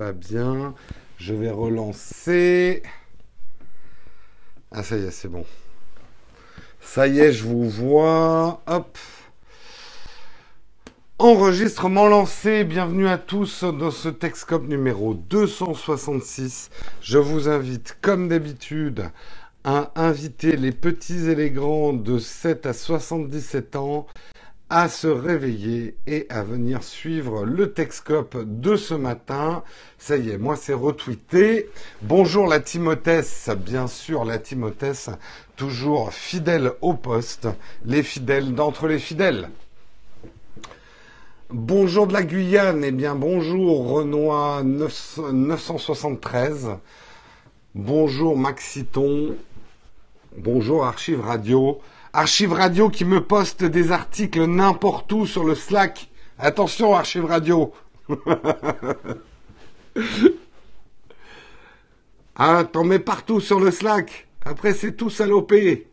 pas 0.00 0.12
bien. 0.12 0.74
Je 1.18 1.34
vais 1.34 1.50
relancer. 1.50 2.82
Ah, 4.70 4.82
ça 4.82 4.96
y 4.96 5.04
est, 5.04 5.10
c'est 5.10 5.28
bon. 5.28 5.44
Ça 6.80 7.06
y 7.06 7.18
est, 7.18 7.34
je 7.34 7.44
vous 7.44 7.68
vois. 7.68 8.62
Hop. 8.66 8.96
Enregistrement 11.18 12.06
lancé. 12.06 12.64
Bienvenue 12.64 13.08
à 13.08 13.18
tous 13.18 13.62
dans 13.62 13.90
ce 13.90 14.08
Texcop 14.08 14.66
numéro 14.66 15.12
266. 15.12 16.70
Je 17.02 17.18
vous 17.18 17.50
invite, 17.50 17.98
comme 18.00 18.30
d'habitude, 18.30 19.10
à 19.64 19.92
inviter 19.96 20.56
les 20.56 20.72
petits 20.72 21.28
et 21.28 21.34
les 21.34 21.50
grands 21.50 21.92
de 21.92 22.18
7 22.18 22.64
à 22.64 22.72
77 22.72 23.76
ans 23.76 24.06
à 24.70 24.88
se 24.88 25.08
réveiller 25.08 25.96
et 26.06 26.26
à 26.30 26.44
venir 26.44 26.84
suivre 26.84 27.44
le 27.44 27.72
Texcope 27.72 28.38
de 28.44 28.76
ce 28.76 28.94
matin. 28.94 29.64
Ça 29.98 30.16
y 30.16 30.30
est, 30.30 30.38
moi 30.38 30.54
c'est 30.54 30.72
retweeté. 30.72 31.68
Bonjour 32.02 32.46
la 32.46 32.60
Timothée, 32.60 33.22
bien 33.58 33.88
sûr 33.88 34.24
la 34.24 34.38
Timothée, 34.38 34.92
toujours 35.56 36.12
fidèle 36.12 36.70
au 36.82 36.94
poste, 36.94 37.48
les 37.84 38.04
fidèles 38.04 38.54
d'entre 38.54 38.86
les 38.86 39.00
fidèles. 39.00 39.50
Bonjour 41.50 42.06
de 42.06 42.12
la 42.12 42.22
Guyane, 42.22 42.84
eh 42.84 42.92
bien 42.92 43.16
bonjour 43.16 43.88
Renoir 43.88 44.62
973. 44.62 46.76
Bonjour 47.74 48.38
Maxiton. 48.38 49.34
Bonjour 50.36 50.84
Archive 50.84 51.22
Radio. 51.22 51.80
Archive 52.12 52.52
Radio 52.52 52.90
qui 52.90 53.04
me 53.04 53.20
poste 53.20 53.62
des 53.62 53.92
articles 53.92 54.44
n'importe 54.44 55.12
où 55.12 55.26
sur 55.26 55.44
le 55.44 55.54
Slack. 55.54 56.10
Attention, 56.40 56.92
Archive 56.96 57.24
Radio. 57.24 57.72
ah, 62.34 62.64
t'en 62.64 62.82
mets 62.82 62.98
partout 62.98 63.38
sur 63.40 63.60
le 63.60 63.70
Slack. 63.70 64.26
Après, 64.44 64.74
c'est 64.74 64.96
tout 64.96 65.08
salopé. 65.08 65.86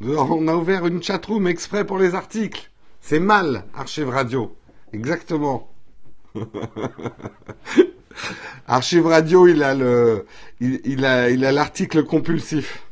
On 0.00 0.48
a 0.48 0.54
ouvert 0.54 0.86
une 0.86 1.02
chatroom 1.02 1.46
exprès 1.48 1.84
pour 1.84 1.98
les 1.98 2.14
articles. 2.14 2.70
C'est 3.02 3.20
mal, 3.20 3.66
Archive 3.74 4.08
Radio. 4.08 4.56
Exactement. 4.94 5.70
Archive 8.66 9.04
Radio, 9.06 9.46
il 9.46 9.62
a 9.62 9.74
le, 9.74 10.24
il 10.60 11.04
a, 11.04 11.28
il 11.28 11.44
a 11.44 11.52
l'article 11.52 12.04
compulsif. 12.04 12.82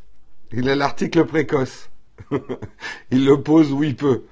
Il 0.52 0.68
a 0.68 0.74
l'article 0.74 1.24
précoce. 1.26 1.90
il 3.10 3.24
le 3.24 3.42
pose 3.42 3.72
où 3.72 3.84
il 3.84 3.96
peut. 3.96 4.24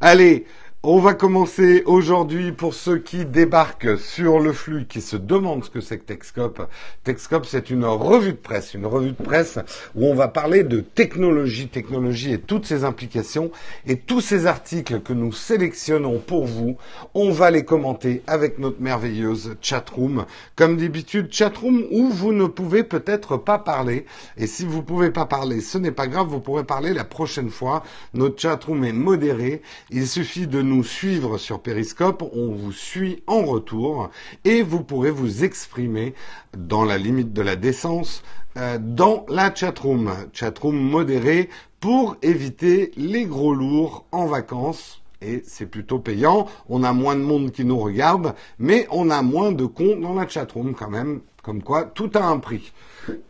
Allez, 0.00 0.46
on 0.84 1.00
va 1.00 1.14
commencer 1.14 1.82
aujourd'hui 1.86 2.52
pour 2.52 2.72
ceux 2.72 2.98
qui 2.98 3.24
débarquent 3.24 3.98
sur 3.98 4.38
le 4.38 4.52
flux, 4.52 4.86
qui 4.86 5.00
se 5.00 5.16
demandent 5.16 5.64
ce 5.64 5.70
que 5.70 5.80
c'est 5.80 5.98
que 5.98 6.04
Texcop. 6.04 6.68
Texcop, 7.02 7.46
c'est 7.46 7.70
une 7.70 7.84
revue 7.84 8.30
de 8.30 8.38
presse, 8.38 8.74
une 8.74 8.86
revue 8.86 9.10
de 9.10 9.22
presse 9.22 9.58
où 9.96 10.06
on 10.06 10.14
va 10.14 10.28
parler 10.28 10.62
de 10.62 10.78
technologie, 10.80 11.66
technologie 11.66 12.32
et 12.32 12.38
toutes 12.38 12.64
ses 12.64 12.84
implications. 12.84 13.50
Et 13.88 13.96
tous 13.96 14.20
ces 14.20 14.46
articles 14.46 15.00
que 15.00 15.12
nous 15.12 15.32
sélectionnons 15.32 16.20
pour 16.20 16.46
vous, 16.46 16.76
on 17.12 17.32
va 17.32 17.50
les 17.50 17.64
commenter 17.64 18.22
avec 18.28 18.60
notre 18.60 18.80
merveilleuse 18.80 19.56
chatroom. 19.60 20.26
Comme 20.54 20.76
d'habitude, 20.76 21.32
chatroom 21.32 21.86
où 21.90 22.08
vous 22.08 22.32
ne 22.32 22.46
pouvez 22.46 22.84
peut-être 22.84 23.36
pas 23.36 23.58
parler. 23.58 24.06
Et 24.36 24.46
si 24.46 24.64
vous 24.64 24.76
ne 24.78 24.82
pouvez 24.82 25.10
pas 25.10 25.26
parler, 25.26 25.60
ce 25.60 25.76
n'est 25.76 25.90
pas 25.90 26.06
grave, 26.06 26.28
vous 26.28 26.40
pourrez 26.40 26.64
parler 26.64 26.94
la 26.94 27.04
prochaine 27.04 27.50
fois. 27.50 27.82
Notre 28.14 28.40
chatroom 28.40 28.84
est 28.84 28.92
modérée. 28.92 29.60
Il 29.90 30.06
suffit 30.06 30.46
de 30.46 30.62
nous 30.68 30.77
suivre 30.82 31.38
sur 31.38 31.60
Periscope, 31.60 32.22
on 32.32 32.52
vous 32.52 32.72
suit 32.72 33.22
en 33.26 33.44
retour 33.44 34.10
et 34.44 34.62
vous 34.62 34.82
pourrez 34.82 35.10
vous 35.10 35.44
exprimer 35.44 36.14
dans 36.56 36.84
la 36.84 36.98
limite 36.98 37.32
de 37.32 37.42
la 37.42 37.56
décence 37.56 38.22
euh, 38.56 38.78
dans 38.80 39.24
la 39.28 39.54
chatroom, 39.54 40.12
chatroom 40.32 40.76
modérée 40.76 41.48
pour 41.80 42.16
éviter 42.22 42.92
les 42.96 43.24
gros 43.24 43.54
lourds 43.54 44.06
en 44.12 44.26
vacances. 44.26 45.02
Et 45.20 45.42
c'est 45.46 45.66
plutôt 45.66 45.98
payant. 45.98 46.46
On 46.68 46.82
a 46.82 46.92
moins 46.92 47.16
de 47.16 47.22
monde 47.22 47.50
qui 47.50 47.64
nous 47.64 47.78
regarde, 47.78 48.34
mais 48.58 48.86
on 48.90 49.10
a 49.10 49.22
moins 49.22 49.52
de 49.52 49.66
comptes 49.66 50.00
dans 50.00 50.14
la 50.14 50.28
chatroom 50.28 50.74
quand 50.74 50.90
même. 50.90 51.20
Comme 51.42 51.62
quoi, 51.62 51.84
tout 51.84 52.10
a 52.14 52.24
un 52.24 52.38
prix. 52.38 52.72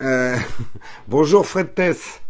Euh, 0.03 0.37
bonjour 1.09 1.47
Fred 1.47 1.75
Tess. 1.75 2.21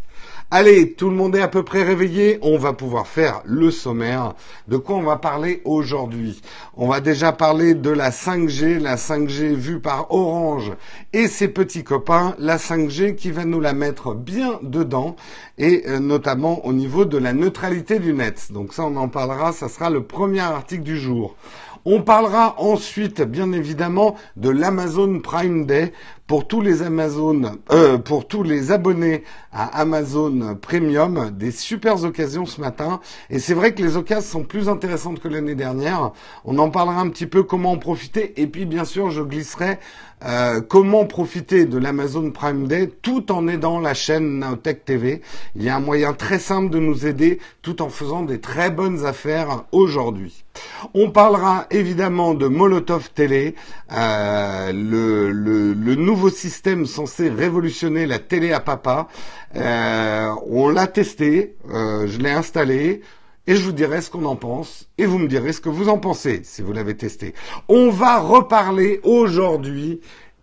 Allez, 0.51 0.95
tout 0.95 1.11
le 1.11 1.15
monde 1.15 1.37
est 1.37 1.43
à 1.43 1.49
peu 1.49 1.63
près 1.63 1.83
réveillé. 1.83 2.39
On 2.41 2.57
va 2.57 2.73
pouvoir 2.73 3.07
faire 3.07 3.43
le 3.45 3.71
sommaire. 3.71 4.33
De 4.67 4.79
quoi 4.79 4.97
on 4.97 5.03
va 5.03 5.17
parler 5.17 5.61
aujourd'hui? 5.67 6.41
On 6.75 6.89
va 6.89 7.03
déjà 7.03 7.33
parler 7.33 7.75
de 7.75 7.91
la 7.91 8.09
5G, 8.09 8.79
la 8.79 8.97
5G 8.97 9.53
vue 9.53 9.79
par 9.79 10.11
Orange 10.11 10.73
et 11.13 11.29
ses 11.29 11.49
petits 11.49 11.85
copains, 11.85 12.35
la 12.39 12.57
5G 12.57 13.15
qui 13.15 13.31
va 13.31 13.45
nous 13.45 13.61
la 13.61 13.75
mettre 13.75 14.15
bien 14.15 14.59
dedans 14.63 15.17
et 15.59 15.83
euh, 15.87 15.99
notamment 15.99 16.65
au 16.65 16.73
niveau 16.73 17.05
de 17.05 17.19
la 17.19 17.35
neutralité 17.35 17.99
du 17.99 18.15
net. 18.15 18.51
Donc 18.51 18.73
ça, 18.73 18.85
on 18.85 18.97
en 18.97 19.09
parlera. 19.09 19.53
Ça 19.53 19.69
sera 19.69 19.91
le 19.91 20.05
premier 20.05 20.41
article 20.41 20.83
du 20.83 20.97
jour. 20.97 21.37
On 21.85 22.03
parlera 22.03 22.55
ensuite, 22.59 23.23
bien 23.23 23.53
évidemment, 23.53 24.17
de 24.37 24.49
l'Amazon 24.51 25.21
Prime 25.21 25.65
Day 25.65 25.93
pour 26.29 26.47
tous 26.47 26.61
les 26.61 26.83
Amazon, 26.83 27.59
euh, 27.73 27.97
pour 27.97 28.29
tous 28.29 28.43
les 28.43 28.71
abonnés 28.71 29.25
à 29.51 29.81
Amazon 29.81 30.57
Premium, 30.61 31.31
des 31.31 31.51
super 31.51 32.05
occasions 32.05 32.45
ce 32.45 32.61
matin. 32.61 33.01
Et 33.31 33.39
c'est 33.39 33.55
vrai 33.55 33.73
que 33.73 33.83
les 33.83 33.97
occasions 33.97 34.41
sont 34.41 34.45
plus 34.45 34.69
intéressantes 34.69 35.21
que 35.21 35.29
l'année 35.29 35.55
dernière. 35.55 36.13
On 36.45 36.59
en 36.59 36.69
parlera 36.69 37.01
un 37.01 37.09
petit 37.09 37.27
peu 37.27 37.43
comment 37.45 37.73
en 37.73 37.79
profiter. 37.79 38.41
Et 38.41 38.47
puis, 38.47 38.67
bien 38.67 38.85
sûr, 38.85 39.11
je 39.11 39.23
glisserai 39.23 39.79
euh, 40.25 40.61
comment 40.61 41.07
profiter 41.07 41.65
de 41.65 41.79
l'Amazon 41.79 42.31
Prime 42.31 42.67
Day 42.67 42.91
tout 43.03 43.31
en 43.31 43.47
aidant 43.47 43.79
la 43.79 43.95
chaîne 43.95 44.41
Naotech 44.41 44.85
TV. 44.85 45.23
Il 45.55 45.63
y 45.63 45.69
a 45.69 45.77
un 45.77 45.81
moyen 45.81 46.13
très 46.13 46.41
simple 46.41 46.71
de 46.71 46.79
nous 46.79 47.07
aider 47.07 47.39
tout 47.63 47.81
en 47.83 47.89
faisant 47.89 48.23
des 48.23 48.41
très 48.41 48.71
bonnes 48.71 49.07
affaires 49.07 49.65
aujourd'hui. 49.71 50.45
On 50.93 51.11
parlera 51.11 51.67
évidemment 51.71 52.35
de 52.35 52.49
Molotov 52.49 53.11
Télé, 53.11 53.55
euh, 53.93 54.73
le, 54.73 55.31
le, 55.31 55.73
le, 55.73 55.95
nouveau 55.95 56.18
système 56.29 56.87
censé 56.87 57.29
révolutionner 57.29 58.07
la 58.07 58.19
télé 58.19 58.53
à 58.53 58.61
papa. 58.61 59.09
Euh, 59.55 60.29
on 60.51 60.69
l'a 60.69 60.87
testé, 60.87 61.57
euh, 61.71 62.07
je 62.07 62.19
l'ai 62.19 62.31
installé, 62.31 63.03
et 63.47 63.57
je 63.57 63.63
vous 63.63 63.73
dirai 63.73 64.03
ce 64.03 64.11
qu'on 64.11 64.27
en 64.27 64.37
pense 64.37 64.89
et 64.99 65.07
vous 65.07 65.19
me 65.19 65.27
direz 65.27 65.53
ce 65.53 65.61
que 65.61 65.71
vous 65.71 65.89
en 65.89 65.99
pensez 65.99 66.43
si 66.45 66.61
vous 66.61 66.73
l'avez 66.73 66.97
testé. 66.97 67.33
On 67.69 67.89
va 67.89 68.19
reparler 68.19 69.01
aujourd'hui 69.05 70.01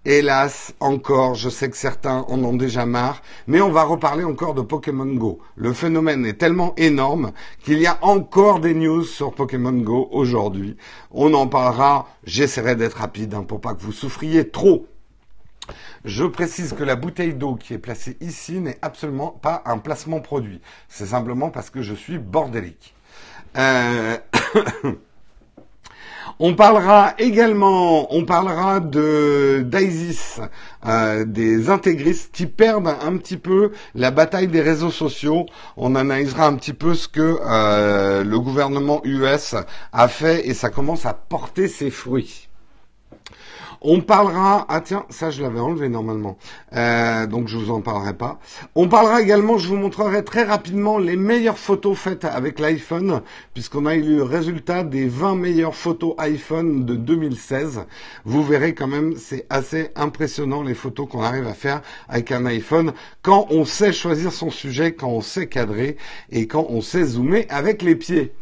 Hélas, 0.08 0.76
encore, 0.80 1.34
je 1.34 1.50
sais 1.50 1.68
que 1.68 1.78
certains 1.78 2.26
en 2.28 2.44
ont 2.44 2.56
déjà 2.56 2.86
marre, 2.86 3.24
mais 3.48 3.60
on 3.60 3.72
va 3.72 3.84
reparler 3.84 4.24
encore 4.24 4.54
de 4.54 4.62
Pokémon 4.62 5.08
Go. 5.08 5.40
Le 5.56 5.74
phénomène 5.74 6.28
est 6.28 6.38
tellement 6.38 6.76
énorme 6.78 7.32
qu'il 7.64 7.80
y 7.80 7.88
a 7.88 7.98
encore 8.04 8.60
des 8.60 8.76
news 8.76 9.04
sur 9.04 9.34
Pokémon 9.34 9.72
Go 9.72 10.08
aujourd'hui. 10.12 10.78
On 11.10 11.34
en 11.34 11.48
parlera, 11.48 12.08
j'essaierai 12.24 12.76
d'être 12.76 12.98
rapide 13.00 13.34
hein, 13.34 13.44
pour 13.48 13.62
pas 13.62 13.74
que 13.74 13.82
vous 13.82 13.92
souffriez 13.92 14.48
trop. 14.48 14.86
Je 16.06 16.24
précise 16.24 16.74
que 16.74 16.84
la 16.84 16.96
bouteille 16.96 17.34
d'eau 17.34 17.56
qui 17.56 17.74
est 17.74 17.80
placée 17.80 18.16
ici 18.22 18.60
n'est 18.60 18.78
absolument 18.84 19.30
pas 19.30 19.64
un 19.66 19.80
placement 19.80 20.20
produit. 20.20 20.62
C'est 20.88 21.08
simplement 21.08 21.50
parce 21.50 21.72
que 21.72 21.82
je 21.82 21.96
suis 21.96 22.20
bordélique. 22.20 22.94
Euh... 23.58 24.18
On 26.40 26.54
parlera 26.54 27.14
également, 27.18 28.14
on 28.14 28.26
parlera 28.26 28.82
de 28.82 29.62
d'ISIS, 29.66 30.42
euh, 30.86 31.24
des 31.24 31.70
intégristes 31.70 32.36
qui 32.36 32.46
perdent 32.46 32.94
un 33.02 33.16
petit 33.16 33.38
peu 33.38 33.72
la 33.94 34.12
bataille 34.12 34.50
des 34.50 34.60
réseaux 34.60 34.92
sociaux. 34.92 35.46
On 35.78 35.96
analysera 35.96 36.46
un 36.48 36.56
petit 36.56 36.74
peu 36.74 36.94
ce 36.94 37.08
que 37.08 37.40
euh, 37.42 38.26
le 38.26 38.40
gouvernement 38.42 39.00
US 39.06 39.56
a 39.94 40.08
fait 40.10 40.46
et 40.46 40.54
ça 40.54 40.70
commence 40.70 41.06
à 41.06 41.14
porter 41.14 41.70
ses 41.70 41.90
fruits. 41.90 42.50
On 43.82 44.02
parlera, 44.02 44.66
ah 44.70 44.82
tiens, 44.82 45.06
ça 45.10 45.30
je 45.30 45.42
l'avais 45.42 45.60
enlevé 45.60 45.90
normalement, 45.90 46.38
euh, 46.74 47.28
donc 47.28 47.48
je 47.48 47.58
vous 47.58 47.72
en 47.72 47.82
parlerai 47.82 48.14
pas. 48.14 48.40
On 48.76 48.88
parlera 48.88 49.22
également, 49.22 49.58
je 49.58 49.68
vous 49.68 49.78
montrerai 49.78 50.24
très 50.24 50.44
rapidement 50.44 50.98
les 50.98 51.16
meilleures 51.16 51.58
photos 51.58 51.98
faites 51.98 52.26
avec 52.26 52.60
l'iPhone, 52.60 53.22
puisqu'on 53.54 53.86
a 53.86 53.96
eu 53.96 54.02
le 54.02 54.24
résultat 54.24 54.84
des 54.84 55.08
20 55.08 55.36
meilleures 55.36 55.76
photos 55.76 56.16
iPhone 56.18 56.86
de 56.86 56.96
2016. 56.96 57.86
Vous 58.26 58.44
verrez 58.44 58.74
quand 58.74 58.88
même, 58.88 59.16
c'est 59.18 59.46
assez 59.50 59.90
impressionnant 59.96 60.64
les 60.64 60.74
photos 60.74 61.08
qu'on 61.10 61.22
arrive 61.22 61.48
à 61.48 61.54
faire 61.54 61.82
avec 62.08 62.32
un 62.32 62.46
iPhone 62.46 62.94
quand 63.22 63.48
on 63.50 63.66
sait 63.66 63.94
choisir 63.94 64.32
son 64.32 64.50
sujet, 64.50 64.94
quand 64.94 65.10
on 65.10 65.22
sait 65.22 65.48
cadrer 65.48 65.98
et 66.32 66.48
quand 66.48 66.68
on 66.70 66.82
sait 66.82 67.04
zoomer 67.04 67.46
avec 67.50 67.82
les 67.82 67.96
pieds. 67.96 68.34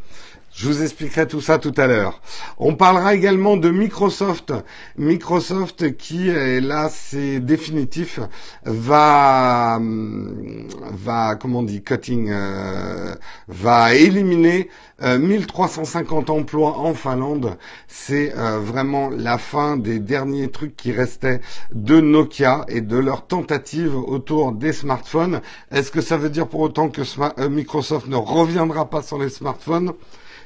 Je 0.64 0.70
vous 0.70 0.82
expliquerai 0.82 1.28
tout 1.28 1.42
ça 1.42 1.60
tout 1.60 1.74
à 1.76 1.88
l'heure. 1.88 2.22
On 2.58 2.76
parlera 2.76 3.14
également 3.14 3.58
de 3.58 3.70
Microsoft. 3.70 4.54
Microsoft 4.98 5.98
qui, 5.98 6.30
et 6.30 6.62
là 6.62 6.88
c'est 6.90 7.42
définitif, 7.42 8.22
va, 8.64 9.78
va, 9.82 11.36
comment 11.36 11.60
on 11.60 11.64
dit, 11.64 11.84
cutting, 11.84 12.30
euh, 12.32 13.14
va 13.50 13.94
éliminer 13.94 14.70
1350 15.02 16.30
euh, 16.30 16.34
emplois 16.34 16.78
en 16.78 16.94
Finlande. 16.94 17.58
C'est 17.90 18.34
euh, 18.34 18.60
vraiment 18.60 19.10
la 19.10 19.38
fin 19.38 19.76
des 19.76 20.00
derniers 20.00 20.50
trucs 20.50 20.78
qui 20.78 20.94
restaient 20.94 21.42
de 21.74 22.00
Nokia 22.00 22.64
et 22.70 22.80
de 22.80 22.96
leur 22.96 23.28
tentative 23.28 23.98
autour 23.98 24.54
des 24.54 24.72
smartphones. 24.72 25.42
Est-ce 25.72 25.92
que 25.92 26.00
ça 26.00 26.16
veut 26.16 26.30
dire 26.30 26.48
pour 26.48 26.62
autant 26.62 26.88
que 26.88 27.02
Microsoft 27.50 28.08
ne 28.08 28.16
reviendra 28.16 28.90
pas 28.90 29.02
sur 29.02 29.20
les 29.20 29.28
smartphones? 29.28 29.92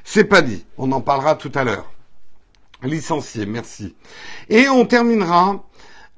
C'est 0.04 0.24
pas 0.24 0.42
dit. 0.42 0.64
On 0.76 0.92
en 0.92 1.00
parlera 1.00 1.34
tout 1.34 1.52
à 1.54 1.64
l'heure. 1.64 1.90
Licencié, 2.82 3.44
merci. 3.46 3.94
Et 4.48 4.68
on 4.68 4.86
terminera. 4.86 5.64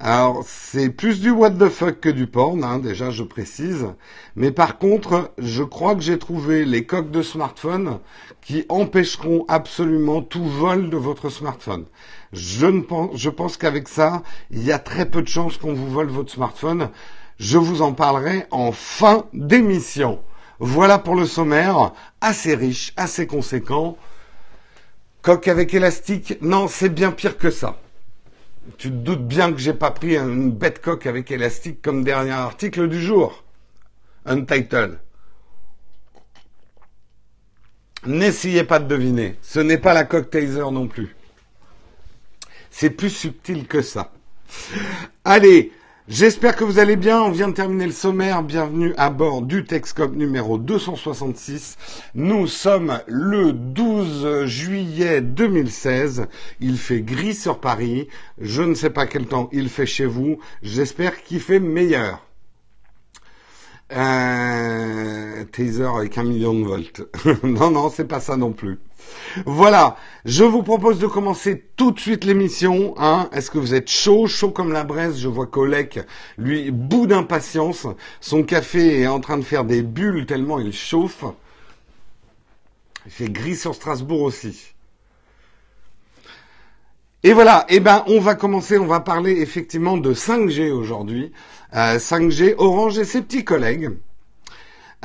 Alors, 0.02 0.44
c'est 0.46 0.88
plus 0.88 1.20
du 1.20 1.30
what 1.30 1.50
the 1.50 1.68
fuck 1.68 2.00
que 2.00 2.08
du 2.08 2.26
porn, 2.26 2.64
hein, 2.64 2.78
déjà, 2.78 3.10
je 3.10 3.22
précise. 3.22 3.86
Mais 4.34 4.50
par 4.50 4.78
contre, 4.78 5.32
je 5.36 5.62
crois 5.62 5.94
que 5.94 6.00
j'ai 6.00 6.18
trouvé 6.18 6.64
les 6.64 6.86
coques 6.86 7.10
de 7.10 7.20
smartphone 7.20 7.98
qui 8.40 8.64
empêcheront 8.70 9.44
absolument 9.46 10.22
tout 10.22 10.44
vol 10.44 10.88
de 10.88 10.96
votre 10.96 11.28
smartphone. 11.28 11.84
Je, 12.32 12.66
ne 12.66 12.80
pense, 12.80 13.14
je 13.14 13.28
pense 13.28 13.58
qu'avec 13.58 13.88
ça, 13.88 14.22
il 14.50 14.64
y 14.64 14.72
a 14.72 14.78
très 14.78 15.04
peu 15.04 15.20
de 15.20 15.28
chances 15.28 15.58
qu'on 15.58 15.74
vous 15.74 15.90
vole 15.90 16.08
votre 16.08 16.32
smartphone. 16.32 16.88
Je 17.38 17.58
vous 17.58 17.82
en 17.82 17.92
parlerai 17.92 18.46
en 18.50 18.72
fin 18.72 19.26
d'émission. 19.34 20.20
Voilà 20.60 20.98
pour 20.98 21.16
le 21.16 21.24
sommaire, 21.24 21.92
assez 22.20 22.54
riche, 22.54 22.92
assez 22.96 23.26
conséquent. 23.26 23.96
Coque 25.22 25.48
avec 25.48 25.72
élastique, 25.72 26.36
non, 26.42 26.68
c'est 26.68 26.90
bien 26.90 27.12
pire 27.12 27.38
que 27.38 27.50
ça. 27.50 27.78
Tu 28.76 28.90
te 28.90 28.94
doutes 28.94 29.26
bien 29.26 29.52
que 29.52 29.58
j'ai 29.58 29.72
pas 29.72 29.90
pris 29.90 30.18
une 30.18 30.52
bête 30.52 30.82
coque 30.82 31.06
avec 31.06 31.30
élastique 31.30 31.80
comme 31.80 32.04
dernier 32.04 32.32
article 32.32 32.88
du 32.88 33.00
jour. 33.00 33.42
Untitled. 34.26 34.98
N'essayez 38.04 38.64
pas 38.64 38.80
de 38.80 38.86
deviner. 38.86 39.36
Ce 39.40 39.60
n'est 39.60 39.78
pas 39.78 39.94
la 39.94 40.04
coque 40.04 40.28
taser 40.28 40.70
non 40.70 40.88
plus. 40.88 41.16
C'est 42.70 42.90
plus 42.90 43.10
subtil 43.10 43.66
que 43.66 43.80
ça. 43.80 44.12
Allez, 45.24 45.72
J'espère 46.10 46.56
que 46.56 46.64
vous 46.64 46.80
allez 46.80 46.96
bien. 46.96 47.22
On 47.22 47.30
vient 47.30 47.46
de 47.46 47.54
terminer 47.54 47.86
le 47.86 47.92
sommaire. 47.92 48.42
Bienvenue 48.42 48.92
à 48.96 49.10
bord 49.10 49.42
du 49.42 49.62
Texcop 49.62 50.16
numéro 50.16 50.58
266. 50.58 51.76
Nous 52.16 52.48
sommes 52.48 53.00
le 53.06 53.52
12 53.52 54.44
juillet 54.44 55.20
2016. 55.20 56.26
Il 56.58 56.78
fait 56.78 57.02
gris 57.02 57.36
sur 57.36 57.60
Paris. 57.60 58.08
Je 58.40 58.62
ne 58.62 58.74
sais 58.74 58.90
pas 58.90 59.06
quel 59.06 59.26
temps 59.26 59.48
il 59.52 59.68
fait 59.68 59.86
chez 59.86 60.06
vous. 60.06 60.40
J'espère 60.64 61.22
qu'il 61.22 61.38
fait 61.38 61.60
meilleur. 61.60 62.26
Euh, 63.92 65.44
taser 65.46 65.84
avec 65.84 66.16
un 66.16 66.24
million 66.24 66.54
de 66.54 66.64
volts. 66.64 67.02
non, 67.42 67.70
non, 67.70 67.90
c'est 67.90 68.06
pas 68.06 68.20
ça 68.20 68.36
non 68.36 68.52
plus. 68.52 68.78
Voilà, 69.46 69.96
je 70.24 70.44
vous 70.44 70.62
propose 70.62 70.98
de 70.98 71.06
commencer 71.06 71.64
tout 71.76 71.90
de 71.90 71.98
suite 71.98 72.24
l'émission. 72.24 72.94
Hein. 72.98 73.28
Est-ce 73.32 73.50
que 73.50 73.58
vous 73.58 73.74
êtes 73.74 73.90
chaud, 73.90 74.26
chaud 74.28 74.50
comme 74.50 74.72
la 74.72 74.84
braise 74.84 75.18
Je 75.18 75.28
vois 75.28 75.46
Colec, 75.46 76.00
lui, 76.38 76.70
bout 76.70 77.06
d'impatience. 77.06 77.86
Son 78.20 78.44
café 78.44 79.00
est 79.00 79.06
en 79.08 79.20
train 79.20 79.38
de 79.38 79.44
faire 79.44 79.64
des 79.64 79.82
bulles 79.82 80.26
tellement 80.26 80.60
il 80.60 80.72
chauffe. 80.72 81.24
Il 83.06 83.12
fait 83.12 83.30
gris 83.30 83.56
sur 83.56 83.74
Strasbourg 83.74 84.22
aussi. 84.22 84.74
Et 87.22 87.34
voilà, 87.34 87.66
eh 87.68 87.80
ben 87.80 88.02
on 88.06 88.18
va 88.18 88.34
commencer, 88.34 88.78
on 88.78 88.86
va 88.86 89.00
parler 89.00 89.42
effectivement 89.42 89.98
de 89.98 90.14
5G 90.14 90.70
aujourd'hui. 90.70 91.32
5G, 91.74 92.52
euh, 92.52 92.54
Orange 92.56 92.98
et 92.98 93.04
ses 93.04 93.20
petits 93.20 93.44
collègues. 93.44 93.90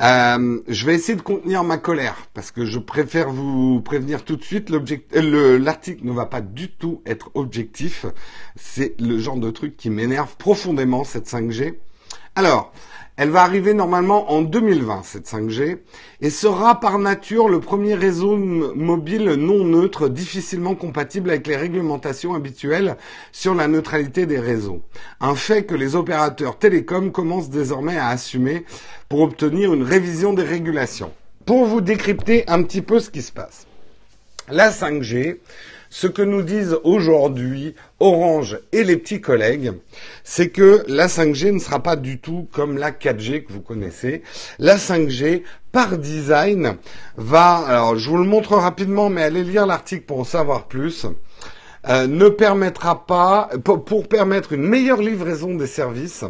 Euh, 0.00 0.60
je 0.66 0.86
vais 0.86 0.94
essayer 0.94 1.14
de 1.16 1.22
contenir 1.22 1.62
ma 1.62 1.76
colère 1.76 2.26
parce 2.32 2.50
que 2.50 2.64
je 2.64 2.78
préfère 2.78 3.28
vous 3.30 3.82
prévenir 3.82 4.24
tout 4.24 4.36
de 4.36 4.42
suite. 4.42 4.70
Euh, 4.70 5.58
l'article 5.58 6.06
ne 6.06 6.12
va 6.12 6.24
pas 6.24 6.40
du 6.40 6.70
tout 6.70 7.02
être 7.04 7.30
objectif. 7.34 8.06
C'est 8.56 8.98
le 8.98 9.18
genre 9.18 9.36
de 9.36 9.50
truc 9.50 9.76
qui 9.76 9.90
m'énerve 9.90 10.36
profondément 10.36 11.04
cette 11.04 11.28
5G. 11.28 11.74
Alors, 12.36 12.70
elle 13.16 13.30
va 13.30 13.42
arriver 13.44 13.72
normalement 13.72 14.30
en 14.30 14.42
2020, 14.42 15.04
cette 15.04 15.26
5G, 15.26 15.78
et 16.20 16.28
sera 16.28 16.78
par 16.80 16.98
nature 16.98 17.48
le 17.48 17.60
premier 17.60 17.94
réseau 17.94 18.36
mobile 18.36 19.36
non 19.38 19.64
neutre 19.64 20.10
difficilement 20.10 20.74
compatible 20.74 21.30
avec 21.30 21.46
les 21.46 21.56
réglementations 21.56 22.34
habituelles 22.34 22.98
sur 23.32 23.54
la 23.54 23.68
neutralité 23.68 24.26
des 24.26 24.38
réseaux. 24.38 24.82
Un 25.18 25.34
fait 25.34 25.64
que 25.64 25.74
les 25.74 25.96
opérateurs 25.96 26.58
télécoms 26.58 27.10
commencent 27.10 27.48
désormais 27.48 27.96
à 27.96 28.08
assumer 28.08 28.66
pour 29.08 29.22
obtenir 29.22 29.72
une 29.72 29.82
révision 29.82 30.34
des 30.34 30.44
régulations. 30.44 31.12
Pour 31.46 31.64
vous 31.64 31.80
décrypter 31.80 32.44
un 32.48 32.62
petit 32.62 32.82
peu 32.82 33.00
ce 33.00 33.08
qui 33.08 33.22
se 33.22 33.32
passe. 33.32 33.66
La 34.50 34.70
5G, 34.70 35.38
ce 35.98 36.06
que 36.06 36.20
nous 36.20 36.42
disent 36.42 36.76
aujourd'hui 36.84 37.74
Orange 38.00 38.58
et 38.72 38.84
les 38.84 38.98
petits 38.98 39.22
collègues, 39.22 39.72
c'est 40.24 40.50
que 40.50 40.84
la 40.88 41.06
5G 41.06 41.52
ne 41.52 41.58
sera 41.58 41.82
pas 41.82 41.96
du 41.96 42.18
tout 42.18 42.46
comme 42.52 42.76
la 42.76 42.90
4G 42.90 43.44
que 43.44 43.52
vous 43.54 43.62
connaissez. 43.62 44.22
La 44.58 44.76
5G, 44.76 45.42
par 45.72 45.96
design, 45.96 46.76
va, 47.16 47.56
alors 47.66 47.96
je 47.96 48.10
vous 48.10 48.18
le 48.18 48.28
montre 48.28 48.56
rapidement, 48.56 49.08
mais 49.08 49.22
allez 49.22 49.42
lire 49.42 49.64
l'article 49.64 50.04
pour 50.04 50.20
en 50.20 50.24
savoir 50.24 50.66
plus, 50.68 51.06
euh, 51.88 52.06
ne 52.06 52.28
permettra 52.28 53.06
pas, 53.06 53.48
pour, 53.64 54.06
permettre 54.06 54.52
une 54.52 54.68
meilleure 54.68 55.00
livraison 55.00 55.54
des 55.54 55.66
services, 55.66 56.26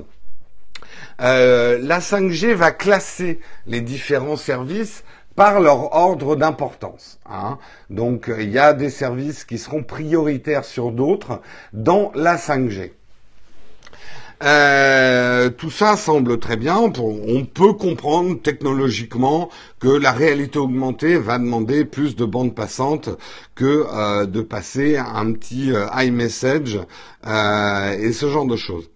euh, 1.21 1.81
la 1.83 1.99
5G 1.99 2.55
va 2.55 2.71
classer 2.71 3.41
les 3.67 3.81
différents 3.81 4.37
services 4.37 5.03
par 5.37 5.61
leur 5.61 5.95
ordre 5.95 6.35
d'importance. 6.35 7.19
Hein. 7.27 7.59
Donc 7.91 8.31
il 8.37 8.51
y 8.51 8.59
a 8.59 8.73
des 8.73 8.91
services 8.91 9.45
qui 9.45 9.59
seront 9.59 9.83
prioritaires 9.83 10.65
sur 10.65 10.91
d'autres 10.91 11.41
dans 11.73 12.11
la 12.15 12.37
5G. 12.37 12.93
Euh, 14.43 15.49
tout 15.49 15.71
ça 15.71 15.97
semble 15.97 16.39
très 16.39 16.57
bien. 16.57 16.77
On 16.77 17.45
peut 17.45 17.73
comprendre 17.73 18.41
technologiquement 18.41 19.49
que 19.81 19.89
la 19.89 20.13
réalité 20.13 20.59
augmentée 20.59 21.17
va 21.17 21.39
demander 21.39 21.85
plus 21.85 22.17
de 22.17 22.25
bandes 22.25 22.55
passantes 22.55 23.09
que 23.55 23.87
euh, 23.91 24.27
de 24.27 24.43
passer 24.43 24.99
un 24.99 25.33
petit 25.33 25.73
euh, 25.73 25.87
iMessage 25.97 26.79
et 27.25 28.13
ce 28.13 28.29
genre 28.29 28.47
de 28.47 28.57
choses. 28.57 28.91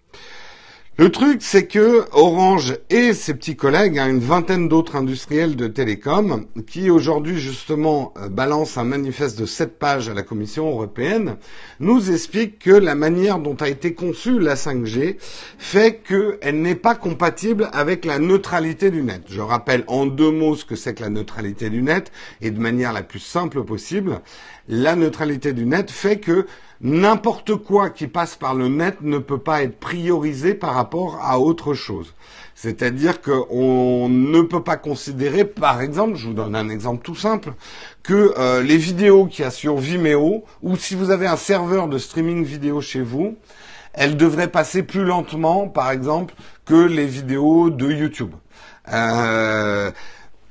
Le 1.00 1.08
truc, 1.08 1.38
c'est 1.41 1.67
que 1.67 2.05
Orange 2.12 2.76
et 2.91 3.14
ses 3.14 3.32
petits 3.32 3.56
collègues, 3.56 3.99
hein, 3.99 4.11
une 4.11 4.19
vingtaine 4.19 4.69
d'autres 4.69 4.97
industriels 4.97 5.56
de 5.56 5.67
télécom, 5.67 6.44
qui 6.67 6.91
aujourd'hui 6.91 7.38
justement 7.41 8.12
euh, 8.19 8.29
balancent 8.29 8.76
un 8.76 8.85
manifeste 8.85 9.41
de 9.41 9.47
sept 9.47 9.79
pages 9.79 10.11
à 10.11 10.12
la 10.12 10.23
Commission 10.23 10.69
européenne, 10.69 11.38
nous 11.79 12.11
expliquent 12.11 12.58
que 12.58 12.70
la 12.70 12.94
manière 12.94 13.38
dont 13.38 13.56
a 13.61 13.70
été 13.70 13.94
conçue 13.94 14.38
la 14.38 14.56
5G 14.56 15.17
fait 15.57 16.02
qu'elle 16.07 16.61
n'est 16.61 16.75
pas 16.75 16.97
compatible 16.97 17.71
avec 17.73 18.04
la 18.04 18.19
neutralité 18.19 18.90
du 18.90 19.02
net. 19.02 19.23
Je 19.26 19.40
rappelle 19.40 19.85
en 19.87 20.04
deux 20.04 20.30
mots 20.30 20.54
ce 20.54 20.66
que 20.66 20.76
c'est 20.76 20.92
que 20.92 21.02
la 21.02 21.09
neutralité 21.09 21.71
du 21.71 21.80
net 21.80 22.12
et 22.42 22.50
de 22.50 22.61
manière 22.61 22.92
la 22.92 23.02
plus 23.02 23.21
simple 23.21 23.64
possible. 23.64 24.21
La 24.69 24.97
neutralité 24.97 25.54
du 25.54 25.64
net 25.64 25.90
fait 25.90 26.19
que 26.19 26.45
n'importe 26.80 27.56
quoi 27.56 27.90
qui 27.90 28.06
passe 28.06 28.37
par 28.37 28.54
le 28.54 28.68
net 28.68 28.99
ne 29.02 29.18
peut 29.18 29.38
pas 29.38 29.62
être 29.62 29.78
priorisé 29.78 30.54
par 30.54 30.75
rapport 30.75 31.18
à 31.22 31.38
autre 31.38 31.75
chose. 31.75 32.14
C'est-à-dire 32.54 33.20
qu'on 33.20 34.08
ne 34.08 34.42
peut 34.42 34.62
pas 34.62 34.76
considérer, 34.76 35.44
par 35.44 35.80
exemple, 35.80 36.16
je 36.16 36.26
vous 36.26 36.34
donne 36.34 36.54
un 36.54 36.68
exemple 36.68 37.02
tout 37.02 37.14
simple, 37.14 37.52
que 38.02 38.34
euh, 38.38 38.62
les 38.62 38.76
vidéos 38.76 39.26
qu'il 39.26 39.44
y 39.44 39.49
a 39.49 39.50
sur 39.50 39.76
Vimeo, 39.76 40.44
ou 40.62 40.76
si 40.76 40.94
vous 40.94 41.10
avez 41.10 41.26
un 41.26 41.37
serveur 41.37 41.88
de 41.88 41.99
streaming 41.99 42.44
vidéo 42.44 42.80
chez 42.80 43.02
vous, 43.02 43.37
elles 43.92 44.16
devraient 44.16 44.50
passer 44.50 44.82
plus 44.82 45.04
lentement, 45.04 45.68
par 45.68 45.90
exemple, 45.90 46.34
que 46.64 46.75
les 46.75 47.06
vidéos 47.06 47.70
de 47.70 47.90
YouTube. 47.90 48.34
Euh, 48.92 49.90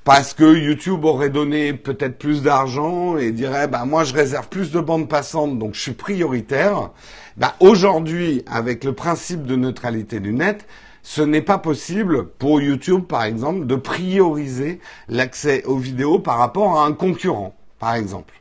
parce 0.10 0.34
que 0.34 0.58
YouTube 0.58 1.06
aurait 1.06 1.30
donné 1.30 1.72
peut-être 1.74 2.18
plus 2.18 2.42
d'argent 2.42 3.16
et 3.18 3.32
dirait 3.32 3.68
bah 3.68 3.86
moi 3.86 4.04
je 4.04 4.16
réserve 4.16 4.48
plus 4.48 4.72
de 4.72 4.80
bandes 4.80 5.08
passantes 5.08 5.60
donc 5.60 5.76
je 5.76 5.82
suis 5.82 5.92
prioritaire. 5.92 6.90
Bah 7.38 7.54
aujourd'hui 7.60 8.44
avec 8.48 8.86
le 8.86 8.94
principe 8.94 9.44
de 9.44 9.56
neutralité 9.56 10.20
du 10.20 10.34
net, 10.34 10.66
ce 11.04 11.22
n'est 11.22 11.44
pas 11.44 11.60
possible 11.60 12.26
pour 12.28 12.60
YouTube 12.60 13.04
par 13.04 13.24
exemple 13.24 13.68
de 13.68 13.76
prioriser 13.76 14.80
l'accès 15.10 15.64
aux 15.66 15.78
vidéos 15.78 16.18
par 16.18 16.40
rapport 16.40 16.80
à 16.80 16.88
un 16.88 16.94
concurrent 16.94 17.54
par 17.78 17.94
exemple. 17.94 18.34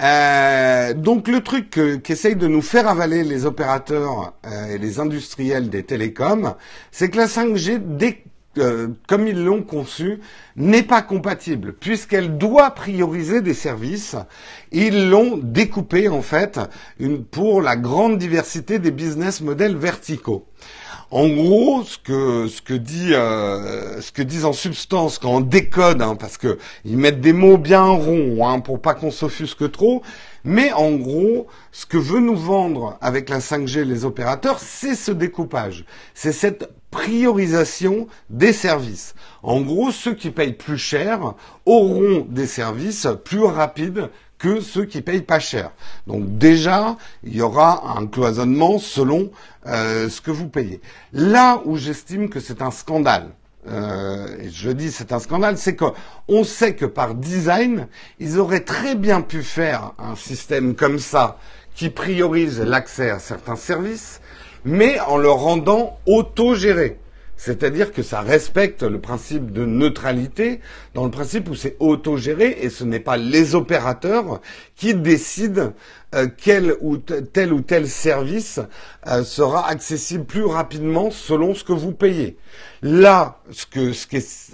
Euh, 0.00 0.94
donc 0.94 1.28
le 1.28 1.42
truc 1.42 1.70
qu'essayent 2.02 2.34
de 2.34 2.48
nous 2.48 2.62
faire 2.62 2.88
avaler 2.88 3.22
les 3.22 3.46
opérateurs 3.46 4.32
euh, 4.44 4.74
et 4.74 4.78
les 4.78 4.98
industriels 4.98 5.70
des 5.70 5.84
télécoms, 5.84 6.56
c'est 6.90 7.08
que 7.08 7.18
la 7.18 7.26
5G, 7.26 7.78
dès 8.58 8.88
comme 9.06 9.26
ils 9.26 9.42
l'ont 9.42 9.62
conçue, 9.62 10.20
n'est 10.56 10.82
pas 10.82 11.02
compatible, 11.02 11.72
puisqu'elle 11.72 12.38
doit 12.38 12.70
prioriser 12.70 13.40
des 13.40 13.54
services. 13.54 14.16
Ils 14.72 15.08
l'ont 15.08 15.38
découpé, 15.42 16.08
en 16.08 16.22
fait, 16.22 16.60
pour 17.30 17.62
la 17.62 17.76
grande 17.76 18.18
diversité 18.18 18.78
des 18.78 18.90
business 18.90 19.40
models 19.40 19.76
verticaux. 19.76 20.46
En 21.10 21.26
gros, 21.26 21.84
ce 21.84 21.96
que 21.96 22.48
ce 22.48 22.60
que 22.60 22.74
dit 22.74 23.14
euh, 23.14 24.02
ce 24.02 24.12
que 24.12 24.20
disent 24.20 24.44
en 24.44 24.52
substance 24.52 25.18
quand 25.18 25.36
on 25.36 25.40
décode, 25.40 26.02
hein, 26.02 26.16
parce 26.16 26.36
que 26.36 26.58
ils 26.84 26.98
mettent 26.98 27.22
des 27.22 27.32
mots 27.32 27.56
bien 27.56 27.82
ronds 27.82 28.46
hein, 28.46 28.60
pour 28.60 28.82
pas 28.82 28.92
qu'on 28.92 29.10
s'offusque 29.10 29.70
trop. 29.72 30.02
Mais 30.44 30.70
en 30.72 30.92
gros, 30.92 31.46
ce 31.72 31.86
que 31.86 31.96
veut 31.96 32.20
nous 32.20 32.36
vendre 32.36 32.98
avec 33.00 33.30
la 33.30 33.38
5G 33.38 33.84
les 33.84 34.04
opérateurs, 34.04 34.58
c'est 34.58 34.94
ce 34.94 35.10
découpage, 35.10 35.86
c'est 36.12 36.32
cette 36.32 36.68
priorisation 36.90 38.06
des 38.30 38.52
services. 38.52 39.14
En 39.42 39.60
gros, 39.60 39.90
ceux 39.90 40.14
qui 40.14 40.30
payent 40.30 40.54
plus 40.54 40.78
cher 40.78 41.34
auront 41.66 42.26
des 42.28 42.46
services 42.46 43.06
plus 43.24 43.42
rapides 43.42 44.10
que 44.38 44.60
ceux 44.60 44.84
qui 44.84 45.02
payent 45.02 45.22
pas 45.22 45.40
cher. 45.40 45.72
Donc 46.06 46.38
déjà, 46.38 46.96
il 47.24 47.36
y 47.36 47.42
aura 47.42 47.98
un 47.98 48.06
cloisonnement 48.06 48.78
selon 48.78 49.30
euh, 49.66 50.08
ce 50.08 50.20
que 50.20 50.30
vous 50.30 50.48
payez. 50.48 50.80
Là 51.12 51.60
où 51.64 51.76
j'estime 51.76 52.28
que 52.28 52.40
c'est 52.40 52.62
un 52.62 52.70
scandale, 52.70 53.30
euh, 53.66 54.48
je 54.50 54.70
dis 54.70 54.92
c'est 54.92 55.12
un 55.12 55.18
scandale, 55.18 55.58
c'est 55.58 55.76
qu'on 55.76 56.44
sait 56.44 56.74
que 56.74 56.86
par 56.86 57.14
design, 57.14 57.88
ils 58.20 58.38
auraient 58.38 58.64
très 58.64 58.94
bien 58.94 59.20
pu 59.20 59.42
faire 59.42 59.92
un 59.98 60.14
système 60.14 60.74
comme 60.74 61.00
ça 61.00 61.38
qui 61.74 61.90
priorise 61.90 62.60
l'accès 62.60 63.10
à 63.10 63.18
certains 63.18 63.56
services, 63.56 64.20
mais 64.64 64.98
en 65.00 65.16
le 65.16 65.30
rendant 65.30 65.98
autogéré. 66.06 66.98
C'est-à-dire 67.36 67.92
que 67.92 68.02
ça 68.02 68.20
respecte 68.20 68.82
le 68.82 69.00
principe 69.00 69.52
de 69.52 69.64
neutralité, 69.64 70.60
dans 70.94 71.04
le 71.04 71.10
principe 71.10 71.48
où 71.48 71.54
c'est 71.54 71.76
autogéré 71.78 72.58
et 72.62 72.68
ce 72.68 72.82
n'est 72.82 72.98
pas 72.98 73.16
les 73.16 73.54
opérateurs 73.54 74.40
qui 74.74 74.94
décident 74.94 75.72
quel 76.38 76.74
ou 76.80 76.96
tel 76.96 77.52
ou 77.52 77.60
tel 77.60 77.88
service 77.88 78.60
euh, 79.06 79.24
sera 79.24 79.68
accessible 79.68 80.24
plus 80.24 80.44
rapidement 80.44 81.10
selon 81.10 81.54
ce 81.54 81.64
que 81.64 81.72
vous 81.72 81.92
payez. 81.92 82.36
Là, 82.82 83.40
ce 83.50 83.66
que, 83.66 83.92
ce, 83.92 84.06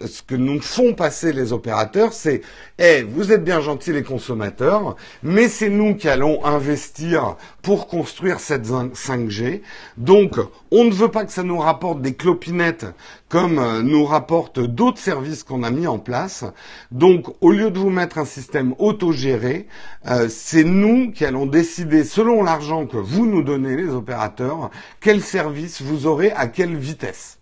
ce 0.06 0.22
que 0.22 0.34
nous 0.34 0.60
font 0.60 0.94
passer 0.94 1.32
les 1.32 1.52
opérateurs, 1.52 2.12
c'est 2.12 2.40
eh, 2.78 3.02
vous 3.02 3.32
êtes 3.32 3.44
bien 3.44 3.60
gentils 3.60 3.92
les 3.92 4.02
consommateurs, 4.02 4.96
mais 5.22 5.48
c'est 5.48 5.68
nous 5.68 5.94
qui 5.94 6.08
allons 6.08 6.44
investir 6.44 7.36
pour 7.62 7.86
construire 7.86 8.40
cette 8.40 8.66
5G. 8.66 9.60
Donc, 9.96 10.38
on 10.76 10.82
ne 10.84 10.90
veut 10.90 11.08
pas 11.08 11.24
que 11.24 11.30
ça 11.30 11.44
nous 11.44 11.58
rapporte 11.58 12.02
des 12.02 12.14
clopinettes 12.14 12.86
comme 13.28 13.60
euh, 13.60 13.80
nous 13.82 14.04
rapportent 14.04 14.58
d'autres 14.58 14.98
services 14.98 15.44
qu'on 15.44 15.62
a 15.62 15.70
mis 15.70 15.86
en 15.86 16.00
place. 16.00 16.44
Donc, 16.90 17.26
au 17.40 17.52
lieu 17.52 17.70
de 17.70 17.78
vous 17.78 17.90
mettre 17.90 18.18
un 18.18 18.24
système 18.24 18.74
autogéré, 18.80 19.68
euh, 20.08 20.26
c'est 20.28 20.64
nous 20.64 21.12
qui 21.12 21.24
allons 21.24 21.46
décider, 21.46 22.02
selon 22.02 22.42
l'argent 22.42 22.86
que 22.86 22.96
vous 22.96 23.24
nous 23.24 23.44
donnez, 23.44 23.76
les 23.76 23.90
opérateurs, 23.90 24.72
quel 25.00 25.20
service 25.20 25.80
vous 25.80 26.06
aurez 26.06 26.32
à 26.32 26.48
quelle 26.48 26.76
vitesse. 26.76 27.38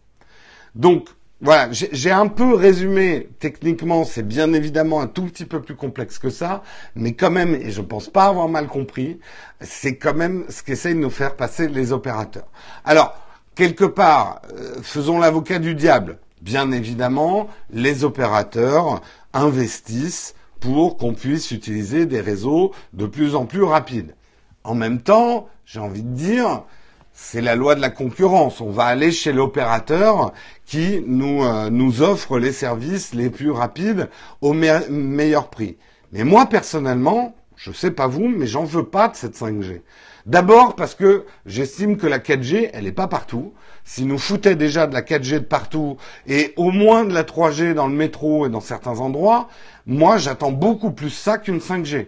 Donc, 0.74 1.08
voilà, 1.42 1.70
j'ai 1.72 2.12
un 2.12 2.28
peu 2.28 2.54
résumé 2.54 3.28
techniquement, 3.40 4.04
c'est 4.04 4.22
bien 4.22 4.52
évidemment 4.52 5.00
un 5.00 5.08
tout 5.08 5.24
petit 5.24 5.44
peu 5.44 5.60
plus 5.60 5.74
complexe 5.74 6.20
que 6.20 6.30
ça, 6.30 6.62
mais 6.94 7.14
quand 7.14 7.32
même, 7.32 7.56
et 7.56 7.72
je 7.72 7.80
ne 7.80 7.86
pense 7.86 8.08
pas 8.08 8.26
avoir 8.26 8.48
mal 8.48 8.68
compris, 8.68 9.18
c'est 9.60 9.96
quand 9.96 10.14
même 10.14 10.44
ce 10.48 10.62
qu'essayent 10.62 10.94
de 10.94 11.00
nous 11.00 11.10
faire 11.10 11.34
passer 11.34 11.66
les 11.66 11.90
opérateurs. 11.90 12.46
Alors, 12.84 13.16
quelque 13.56 13.84
part, 13.84 14.42
euh, 14.52 14.76
faisons 14.82 15.18
l'avocat 15.18 15.58
du 15.58 15.74
diable. 15.74 16.18
Bien 16.42 16.70
évidemment, 16.70 17.48
les 17.70 18.04
opérateurs 18.04 19.00
investissent 19.32 20.36
pour 20.60 20.96
qu'on 20.96 21.12
puisse 21.12 21.50
utiliser 21.50 22.06
des 22.06 22.20
réseaux 22.20 22.70
de 22.92 23.06
plus 23.06 23.34
en 23.34 23.46
plus 23.46 23.64
rapides. 23.64 24.14
En 24.62 24.76
même 24.76 25.00
temps, 25.00 25.48
j'ai 25.66 25.80
envie 25.80 26.04
de 26.04 26.14
dire, 26.14 26.62
c'est 27.12 27.40
la 27.40 27.54
loi 27.54 27.74
de 27.74 27.80
la 27.80 27.90
concurrence. 27.90 28.60
On 28.60 28.70
va 28.70 28.84
aller 28.84 29.12
chez 29.12 29.32
l'opérateur 29.32 30.32
qui 30.66 31.02
nous, 31.06 31.44
euh, 31.44 31.70
nous 31.70 32.02
offre 32.02 32.38
les 32.38 32.52
services 32.52 33.14
les 33.14 33.30
plus 33.30 33.50
rapides 33.50 34.08
au 34.40 34.52
meilleur 34.52 35.48
prix. 35.48 35.76
Mais 36.12 36.24
moi, 36.24 36.46
personnellement, 36.46 37.34
je 37.56 37.70
ne 37.70 37.74
sais 37.74 37.90
pas 37.90 38.06
vous, 38.06 38.28
mais 38.28 38.46
j'en 38.46 38.64
veux 38.64 38.84
pas 38.84 39.08
de 39.08 39.16
cette 39.16 39.36
5G. 39.36 39.82
D'abord 40.26 40.76
parce 40.76 40.94
que 40.94 41.26
j'estime 41.46 41.96
que 41.96 42.06
la 42.06 42.18
4G, 42.18 42.70
elle 42.72 42.84
n'est 42.84 42.92
pas 42.92 43.08
partout. 43.08 43.52
Si 43.84 44.04
nous 44.04 44.18
foutait 44.18 44.54
déjà 44.54 44.86
de 44.86 44.94
la 44.94 45.02
4G 45.02 45.34
de 45.34 45.38
partout 45.40 45.96
et 46.28 46.52
au 46.56 46.70
moins 46.70 47.04
de 47.04 47.12
la 47.12 47.24
3G 47.24 47.74
dans 47.74 47.88
le 47.88 47.94
métro 47.94 48.46
et 48.46 48.48
dans 48.48 48.60
certains 48.60 49.00
endroits, 49.00 49.48
moi 49.86 50.18
j'attends 50.18 50.52
beaucoup 50.52 50.92
plus 50.92 51.10
ça 51.10 51.38
qu'une 51.38 51.58
5G. 51.58 52.06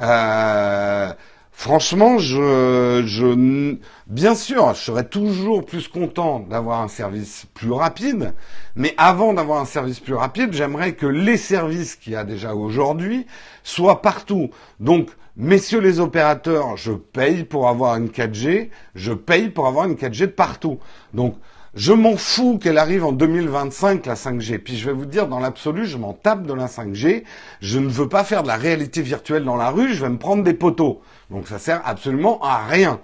Euh, 0.00 1.12
franchement, 1.60 2.16
je, 2.16 3.02
je, 3.04 3.76
bien 4.06 4.34
sûr, 4.34 4.72
je 4.72 4.80
serais 4.80 5.06
toujours 5.06 5.66
plus 5.66 5.88
content 5.88 6.40
d'avoir 6.40 6.80
un 6.80 6.88
service 6.88 7.44
plus 7.52 7.70
rapide, 7.70 8.32
mais 8.76 8.94
avant 8.96 9.34
d'avoir 9.34 9.60
un 9.60 9.66
service 9.66 10.00
plus 10.00 10.14
rapide, 10.14 10.54
j'aimerais 10.54 10.94
que 10.94 11.04
les 11.04 11.36
services 11.36 11.96
qu'il 11.96 12.14
y 12.14 12.16
a 12.16 12.24
déjà 12.24 12.54
aujourd'hui 12.54 13.26
soient 13.62 14.00
partout. 14.00 14.48
Donc, 14.80 15.10
Messieurs 15.36 15.80
les 15.80 16.00
opérateurs, 16.00 16.76
je 16.76 16.92
paye 16.92 17.44
pour 17.44 17.68
avoir 17.68 17.96
une 17.96 18.08
4G, 18.08 18.68
je 18.94 19.12
paye 19.12 19.48
pour 19.48 19.68
avoir 19.68 19.86
une 19.86 19.94
4G 19.94 20.22
de 20.22 20.26
partout. 20.26 20.78
Donc, 21.14 21.36
je 21.74 21.92
m'en 21.92 22.16
fous 22.16 22.58
qu'elle 22.58 22.78
arrive 22.78 23.04
en 23.04 23.12
2025, 23.12 24.06
la 24.06 24.14
5G. 24.14 24.58
Puis 24.58 24.76
je 24.76 24.86
vais 24.86 24.92
vous 24.92 25.06
dire, 25.06 25.28
dans 25.28 25.38
l'absolu, 25.38 25.86
je 25.86 25.96
m'en 25.96 26.12
tape 26.12 26.44
de 26.44 26.52
la 26.52 26.66
5G. 26.66 27.24
Je 27.60 27.78
ne 27.78 27.88
veux 27.88 28.08
pas 28.08 28.24
faire 28.24 28.42
de 28.42 28.48
la 28.48 28.56
réalité 28.56 29.02
virtuelle 29.02 29.44
dans 29.44 29.56
la 29.56 29.70
rue, 29.70 29.94
je 29.94 30.02
vais 30.02 30.10
me 30.10 30.18
prendre 30.18 30.42
des 30.42 30.54
poteaux. 30.54 31.00
Donc 31.30 31.46
ça 31.46 31.58
sert 31.58 31.80
absolument 31.84 32.40
à 32.42 32.66
rien. 32.66 33.00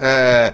Euh, 0.00 0.50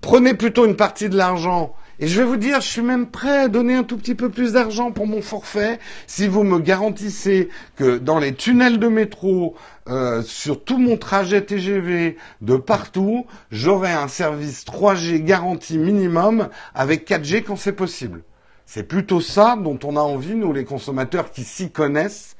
prenez 0.00 0.34
plutôt 0.34 0.66
une 0.66 0.76
partie 0.76 1.08
de 1.08 1.16
l'argent 1.16 1.74
et 1.98 2.08
je 2.08 2.20
vais 2.20 2.26
vous 2.26 2.36
dire, 2.36 2.60
je 2.60 2.68
suis 2.68 2.82
même 2.82 3.06
prêt 3.06 3.38
à 3.38 3.48
donner 3.48 3.74
un 3.74 3.82
tout 3.82 3.96
petit 3.96 4.14
peu 4.14 4.28
plus 4.28 4.52
d'argent 4.52 4.92
pour 4.92 5.06
mon 5.06 5.22
forfait 5.22 5.78
si 6.06 6.28
vous 6.28 6.42
me 6.42 6.58
garantissez 6.58 7.48
que 7.76 7.96
dans 7.96 8.18
les 8.18 8.34
tunnels 8.34 8.78
de 8.78 8.88
métro, 8.88 9.54
euh, 9.88 10.22
sur 10.22 10.62
tout 10.62 10.78
mon 10.78 10.98
trajet 10.98 11.40
TGV, 11.40 12.18
de 12.42 12.56
partout, 12.56 13.26
j'aurai 13.50 13.92
un 13.92 14.08
service 14.08 14.64
3G 14.66 15.24
garanti 15.24 15.78
minimum 15.78 16.48
avec 16.74 17.08
4G 17.08 17.42
quand 17.42 17.56
c'est 17.56 17.72
possible. 17.72 18.22
C'est 18.66 18.82
plutôt 18.82 19.20
ça 19.20 19.56
dont 19.56 19.78
on 19.84 19.96
a 19.96 20.00
envie, 20.00 20.34
nous 20.34 20.52
les 20.52 20.64
consommateurs 20.64 21.30
qui 21.30 21.44
s'y 21.44 21.70
connaissent, 21.70 22.36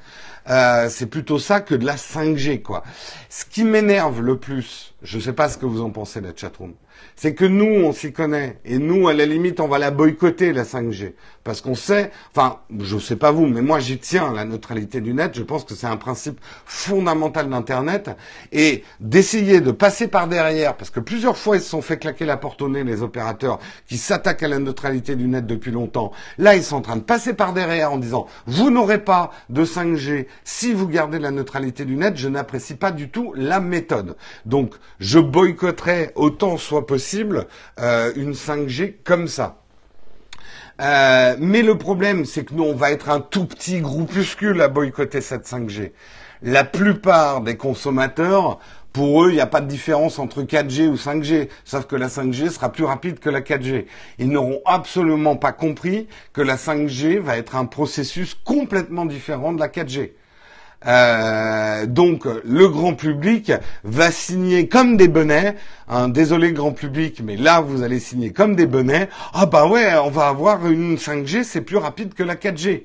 euh, 0.51 0.89
c'est 0.91 1.07
plutôt 1.07 1.39
ça 1.39 1.61
que 1.61 1.75
de 1.75 1.87
la 1.87 1.97
5G, 1.97 2.63
quoi. 2.63 2.83
Ce 3.31 3.45
qui 3.45 3.65
m'énerve 3.65 4.21
le 4.21 4.37
plus, 4.37 4.95
je 5.03 5.17
ne 5.17 5.23
sais 5.23 5.33
pas 5.33 5.49
ce 5.49 5.57
que 5.57 5.67
vous 5.67 5.83
en 5.83 5.91
pensez, 5.91 6.21
la 6.21 6.35
chatroom, 6.35 6.75
c'est 7.17 7.35
que 7.35 7.45
nous, 7.45 7.85
on 7.85 7.93
s'y 7.93 8.13
connaît. 8.13 8.59
Et 8.65 8.79
nous, 8.79 9.09
à 9.09 9.15
la 9.15 9.25
limite, 9.27 9.61
on 9.61 9.69
va 9.69 9.79
la 9.79 9.91
boycotter, 9.91 10.53
la 10.53 10.65
5G. 10.65 11.15
Parce 11.45 11.61
qu'on 11.61 11.75
sait, 11.75 12.11
enfin, 12.35 12.59
je 12.79 12.99
sais 12.99 13.17
pas 13.17 13.31
vous, 13.31 13.47
mais 13.47 13.63
moi 13.63 13.79
j'y 13.79 13.99
tiens, 13.99 14.33
la 14.33 14.45
neutralité 14.45 15.01
du 15.01 15.15
net. 15.15 15.33
Je 15.35 15.43
pense 15.43 15.65
que 15.65 15.75
c'est 15.75 15.87
un 15.87 15.97
principe 15.97 16.41
fondamental 16.65 17.49
d'Internet. 17.49 18.11
Et 18.53 18.83
d'essayer 19.01 19.61
de 19.61 19.71
passer 19.71 20.09
par 20.09 20.27
derrière, 20.29 20.77
parce 20.77 20.91
que 20.91 21.01
plusieurs 21.01 21.37
fois 21.37 21.57
ils 21.57 21.63
se 21.63 21.71
sont 21.71 21.83
fait 21.83 21.99
claquer 21.99 22.25
la 22.25 22.37
porte 22.37 22.63
au 22.63 22.69
nez, 22.69 22.85
les 22.85 23.03
opérateurs 23.03 23.61
qui 23.87 23.97
s'attaquent 23.97 24.43
à 24.43 24.49
la 24.49 24.59
neutralité 24.59 25.17
du 25.17 25.29
net 25.29 25.47
depuis 25.47 25.71
longtemps. 25.71 26.13
Là, 26.39 26.57
ils 26.57 26.65
sont 26.65 26.77
en 26.77 26.81
train 26.81 26.97
de 26.97 27.03
passer 27.03 27.33
par 27.33 27.53
derrière 27.53 27.93
en 27.93 27.99
disant, 27.99 28.27
vous 28.47 28.71
n'aurez 28.71 29.03
pas 29.03 29.31
de 29.49 29.65
5G 29.65 30.27
si 30.45 30.73
vous 30.73 30.89
gardez 30.89 31.19
la 31.19 31.31
neutralité 31.31 31.85
du 31.85 31.97
net. 31.97 32.17
Je 32.17 32.29
n'apprécie 32.29 32.75
pas 32.75 32.91
du 32.91 33.09
tout 33.09 33.33
la 33.37 33.61
méthode. 33.61 34.17
Donc, 34.45 34.75
je 34.99 35.19
boycotterai 35.19 36.11
autant 36.15 36.57
soit 36.57 36.86
possible 36.87 37.47
euh, 37.81 38.13
une 38.17 38.33
5G 38.33 38.97
comme 39.05 39.29
ça. 39.29 39.59
Euh, 40.81 41.37
mais 41.39 41.63
le 41.63 41.79
problème, 41.79 42.25
c'est 42.25 42.45
que 42.45 42.55
nous, 42.55 42.65
on 42.65 42.75
va 42.75 42.91
être 42.91 43.09
un 43.09 43.21
tout 43.21 43.47
petit 43.47 43.81
groupuscule 43.81 44.61
à 44.61 44.69
boycotter 44.69 45.21
cette 45.21 45.47
5G. 45.47 45.93
La 46.43 46.65
plupart 46.65 47.41
des 47.41 47.57
consommateurs, 47.57 48.59
pour 48.93 49.25
eux, 49.25 49.31
il 49.31 49.35
n'y 49.35 49.41
a 49.41 49.47
pas 49.47 49.61
de 49.61 49.69
différence 49.69 50.19
entre 50.19 50.43
4G 50.43 50.89
ou 50.89 50.97
5G, 50.97 51.49
sauf 51.65 51.87
que 51.87 51.97
la 51.97 52.09
5G 52.09 52.51
sera 52.51 52.73
plus 52.73 52.85
rapide 52.85 53.19
que 53.19 53.31
la 53.31 53.41
4G. 53.41 53.87
Ils 54.19 54.29
n'auront 54.29 54.61
absolument 54.67 55.37
pas 55.37 55.53
compris 55.53 56.09
que 56.35 56.43
la 56.43 56.57
5G 56.57 57.19
va 57.19 57.39
être 57.39 57.57
un 57.57 57.65
processus 57.65 58.35
complètement 58.35 59.07
différent 59.07 59.53
de 59.53 59.61
la 59.61 59.69
4G. 59.69 60.13
Euh, 60.87 61.87
donc 61.87 62.27
le 62.45 62.69
grand 62.69 62.95
public 62.95 63.53
va 63.83 64.11
signer 64.11 64.69
comme 64.69 64.97
des 64.97 65.09
bonnets. 65.09 65.57
Hein, 65.89 66.09
désolé 66.09 66.53
grand 66.53 66.73
public, 66.73 67.21
mais 67.25 67.37
là 67.37 67.61
vous 67.61 67.83
allez 67.83 68.01
signer 68.01 68.33
comme 68.33 68.57
des 68.57 68.67
bonnets. 68.67 69.09
Ah 69.33 69.47
bah 69.47 69.67
ouais, 69.67 69.95
on 69.97 70.11
va 70.11 70.29
avoir 70.29 70.67
une 70.67 70.97
5G, 70.97 71.45
c'est 71.45 71.63
plus 71.63 71.79
rapide 71.79 72.15
que 72.15 72.23
la 72.23 72.35
4G. 72.35 72.85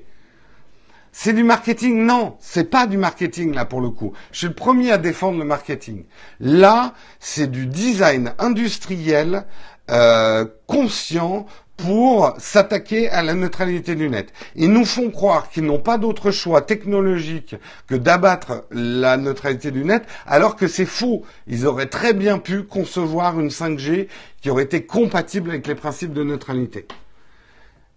C'est 1.14 1.34
du 1.34 1.44
marketing? 1.44 2.06
Non, 2.06 2.36
c'est 2.40 2.70
pas 2.70 2.86
du 2.86 2.96
marketing 2.96 3.54
là 3.54 3.66
pour 3.66 3.82
le 3.82 3.90
coup. 3.90 4.14
Je 4.32 4.38
suis 4.38 4.46
le 4.46 4.54
premier 4.54 4.92
à 4.92 4.98
défendre 4.98 5.38
le 5.38 5.44
marketing. 5.44 6.04
Là, 6.40 6.94
c'est 7.20 7.50
du 7.50 7.66
design 7.66 8.32
industriel 8.38 9.44
euh, 9.90 10.46
conscient 10.66 11.46
pour 11.76 12.34
s'attaquer 12.38 13.08
à 13.08 13.22
la 13.22 13.34
neutralité 13.34 13.94
du 13.94 14.08
net. 14.08 14.32
Ils 14.54 14.70
nous 14.70 14.84
font 14.84 15.10
croire 15.10 15.50
qu'ils 15.50 15.64
n'ont 15.64 15.80
pas 15.80 15.98
d'autre 15.98 16.30
choix 16.30 16.62
technologique 16.62 17.56
que 17.86 17.94
d'abattre 17.94 18.64
la 18.70 19.16
neutralité 19.16 19.70
du 19.70 19.84
net, 19.84 20.04
alors 20.26 20.56
que 20.56 20.68
c'est 20.68 20.86
faux. 20.86 21.24
Ils 21.46 21.66
auraient 21.66 21.86
très 21.86 22.12
bien 22.12 22.38
pu 22.38 22.62
concevoir 22.62 23.40
une 23.40 23.48
5G 23.48 24.08
qui 24.40 24.50
aurait 24.50 24.64
été 24.64 24.84
compatible 24.84 25.50
avec 25.50 25.66
les 25.66 25.74
principes 25.74 26.12
de 26.12 26.22
neutralité. 26.22 26.86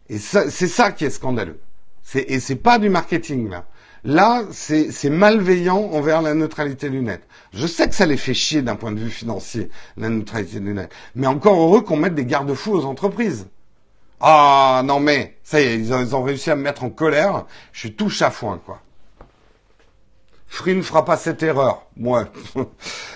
Et 0.09 0.17
c'est 0.17 0.49
ça 0.49 0.91
qui 0.91 1.05
est 1.05 1.09
scandaleux. 1.09 1.59
Et 2.13 2.39
c'est 2.39 2.55
pas 2.55 2.79
du 2.79 2.89
marketing 2.89 3.49
là. 3.49 3.65
Là, 4.07 4.43
c'est 4.51 5.09
malveillant 5.09 5.89
envers 5.91 6.21
la 6.21 6.35
neutralité 6.35 6.91
du 6.91 7.01
net. 7.01 7.21
Je 7.53 7.65
sais 7.65 7.89
que 7.89 7.95
ça 7.95 8.05
les 8.05 8.17
fait 8.17 8.35
chier 8.35 8.61
d'un 8.61 8.75
point 8.75 8.91
de 8.91 8.99
vue 8.99 9.09
financier, 9.09 9.69
la 9.97 10.09
neutralité 10.09 10.59
du 10.59 10.75
net. 10.75 10.91
Mais 11.15 11.25
encore 11.25 11.59
heureux 11.59 11.81
qu'on 11.81 11.97
mette 11.97 12.13
des 12.13 12.25
garde-fous 12.25 12.73
aux 12.73 12.85
entreprises. 12.85 13.47
Ah 14.19 14.81
non 14.85 14.99
mais, 14.99 15.37
ça 15.43 15.59
y 15.61 15.63
est, 15.65 15.77
ils 15.77 16.15
ont, 16.15 16.23
réussi 16.23 16.49
à 16.51 16.55
me 16.55 16.61
mettre 16.61 16.83
en 16.83 16.89
colère. 16.89 17.45
Je 17.73 17.79
suis 17.79 17.93
tout 17.93 18.09
chafouin, 18.09 18.59
quoi. 18.65 18.81
Free 20.47 20.75
ne 20.75 20.81
fera 20.81 21.03
pas 21.03 21.17
cette 21.17 21.43
erreur. 21.43 21.85
Moi. 21.97 22.29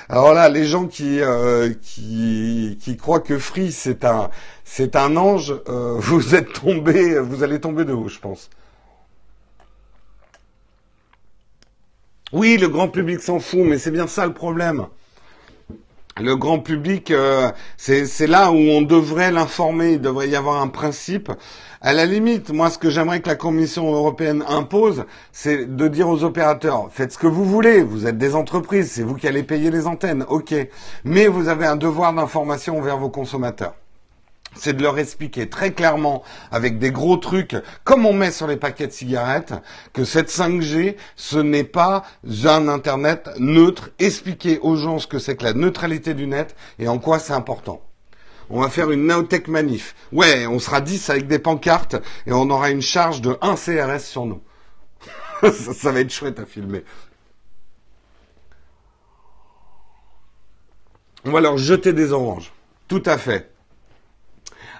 Alors 0.09 0.33
là, 0.33 0.49
les 0.49 0.65
gens 0.65 0.87
qui, 0.87 1.21
euh, 1.21 1.73
qui, 1.81 2.77
qui 2.81 2.97
croient 2.97 3.21
que 3.21 3.39
Free 3.39 3.71
c'est 3.71 4.03
un, 4.03 4.29
c'est 4.65 4.95
un 4.95 5.15
ange, 5.15 5.53
euh, 5.69 5.95
vous 5.99 6.35
êtes 6.35 6.53
tombé, 6.53 7.17
vous 7.19 7.43
allez 7.43 7.59
tomber 7.61 7.85
de 7.85 7.93
haut, 7.93 8.09
je 8.09 8.19
pense. 8.19 8.49
Oui, 12.31 12.57
le 12.57 12.67
grand 12.67 12.89
public 12.89 13.21
s'en 13.21 13.39
fout, 13.39 13.61
mais 13.61 13.79
c'est 13.79 13.91
bien 13.91 14.07
ça 14.07 14.25
le 14.27 14.33
problème. 14.33 14.87
Le 16.21 16.35
grand 16.35 16.59
public, 16.59 17.11
euh, 17.11 17.49
c'est 17.77 18.27
là 18.27 18.51
où 18.51 18.57
on 18.57 18.81
devrait 18.81 19.31
l'informer, 19.31 19.93
il 19.93 20.01
devrait 20.01 20.27
y 20.27 20.35
avoir 20.35 20.61
un 20.61 20.67
principe. 20.67 21.31
À 21.79 21.93
la 21.93 22.05
limite, 22.05 22.49
moi, 22.51 22.69
ce 22.69 22.77
que 22.77 22.89
j'aimerais 22.89 23.21
que 23.21 23.29
la 23.29 23.35
Commission 23.35 23.89
européenne 23.93 24.43
impose, 24.49 25.05
c'est 25.31 25.77
de 25.77 25.87
dire 25.87 26.09
aux 26.09 26.25
opérateurs, 26.25 26.89
faites 26.91 27.13
ce 27.13 27.17
que 27.17 27.27
vous 27.27 27.45
voulez, 27.45 27.81
vous 27.81 28.05
êtes 28.05 28.17
des 28.17 28.35
entreprises, 28.35 28.91
c'est 28.91 29.03
vous 29.03 29.15
qui 29.15 29.27
allez 29.29 29.43
payer 29.43 29.71
les 29.71 29.87
antennes, 29.87 30.25
ok. 30.27 30.53
Mais 31.05 31.27
vous 31.27 31.47
avez 31.47 31.65
un 31.65 31.77
devoir 31.77 32.13
d'information 32.13 32.77
envers 32.77 32.97
vos 32.97 33.09
consommateurs 33.09 33.75
c'est 34.55 34.75
de 34.75 34.83
leur 34.83 34.97
expliquer 34.99 35.49
très 35.49 35.71
clairement, 35.71 36.23
avec 36.51 36.79
des 36.79 36.91
gros 36.91 37.17
trucs, 37.17 37.55
comme 37.83 38.05
on 38.05 38.13
met 38.13 38.31
sur 38.31 38.47
les 38.47 38.57
paquets 38.57 38.87
de 38.87 38.91
cigarettes, 38.91 39.53
que 39.93 40.03
cette 40.03 40.29
5G, 40.29 40.95
ce 41.15 41.37
n'est 41.37 41.63
pas 41.63 42.03
un 42.45 42.67
Internet 42.67 43.29
neutre. 43.37 43.89
Expliquer 43.99 44.59
aux 44.59 44.75
gens 44.75 44.99
ce 44.99 45.07
que 45.07 45.19
c'est 45.19 45.35
que 45.35 45.43
la 45.43 45.53
neutralité 45.53 46.13
du 46.13 46.27
net 46.27 46.55
et 46.79 46.87
en 46.87 46.99
quoi 46.99 47.19
c'est 47.19 47.33
important. 47.33 47.81
On 48.49 48.61
va 48.61 48.69
faire 48.69 48.89
une 48.89 49.05
Naotech 49.05 49.47
Manif. 49.47 49.95
Ouais, 50.11 50.47
on 50.47 50.57
sera 50.59 50.81
10 50.81 51.09
avec 51.11 51.27
des 51.27 51.37
pancartes 51.37 51.95
et 52.25 52.33
on 52.33 52.49
aura 52.49 52.71
une 52.71 52.81
charge 52.81 53.21
de 53.21 53.37
1 53.41 53.55
CRS 53.55 54.01
sur 54.01 54.25
nous. 54.25 54.41
ça, 55.51 55.91
va 55.91 55.99
être 55.99 56.11
chouette 56.11 56.39
à 56.39 56.45
filmer. 56.45 56.83
On 61.25 61.31
va 61.31 61.41
leur 61.41 61.57
jeter 61.57 61.93
des 61.93 62.11
oranges. 62.11 62.51
Tout 62.87 63.03
à 63.05 63.17
fait. 63.17 63.51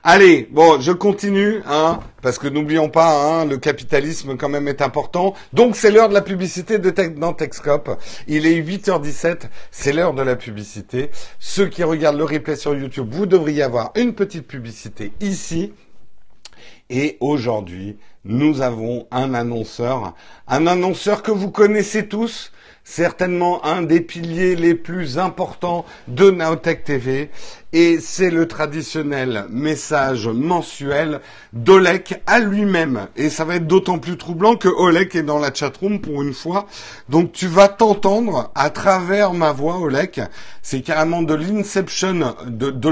Allez, 0.03 0.47
bon, 0.49 0.79
je 0.79 0.93
continue, 0.93 1.61
hein, 1.67 1.99
parce 2.21 2.39
que 2.39 2.47
n'oublions 2.47 2.87
pas, 2.87 3.11
hein, 3.11 3.45
le 3.45 3.57
capitalisme 3.57 4.37
quand 4.37 4.47
même 4.47 4.69
est 4.69 4.81
important. 4.81 5.33
Donc 5.51 5.75
c'est 5.75 5.91
l'heure 5.91 6.07
de 6.07 6.13
la 6.13 6.21
publicité 6.21 6.79
dans 6.79 7.33
Techscope. 7.33 7.99
Il 8.25 8.47
est 8.47 8.61
8h17, 8.61 9.49
c'est 9.71 9.91
l'heure 9.91 10.13
de 10.13 10.21
la 10.21 10.37
publicité. 10.37 11.09
Ceux 11.39 11.67
qui 11.67 11.83
regardent 11.83 12.17
le 12.17 12.23
replay 12.23 12.55
sur 12.55 12.73
YouTube, 12.73 13.09
vous 13.11 13.25
devriez 13.25 13.61
avoir 13.61 13.91
une 13.95 14.13
petite 14.13 14.47
publicité 14.47 15.11
ici. 15.19 15.73
Et 16.89 17.17
aujourd'hui, 17.19 17.97
nous 18.23 18.61
avons 18.61 19.05
un 19.11 19.33
annonceur, 19.33 20.15
un 20.47 20.65
annonceur 20.65 21.23
que 21.23 21.31
vous 21.31 21.51
connaissez 21.51 22.07
tous, 22.07 22.51
certainement 22.83 23.63
un 23.65 23.83
des 23.83 24.01
piliers 24.01 24.55
les 24.55 24.73
plus 24.73 25.19
importants 25.19 25.85
de 26.07 26.31
Naotech 26.31 26.83
TV 26.83 27.29
et 27.71 27.99
c'est 27.99 28.31
le 28.31 28.47
traditionnel 28.47 29.45
message 29.49 30.27
mensuel 30.27 31.21
d'Olek 31.53 32.21
à 32.25 32.39
lui-même. 32.39 33.07
Et 33.15 33.29
ça 33.29 33.45
va 33.45 33.57
être 33.57 33.67
d'autant 33.67 33.99
plus 33.99 34.17
troublant 34.17 34.55
que 34.55 34.67
Olek 34.67 35.15
est 35.15 35.23
dans 35.23 35.37
la 35.37 35.53
chatroom 35.53 36.01
pour 36.01 36.23
une 36.23 36.33
fois. 36.33 36.65
Donc 37.09 37.31
tu 37.31 37.47
vas 37.47 37.67
t'entendre 37.67 38.51
à 38.55 38.71
travers 38.71 39.33
ma 39.33 39.51
voix, 39.51 39.77
Olek. 39.77 40.19
C'est 40.61 40.81
carrément 40.81 41.21
de 41.21 41.33
l'inception, 41.33 42.35
de, 42.45 42.71
de. 42.71 42.89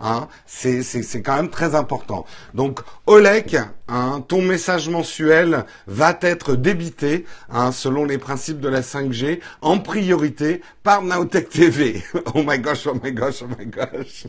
Hein. 0.00 0.28
C'est, 0.46 0.82
c'est, 0.82 1.22
quand 1.22 1.36
même 1.36 1.50
très 1.50 1.74
important. 1.74 2.26
Donc 2.54 2.80
Olek, 3.06 3.56
hein, 3.88 4.24
ton 4.28 4.42
message 4.42 4.88
mensuel 4.88 5.64
va 5.86 6.16
être 6.20 6.56
débité 6.56 7.24
hein, 7.50 7.72
selon 7.72 8.04
les 8.04 8.18
principes 8.18 8.60
de 8.60 8.68
la 8.68 8.80
5G 8.80 9.40
en 9.60 9.78
priorité 9.78 10.60
par 10.82 11.02
Naotech 11.02 11.48
TV. 11.48 12.02
oh 12.34 12.42
my 12.42 12.58
gosh, 12.58 12.86
oh 12.86 12.98
my 13.02 13.12
gosh, 13.12 13.42
oh 13.42 13.48
my 13.58 13.66
gosh. 13.66 14.26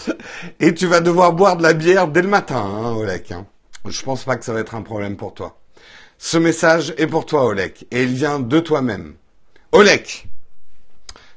Et 0.60 0.74
tu 0.74 0.86
vas 0.86 1.00
devoir 1.00 1.32
boire 1.32 1.56
de 1.56 1.62
la 1.62 1.72
bière 1.72 2.08
dès 2.08 2.22
le 2.22 2.28
matin, 2.28 2.62
hein, 2.62 2.92
Olek. 2.92 3.32
Hein. 3.32 3.46
Je 3.86 4.02
pense 4.02 4.24
pas 4.24 4.36
que 4.36 4.44
ça 4.44 4.52
va 4.52 4.60
être 4.60 4.74
un 4.74 4.82
problème 4.82 5.16
pour 5.16 5.34
toi. 5.34 5.58
Ce 6.18 6.36
message 6.36 6.94
est 6.98 7.06
pour 7.06 7.24
toi, 7.26 7.44
Olek, 7.46 7.86
et 7.90 8.02
il 8.02 8.14
vient 8.14 8.40
de 8.40 8.60
toi-même. 8.60 9.14
Olek, 9.72 10.28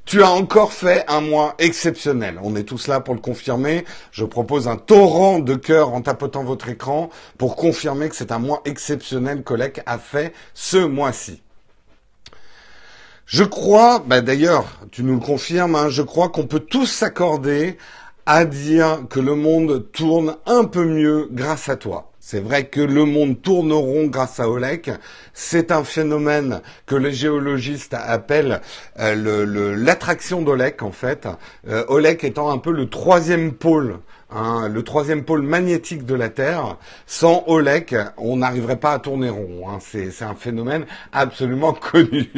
tu 0.05 0.23
as 0.23 0.31
encore 0.31 0.73
fait 0.73 1.05
un 1.07 1.21
mois 1.21 1.55
exceptionnel. 1.59 2.39
On 2.43 2.55
est 2.55 2.63
tous 2.63 2.87
là 2.87 2.99
pour 2.99 3.13
le 3.13 3.21
confirmer. 3.21 3.85
Je 4.11 4.25
propose 4.25 4.67
un 4.67 4.75
torrent 4.75 5.39
de 5.39 5.55
cœur 5.55 5.93
en 5.93 6.01
tapotant 6.01 6.43
votre 6.43 6.67
écran 6.67 7.09
pour 7.37 7.55
confirmer 7.55 8.09
que 8.09 8.15
c'est 8.15 8.31
un 8.31 8.39
mois 8.39 8.61
exceptionnel 8.65 9.43
qu'Olek 9.43 9.81
a 9.85 9.97
fait 9.97 10.33
ce 10.53 10.77
mois-ci. 10.77 11.42
Je 13.25 13.43
crois, 13.43 14.03
bah 14.05 14.21
d'ailleurs, 14.21 14.65
tu 14.91 15.03
nous 15.03 15.13
le 15.13 15.19
confirmes, 15.19 15.75
hein, 15.75 15.89
je 15.89 16.01
crois 16.01 16.29
qu'on 16.29 16.45
peut 16.45 16.59
tous 16.59 16.85
s'accorder 16.85 17.77
à 18.25 18.45
dire 18.45 18.99
que 19.09 19.19
le 19.19 19.35
monde 19.35 19.91
tourne 19.91 20.35
un 20.45 20.65
peu 20.65 20.85
mieux 20.85 21.29
grâce 21.31 21.69
à 21.69 21.77
toi. 21.77 22.11
C'est 22.19 22.39
vrai 22.39 22.67
que 22.67 22.79
le 22.79 23.03
monde 23.05 23.41
tourne 23.41 23.73
rond 23.73 24.07
grâce 24.07 24.39
à 24.39 24.49
Olek. 24.49 24.91
C'est 25.33 25.71
un 25.71 25.83
phénomène 25.83 26.61
que 26.85 26.95
les 26.95 27.11
géologistes 27.11 27.93
appellent 27.93 28.61
euh, 28.99 29.75
l'attraction 29.77 30.41
d'Olek, 30.41 30.83
en 30.83 30.91
fait. 30.91 31.27
Euh, 31.67 31.83
Olek 31.89 32.23
étant 32.23 32.49
un 32.49 32.59
peu 32.59 32.71
le 32.71 32.89
troisième 32.89 33.51
pôle 33.53 33.99
Hein, 34.35 34.67
le 34.67 34.81
troisième 34.83 35.23
pôle 35.23 35.43
magnétique 35.43 36.05
de 36.05 36.15
la 36.15 36.29
Terre. 36.29 36.77
Sans 37.05 37.43
Olek, 37.45 37.95
on 38.17 38.37
n'arriverait 38.37 38.79
pas 38.79 38.93
à 38.93 38.99
tourner 38.99 39.29
rond. 39.29 39.69
Hein. 39.69 39.77
C'est 39.79 40.23
un 40.23 40.33
phénomène 40.33 40.85
absolument 41.11 41.73
connu. 41.91 42.31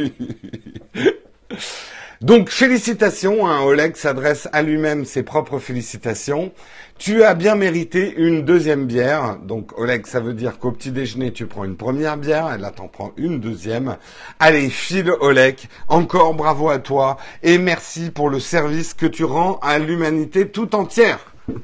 Donc 2.21 2.49
félicitations, 2.49 3.47
hein, 3.47 3.61
Oleg 3.61 3.95
s'adresse 3.95 4.49
à 4.51 4.61
lui-même 4.61 5.05
ses 5.05 5.23
propres 5.23 5.59
félicitations. 5.59 6.51
Tu 6.97 7.23
as 7.23 7.33
bien 7.33 7.55
mérité 7.55 8.13
une 8.17 8.43
deuxième 8.43 8.87
bière. 8.87 9.37
Donc 9.37 9.77
Oleg, 9.77 10.05
ça 10.05 10.19
veut 10.19 10.33
dire 10.33 10.59
qu'au 10.59 10.71
petit 10.71 10.91
déjeuner, 10.91 11.31
tu 11.31 11.45
prends 11.45 11.65
une 11.65 11.77
première 11.77 12.17
bière, 12.17 12.53
et 12.53 12.57
là 12.57 12.71
t'en 12.71 12.87
prends 12.87 13.11
une 13.15 13.39
deuxième. 13.39 13.97
Allez, 14.39 14.69
file 14.69 15.11
Oleg, 15.21 15.59
encore 15.87 16.33
bravo 16.33 16.69
à 16.69 16.79
toi 16.79 17.17
et 17.43 17.57
merci 17.57 18.11
pour 18.11 18.29
le 18.29 18.39
service 18.39 18.93
que 18.93 19.05
tu 19.05 19.23
rends 19.23 19.59
à 19.61 19.77
l'humanité 19.79 20.49
tout 20.49 20.75
entière. 20.75 21.34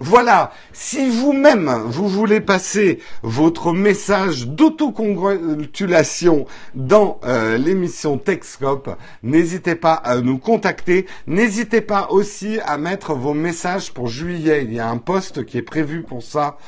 Voilà, 0.00 0.52
si 0.72 1.08
vous-même 1.08 1.70
vous 1.86 2.08
voulez 2.08 2.40
passer 2.40 2.98
votre 3.22 3.72
message 3.72 4.48
d'autocongratulation 4.48 6.46
dans 6.74 7.20
euh, 7.24 7.56
l'émission 7.56 8.18
Techscope, 8.18 8.90
n'hésitez 9.22 9.76
pas 9.76 9.94
à 9.94 10.20
nous 10.20 10.38
contacter. 10.38 11.06
N'hésitez 11.26 11.80
pas 11.80 12.08
aussi 12.10 12.58
à 12.66 12.78
mettre 12.78 13.14
vos 13.14 13.34
messages 13.34 13.92
pour 13.92 14.08
juillet. 14.08 14.64
Il 14.64 14.74
y 14.74 14.80
a 14.80 14.88
un 14.88 14.98
poste 14.98 15.44
qui 15.44 15.58
est 15.58 15.62
prévu 15.62 16.02
pour 16.02 16.22
ça 16.22 16.58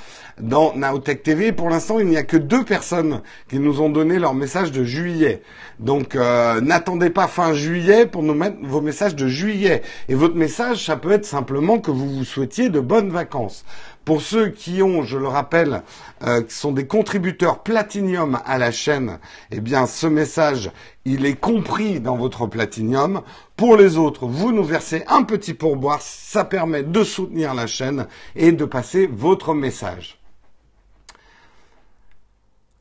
dans 0.40 0.74
Naotech 0.74 1.22
TV. 1.22 1.52
Pour 1.52 1.70
l'instant, 1.70 1.98
il 1.98 2.06
n'y 2.06 2.16
a 2.16 2.22
que 2.22 2.36
deux 2.36 2.64
personnes 2.64 3.22
qui 3.48 3.58
nous 3.58 3.80
ont 3.80 3.90
donné 3.90 4.18
leur 4.18 4.34
message 4.34 4.72
de 4.72 4.84
juillet. 4.84 5.42
Donc, 5.78 6.14
euh, 6.14 6.60
n'attendez 6.60 7.10
pas 7.10 7.26
fin 7.26 7.54
juillet 7.54 8.06
pour 8.06 8.22
nous 8.22 8.34
mettre 8.34 8.56
vos 8.62 8.80
messages 8.80 9.16
de 9.16 9.28
juillet. 9.28 9.82
Et 10.08 10.14
votre 10.14 10.36
message, 10.36 10.84
ça 10.86 10.96
peut 10.96 11.12
être 11.12 11.26
simplement 11.26 11.78
que 11.78 11.90
vous 11.90 12.08
vous 12.08 12.24
souhaitiez 12.24 12.68
de 12.68 12.80
bonnes 12.80 13.10
vacances. 13.10 13.64
Pour 14.04 14.20
ceux 14.20 14.48
qui 14.48 14.82
ont, 14.82 15.04
je 15.04 15.16
le 15.16 15.28
rappelle, 15.28 15.82
euh, 16.22 16.42
qui 16.42 16.54
sont 16.54 16.72
des 16.72 16.86
contributeurs 16.86 17.62
platinium 17.62 18.40
à 18.44 18.58
la 18.58 18.72
chaîne, 18.72 19.20
eh 19.52 19.60
bien, 19.60 19.86
ce 19.86 20.08
message, 20.08 20.72
il 21.04 21.24
est 21.24 21.36
compris 21.36 22.00
dans 22.00 22.16
votre 22.16 22.46
platinium. 22.46 23.22
Pour 23.56 23.76
les 23.76 23.96
autres, 23.98 24.26
vous 24.26 24.50
nous 24.50 24.64
versez 24.64 25.04
un 25.06 25.22
petit 25.22 25.54
pourboire. 25.54 26.02
Ça 26.02 26.44
permet 26.44 26.82
de 26.82 27.04
soutenir 27.04 27.54
la 27.54 27.68
chaîne 27.68 28.08
et 28.34 28.50
de 28.50 28.64
passer 28.64 29.06
votre 29.06 29.54
message. 29.54 30.18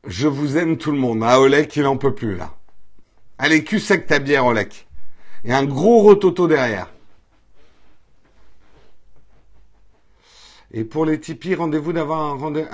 Je 0.04 0.26
vous 0.26 0.56
aime 0.56 0.76
tout 0.76 0.90
le 0.90 0.98
monde. 0.98 1.22
Ah, 1.24 1.40
Olek, 1.40 1.76
il 1.76 1.86
en 1.86 1.96
peut 1.96 2.14
plus, 2.14 2.36
là. 2.36 2.50
Allez, 3.38 3.62
cul 3.62 3.78
sec 3.78 4.06
ta 4.08 4.18
bière, 4.18 4.46
Olek. 4.46 4.88
Et 5.44 5.52
un 5.52 5.64
gros 5.64 6.02
rototo 6.02 6.48
derrière. 6.48 6.88
Et 10.74 10.84
pour 10.84 11.04
les 11.04 11.20
Tipeee, 11.20 11.54
rendez-vous 11.54 11.92
d'avoir 11.92 12.20
un 12.20 12.38
rendez-vous. 12.38 12.68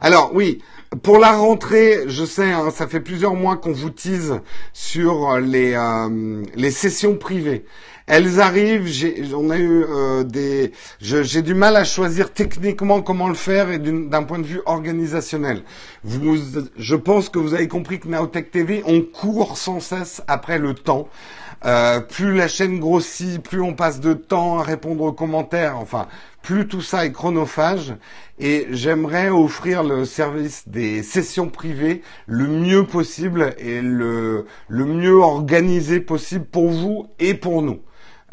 Alors 0.00 0.30
oui, 0.32 0.62
pour 1.02 1.18
la 1.18 1.32
rentrée, 1.32 2.04
je 2.06 2.24
sais, 2.24 2.52
hein, 2.52 2.70
ça 2.70 2.86
fait 2.86 3.00
plusieurs 3.00 3.34
mois 3.34 3.56
qu'on 3.56 3.72
vous 3.72 3.90
tease 3.90 4.40
sur 4.72 5.38
les 5.40 5.74
euh, 5.74 6.44
les 6.54 6.70
sessions 6.70 7.16
privées. 7.16 7.64
Elles 8.06 8.40
arrivent, 8.40 8.86
j'ai, 8.86 9.22
on 9.34 9.50
a 9.50 9.58
eu 9.58 9.84
euh, 9.84 10.24
des, 10.24 10.72
j'ai 11.00 11.42
du 11.42 11.54
mal 11.54 11.76
à 11.76 11.84
choisir 11.84 12.32
techniquement 12.32 13.00
comment 13.00 13.28
le 13.28 13.34
faire 13.34 13.70
et 13.70 13.78
d'un 13.78 14.22
point 14.24 14.38
de 14.38 14.46
vue 14.46 14.60
organisationnel. 14.66 15.62
Je 16.04 16.94
pense 16.96 17.28
que 17.28 17.38
vous 17.38 17.54
avez 17.54 17.68
compris 17.68 18.00
que 18.00 18.08
Naotech 18.08 18.50
TV, 18.50 18.82
on 18.86 19.02
court 19.02 19.56
sans 19.56 19.80
cesse 19.80 20.22
après 20.26 20.58
le 20.58 20.74
temps. 20.74 21.08
Euh, 21.64 22.00
plus 22.00 22.34
la 22.34 22.48
chaîne 22.48 22.80
grossit, 22.80 23.40
plus 23.40 23.60
on 23.60 23.74
passe 23.74 24.00
de 24.00 24.14
temps 24.14 24.58
à 24.58 24.64
répondre 24.64 25.04
aux 25.04 25.12
commentaires. 25.12 25.78
Enfin, 25.78 26.08
plus 26.42 26.66
tout 26.66 26.82
ça 26.82 27.06
est 27.06 27.12
chronophage. 27.12 27.94
Et 28.38 28.66
j'aimerais 28.70 29.28
offrir 29.30 29.84
le 29.84 30.04
service 30.04 30.68
des 30.68 31.02
sessions 31.02 31.48
privées 31.48 32.02
le 32.26 32.46
mieux 32.48 32.84
possible 32.84 33.54
et 33.58 33.80
le, 33.80 34.46
le 34.68 34.84
mieux 34.84 35.16
organisé 35.16 36.00
possible 36.00 36.44
pour 36.44 36.70
vous 36.70 37.06
et 37.18 37.34
pour 37.34 37.62
nous. 37.62 37.80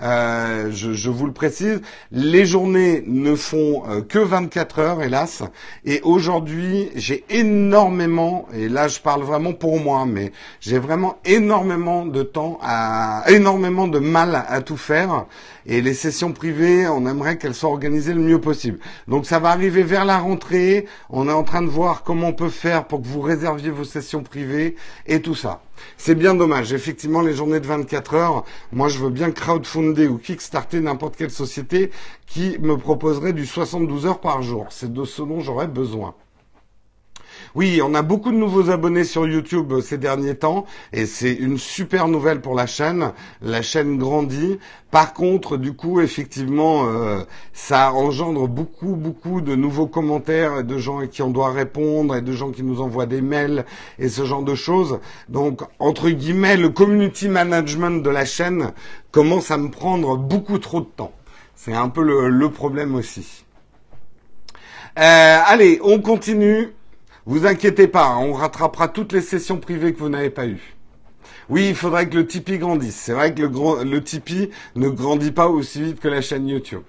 Euh, 0.01 0.71
je, 0.71 1.09
vous 1.09 1.25
le 1.25 1.33
précise, 1.33 1.81
les 2.12 2.45
journées 2.45 3.03
ne 3.05 3.35
font 3.35 3.83
euh, 3.89 4.01
que 4.01 4.19
24 4.19 4.79
heures, 4.79 5.03
hélas. 5.03 5.43
Et 5.85 6.01
aujourd'hui, 6.03 6.89
j'ai 6.95 7.25
énormément, 7.29 8.47
et 8.53 8.69
là 8.69 8.88
je 8.88 8.99
parle 8.99 9.23
vraiment 9.23 9.53
pour 9.53 9.79
moi, 9.79 10.05
mais 10.05 10.31
j'ai 10.62 10.79
vraiment 10.79 11.17
énormément 11.25 12.05
de 12.05 12.23
temps 12.23 12.59
à, 12.62 13.23
énormément 13.29 13.88
de 13.88 13.99
mal 13.99 14.45
à 14.47 14.62
tout 14.62 14.77
faire. 14.77 15.25
Et 15.65 15.81
les 15.81 15.93
sessions 15.93 16.31
privées, 16.31 16.88
on 16.88 17.05
aimerait 17.05 17.38
qu'elles 17.38 17.53
soient 17.53 17.69
organisées 17.69 18.13
le 18.13 18.21
mieux 18.21 18.41
possible. 18.41 18.79
Donc 19.07 19.25
ça 19.25 19.39
va 19.39 19.49
arriver 19.49 19.83
vers 19.83 20.05
la 20.05 20.17
rentrée. 20.17 20.85
On 21.09 21.27
est 21.27 21.33
en 21.33 21.43
train 21.43 21.62
de 21.62 21.67
voir 21.67 22.03
comment 22.03 22.27
on 22.29 22.33
peut 22.33 22.49
faire 22.49 22.85
pour 22.85 23.01
que 23.01 23.07
vous 23.07 23.21
réserviez 23.21 23.69
vos 23.69 23.83
sessions 23.83 24.23
privées 24.23 24.75
et 25.05 25.21
tout 25.21 25.35
ça. 25.35 25.62
C'est 25.97 26.15
bien 26.15 26.35
dommage. 26.35 26.73
Effectivement, 26.73 27.21
les 27.21 27.33
journées 27.33 27.59
de 27.59 27.67
24 27.67 28.13
heures, 28.13 28.45
moi 28.71 28.87
je 28.87 28.99
veux 28.99 29.09
bien 29.09 29.31
crowdfunder 29.31 30.07
ou 30.07 30.17
kickstarter 30.17 30.79
n'importe 30.79 31.15
quelle 31.15 31.31
société 31.31 31.91
qui 32.27 32.57
me 32.59 32.77
proposerait 32.77 33.33
du 33.33 33.45
72 33.45 34.05
heures 34.05 34.21
par 34.21 34.41
jour. 34.41 34.67
C'est 34.69 34.91
de 34.91 35.05
ce 35.05 35.21
dont 35.21 35.41
j'aurais 35.41 35.67
besoin. 35.67 36.15
Oui, 37.55 37.81
on 37.83 37.95
a 37.95 38.03
beaucoup 38.03 38.31
de 38.31 38.38
nouveaux 38.38 38.69
abonnés 38.69 39.03
sur 39.03 39.27
YouTube 39.27 39.73
euh, 39.73 39.81
ces 39.81 39.97
derniers 39.97 40.35
temps 40.35 40.65
et 40.93 41.07
c'est 41.07 41.33
une 41.33 41.57
super 41.57 42.07
nouvelle 42.07 42.41
pour 42.41 42.53
la 42.53 42.67
chaîne. 42.67 43.12
La 43.41 43.63
chaîne 43.63 43.97
grandit. 43.97 44.59
Par 44.91 45.13
contre, 45.13 45.57
du 45.57 45.73
coup, 45.73 45.99
effectivement, 45.99 46.85
euh, 46.88 47.23
ça 47.53 47.91
engendre 47.93 48.47
beaucoup, 48.47 48.95
beaucoup 48.95 49.41
de 49.41 49.55
nouveaux 49.55 49.88
commentaires 49.88 50.59
et 50.59 50.63
de 50.63 50.77
gens 50.77 51.07
qui 51.07 51.23
on 51.23 51.31
doit 51.31 51.51
répondre 51.51 52.15
et 52.15 52.21
de 52.21 52.33
gens 52.33 52.51
qui 52.51 52.62
nous 52.62 52.81
envoient 52.81 53.07
des 53.07 53.21
mails 53.21 53.65
et 53.97 54.09
ce 54.09 54.25
genre 54.25 54.43
de 54.43 54.55
choses. 54.55 54.99
Donc, 55.27 55.62
entre 55.79 56.09
guillemets, 56.09 56.55
le 56.55 56.69
community 56.69 57.29
management 57.29 58.03
de 58.03 58.09
la 58.12 58.25
chaîne 58.25 58.73
commence 59.12 59.49
à 59.49 59.57
me 59.57 59.69
prendre 59.69 60.17
beaucoup 60.17 60.59
trop 60.59 60.81
de 60.81 60.85
temps. 60.85 61.13
C'est 61.55 61.73
un 61.73 61.89
peu 61.89 62.03
le, 62.03 62.49
problème 62.49 62.95
aussi. 62.95 63.43
Euh, 64.97 65.39
allez, 65.45 65.79
on 65.83 65.99
continue. 65.99 66.73
Vous 67.25 67.45
inquiétez 67.45 67.88
pas, 67.88 68.08
hein, 68.08 68.19
on 68.19 68.34
rattrapera 68.34 68.88
toutes 68.88 69.13
les 69.13 69.21
sessions 69.21 69.58
privées 69.58 69.93
que 69.93 69.99
vous 69.99 70.10
n'avez 70.10 70.29
pas 70.29 70.47
eues. 70.47 70.75
Oui, 71.49 71.69
il 71.69 71.75
faudrait 71.75 72.08
que 72.08 72.15
le 72.15 72.27
Tipeee 72.27 72.60
grandisse. 72.60 72.95
C'est 72.95 73.13
vrai 73.13 73.34
que 73.34 73.41
le, 73.41 73.84
le 73.84 74.03
Tipeee 74.03 74.49
ne 74.75 74.89
grandit 74.89 75.32
pas 75.32 75.47
aussi 75.47 75.82
vite 75.82 75.99
que 75.99 76.08
la 76.08 76.21
chaîne 76.21 76.47
YouTube. 76.47 76.84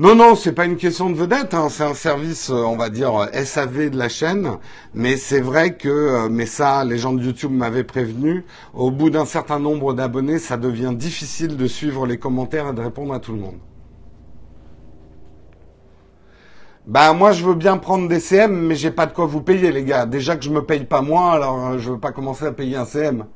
Non, 0.00 0.14
non, 0.14 0.34
c'est 0.34 0.52
pas 0.52 0.64
une 0.64 0.78
question 0.78 1.10
de 1.10 1.14
vedette. 1.14 1.52
Hein. 1.52 1.68
C'est 1.68 1.82
un 1.84 1.92
service, 1.92 2.48
euh, 2.48 2.54
on 2.54 2.76
va 2.76 2.88
dire 2.88 3.28
SAV 3.34 3.90
de 3.90 3.98
la 3.98 4.08
chaîne. 4.08 4.56
Mais 4.94 5.18
c'est 5.18 5.42
vrai 5.42 5.76
que, 5.76 5.88
euh, 5.90 6.28
mais 6.30 6.46
ça, 6.46 6.84
les 6.84 6.96
gens 6.96 7.12
de 7.12 7.22
YouTube 7.22 7.52
m'avaient 7.52 7.84
prévenu. 7.84 8.46
Au 8.72 8.90
bout 8.90 9.10
d'un 9.10 9.26
certain 9.26 9.58
nombre 9.58 9.92
d'abonnés, 9.92 10.38
ça 10.38 10.56
devient 10.56 10.94
difficile 10.96 11.58
de 11.58 11.66
suivre 11.66 12.06
les 12.06 12.18
commentaires 12.18 12.68
et 12.68 12.72
de 12.72 12.80
répondre 12.80 13.12
à 13.12 13.20
tout 13.20 13.32
le 13.32 13.40
monde. 13.40 13.58
Bah 16.90 17.12
moi 17.12 17.30
je 17.30 17.44
veux 17.44 17.54
bien 17.54 17.78
prendre 17.78 18.08
des 18.08 18.18
CM, 18.18 18.66
mais 18.66 18.74
j'ai 18.74 18.90
pas 18.90 19.06
de 19.06 19.12
quoi 19.12 19.24
vous 19.24 19.42
payer 19.42 19.70
les 19.70 19.84
gars. 19.84 20.06
Déjà 20.06 20.34
que 20.34 20.42
je 20.42 20.50
me 20.50 20.64
paye 20.64 20.84
pas 20.84 21.02
moi, 21.02 21.34
alors 21.34 21.68
euh, 21.68 21.78
je 21.78 21.92
veux 21.92 22.00
pas 22.00 22.10
commencer 22.10 22.46
à 22.46 22.50
payer 22.50 22.74
un 22.74 22.84
CM. 22.84 23.26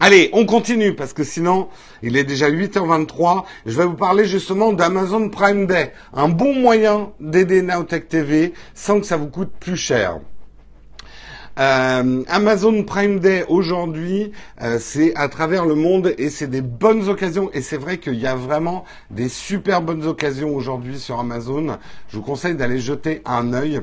Allez, 0.00 0.28
on 0.34 0.44
continue 0.44 0.94
parce 0.94 1.14
que 1.14 1.24
sinon, 1.24 1.68
il 2.02 2.18
est 2.18 2.24
déjà 2.24 2.50
8h23. 2.50 3.44
Je 3.64 3.74
vais 3.74 3.86
vous 3.86 3.94
parler 3.94 4.26
justement 4.26 4.74
d'Amazon 4.74 5.30
Prime 5.30 5.66
Day, 5.66 5.94
un 6.12 6.28
bon 6.28 6.52
moyen 6.54 7.12
d'aider 7.18 7.62
Nowtech 7.62 8.06
TV 8.06 8.52
sans 8.74 9.00
que 9.00 9.06
ça 9.06 9.16
vous 9.16 9.28
coûte 9.28 9.52
plus 9.58 9.78
cher. 9.78 10.20
Euh, 11.58 12.22
Amazon 12.28 12.84
Prime 12.84 13.18
Day 13.18 13.44
aujourd'hui, 13.48 14.30
euh, 14.62 14.78
c'est 14.78 15.12
à 15.16 15.28
travers 15.28 15.66
le 15.66 15.74
monde 15.74 16.14
et 16.16 16.30
c'est 16.30 16.46
des 16.46 16.62
bonnes 16.62 17.08
occasions. 17.08 17.50
Et 17.52 17.62
c'est 17.62 17.76
vrai 17.76 17.98
qu'il 17.98 18.14
y 18.14 18.28
a 18.28 18.36
vraiment 18.36 18.84
des 19.10 19.28
super 19.28 19.82
bonnes 19.82 20.04
occasions 20.06 20.54
aujourd'hui 20.54 21.00
sur 21.00 21.18
Amazon. 21.18 21.78
Je 22.10 22.16
vous 22.16 22.22
conseille 22.22 22.54
d'aller 22.54 22.78
jeter 22.78 23.22
un 23.24 23.52
œil. 23.52 23.80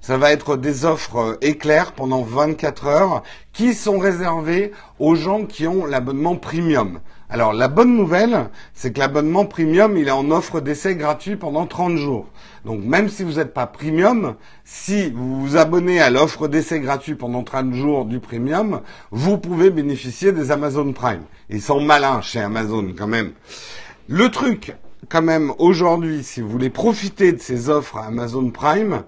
Ça 0.00 0.16
va 0.16 0.32
être 0.32 0.56
des 0.56 0.84
offres 0.84 1.16
euh, 1.16 1.36
éclairs 1.40 1.92
pendant 1.92 2.22
24 2.22 2.86
heures 2.86 3.22
qui 3.52 3.74
sont 3.74 3.98
réservées 3.98 4.72
aux 4.98 5.14
gens 5.14 5.44
qui 5.44 5.66
ont 5.66 5.86
l'abonnement 5.86 6.36
premium. 6.36 7.00
Alors 7.32 7.52
la 7.52 7.68
bonne 7.68 7.96
nouvelle, 7.96 8.50
c'est 8.74 8.92
que 8.92 8.98
l'abonnement 8.98 9.46
premium, 9.46 9.96
il 9.96 10.08
est 10.08 10.12
en 10.12 10.32
offre 10.32 10.60
d'essai 10.60 10.96
gratuit 10.96 11.36
pendant 11.36 11.64
30 11.66 11.96
jours. 11.96 12.26
Donc 12.64 12.82
même 12.82 13.08
si 13.08 13.22
vous 13.22 13.34
n'êtes 13.34 13.54
pas 13.54 13.68
premium, 13.68 14.34
si 14.64 15.10
vous 15.10 15.40
vous 15.40 15.56
abonnez 15.56 16.00
à 16.00 16.10
l'offre 16.10 16.48
d'essai 16.48 16.80
gratuit 16.80 17.14
pendant 17.14 17.44
30 17.44 17.72
jours 17.72 18.04
du 18.04 18.18
premium, 18.18 18.80
vous 19.12 19.38
pouvez 19.38 19.70
bénéficier 19.70 20.32
des 20.32 20.50
Amazon 20.50 20.92
Prime. 20.92 21.22
Ils 21.48 21.62
sont 21.62 21.80
malins 21.80 22.20
chez 22.20 22.40
Amazon 22.40 22.92
quand 22.98 23.06
même. 23.06 23.32
Le 24.08 24.28
truc, 24.28 24.74
quand 25.08 25.22
même, 25.22 25.52
aujourd'hui, 25.58 26.24
si 26.24 26.40
vous 26.40 26.48
voulez 26.48 26.70
profiter 26.70 27.32
de 27.32 27.40
ces 27.40 27.68
offres 27.68 27.98
Amazon 27.98 28.50
Prime, 28.50 29.04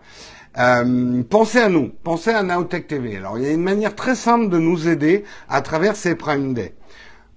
euh, 0.58 1.22
pensez 1.28 1.58
à 1.58 1.68
nous, 1.68 1.90
pensez 2.02 2.30
à 2.30 2.42
Nowtech 2.42 2.86
TV. 2.86 3.16
Alors 3.16 3.38
il 3.38 3.44
y 3.44 3.48
a 3.48 3.52
une 3.52 3.62
manière 3.62 3.94
très 3.94 4.14
simple 4.14 4.48
de 4.48 4.58
nous 4.58 4.88
aider 4.88 5.24
à 5.48 5.62
travers 5.62 5.96
ces 5.96 6.14
Prime 6.14 6.54
Day 6.54 6.74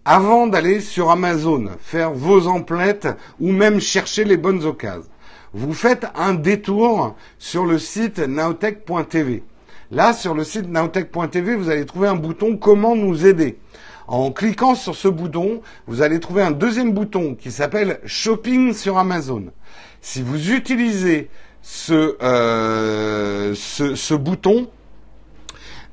avant 0.05 0.45
d'aller 0.45 0.81
sur 0.81 1.09
Amazon, 1.09 1.65
faire 1.79 2.11
vos 2.11 2.47
emplettes 2.47 3.07
ou 3.39 3.51
même 3.51 3.79
chercher 3.79 4.23
les 4.23 4.37
bonnes 4.37 4.63
occasions. 4.63 5.09
Vous 5.53 5.73
faites 5.73 6.05
un 6.15 6.35
détour 6.35 7.15
sur 7.39 7.65
le 7.65 7.79
site 7.79 8.19
nowtech.tv. 8.19 9.43
Là, 9.89 10.13
sur 10.13 10.35
le 10.35 10.43
site 10.43 10.69
nowtech.tv, 10.69 11.55
vous 11.55 11.69
allez 11.69 11.85
trouver 11.85 12.07
un 12.07 12.15
bouton 12.15 12.57
Comment 12.57 12.95
nous 12.95 13.25
aider. 13.25 13.57
En 14.07 14.31
cliquant 14.31 14.75
sur 14.75 14.93
ce 14.93 15.07
bouton, 15.07 15.61
vous 15.87 16.03
allez 16.03 16.19
trouver 16.19 16.43
un 16.43 16.51
deuxième 16.51 16.91
bouton 16.91 17.33
qui 17.33 17.49
s'appelle 17.49 17.99
Shopping 18.05 18.73
sur 18.73 18.99
Amazon. 18.99 19.45
Si 20.01 20.21
vous 20.21 20.51
utilisez 20.51 21.29
ce, 21.67 22.15
euh, 22.21 23.55
ce, 23.55 23.95
ce 23.95 24.13
bouton, 24.13 24.69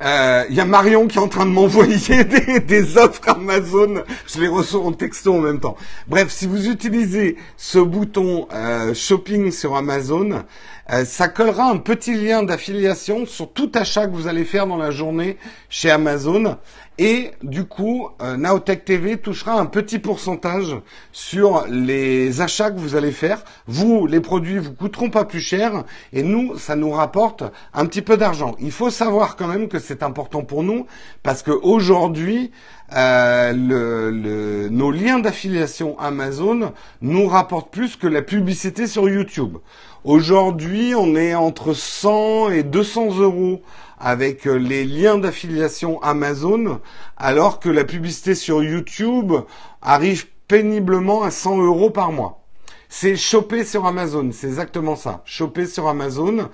il 0.03 0.07
euh, 0.07 0.45
y 0.51 0.61
a 0.61 0.67
Marion 0.67 1.07
qui 1.07 1.17
est 1.17 1.21
en 1.21 1.29
train 1.29 1.47
de 1.47 1.51
m'envoyer 1.51 2.25
des, 2.61 2.99
offres 2.99 3.21
Amazon. 3.27 4.03
Je 4.27 4.41
les 4.41 4.49
reçois 4.49 4.83
en 4.83 4.93
texto 4.93 5.33
en 5.33 5.39
même 5.39 5.61
temps. 5.61 5.77
Bref, 6.09 6.31
si 6.31 6.47
vous 6.47 6.69
utilisez 6.69 7.37
ce 7.57 7.79
bouton 7.79 8.49
euh, 8.53 8.93
shopping 8.95 9.51
sur 9.51 9.77
Amazon, 9.77 10.43
euh, 10.91 11.05
ça 11.05 11.29
collera 11.29 11.71
un 11.71 11.77
petit 11.77 12.15
lien 12.15 12.43
d'affiliation 12.43 13.25
sur 13.25 13.53
tout 13.53 13.71
achat 13.75 14.07
que 14.07 14.13
vous 14.13 14.27
allez 14.27 14.45
faire 14.45 14.67
dans 14.67 14.77
la 14.77 14.91
journée 14.91 15.37
chez 15.69 15.91
Amazon. 15.91 16.57
Et 16.99 17.31
du 17.43 17.65
coup, 17.65 18.11
euh, 18.21 18.37
Naotech 18.37 18.85
TV 18.85 19.17
touchera 19.17 19.59
un 19.59 19.67
petit 19.67 19.99
pourcentage 19.99 20.77
sur 21.11 21.67
les 21.69 22.41
achats 22.41 22.71
que 22.71 22.79
vous 22.79 22.97
allez 22.97 23.13
faire. 23.13 23.43
Vous, 23.67 24.07
les 24.07 24.21
produits 24.21 24.59
vous 24.59 24.75
coûteront 24.75 25.09
pas 25.09 25.25
plus 25.25 25.41
cher 25.41 25.85
et 26.13 26.23
nous, 26.23 26.59
ça 26.59 26.77
nous 26.77 26.91
rapporte 26.91 27.45
un 27.73 27.87
petit 27.87 28.03
peu 28.03 28.17
d'argent. 28.17 28.57
Il 28.61 28.73
faut 28.73 28.91
savoir 28.91 29.37
quand 29.37 29.49
même 29.49 29.69
que 29.69 29.79
c'est 29.79 30.03
important 30.03 30.43
pour 30.43 30.63
nous 30.63 30.87
parce 31.23 31.43
que 31.43 31.53
aujourd'hui, 31.53 32.51
euh, 32.95 34.69
nos 34.69 34.91
liens 34.91 35.19
d'affiliation 35.19 35.99
Amazon 35.99 36.73
nous 37.01 37.27
rapportent 37.27 37.73
plus 37.73 37.97
que 37.97 38.07
la 38.07 38.21
publicité 38.21 38.87
sur 38.87 39.09
YouTube. 39.09 39.57
Aujourd'hui, 40.05 40.97
on 40.97 41.15
est 41.15 41.37
entre 41.37 41.75
100 41.75 42.51
et 42.51 42.65
200 42.65 43.21
euros 43.21 43.63
avec 44.01 44.49
euh, 44.49 44.57
les 44.57 44.85
liens 44.85 45.17
d'affiliation 45.17 46.03
Amazon, 46.03 46.81
alors 47.17 47.61
que 47.61 47.69
la 47.69 47.85
publicité 47.85 48.35
sur 48.35 48.65
YouTube 48.65 49.33
arrive 49.81 50.27
péniblement 50.49 51.23
à 51.23 51.31
100 51.31 51.63
euros 51.63 51.91
par 51.91 52.11
mois. 52.11 52.43
C'est 52.89 53.15
choper 53.15 53.65
sur 53.65 53.87
Amazon, 53.87 54.31
c'est 54.33 54.49
exactement 54.49 54.97
ça. 54.97 55.23
Choper 55.25 55.67
sur 55.67 55.87
Amazon. 55.87 56.49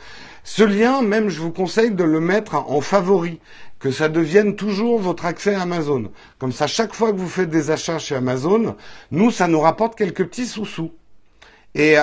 Ce 0.45 0.63
lien, 0.63 1.01
même, 1.01 1.31
je 1.31 1.41
vous 1.41 1.51
conseille 1.51 1.93
de 1.93 2.05
le 2.05 2.21
mettre 2.21 2.55
en 2.55 2.83
favori. 2.83 3.41
que 3.79 3.91
ça 3.91 4.11
devienne 4.11 4.57
toujours 4.57 4.99
votre 4.99 5.25
accès 5.25 5.55
à 5.55 5.63
Amazon. 5.63 6.11
Comme 6.39 6.53
ça, 6.53 6.67
chaque 6.67 6.93
fois 6.93 7.13
que 7.13 7.19
vous 7.19 7.29
faites 7.29 7.49
des 7.49 7.71
achats 7.71 7.99
chez 7.99 8.15
Amazon, 8.15 8.77
nous, 9.11 9.31
ça 9.31 9.49
nous 9.49 9.61
rapporte 9.61 9.97
quelques 9.97 10.27
petits 10.27 10.47
sous-sous. 10.47 10.91
Et 11.79 11.97
euh, 11.97 12.03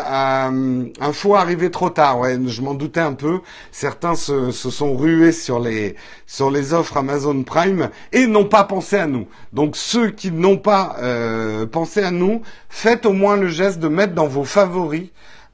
un 1.02 1.12
faux 1.12 1.36
arrivé 1.36 1.70
trop 1.70 1.90
tard, 1.90 2.20
ouais, 2.20 2.38
je 2.48 2.62
m'en 2.62 2.76
doutais 2.76 3.02
un 3.02 3.12
peu. 3.12 3.42
Certains 3.74 4.16
se, 4.16 4.50
sont 4.52 4.96
rués 4.96 5.34
sur 5.34 5.60
les 5.60 5.98
sur 6.26 6.50
les 6.50 6.74
offres 6.74 6.96
Amazon 6.96 7.44
Prime 7.44 7.90
et 8.14 8.26
n'ont 8.26 8.46
pas 8.46 8.64
pensé 8.64 8.96
à 8.96 9.06
nous. 9.06 9.28
Donc 9.52 9.76
ceux 9.76 10.12
qui 10.12 10.32
n'ont 10.32 10.56
pas 10.56 10.96
euh, 11.00 11.66
pensé 11.66 12.02
à 12.02 12.12
nous, 12.12 12.42
faites 12.70 13.06
au 13.06 13.12
moins 13.12 13.36
le 13.36 13.50
geste 13.50 13.80
de 13.80 13.90
mettre 13.90 14.14
dans 14.14 14.28
vos 14.28 14.46
favoris 14.46 15.10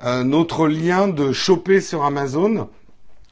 euh, 0.06 0.24
notre 0.24 0.68
lien 0.68 1.08
de 1.08 1.32
choper 1.32 1.82
sur 1.82 2.04
Amazon. 2.04 2.70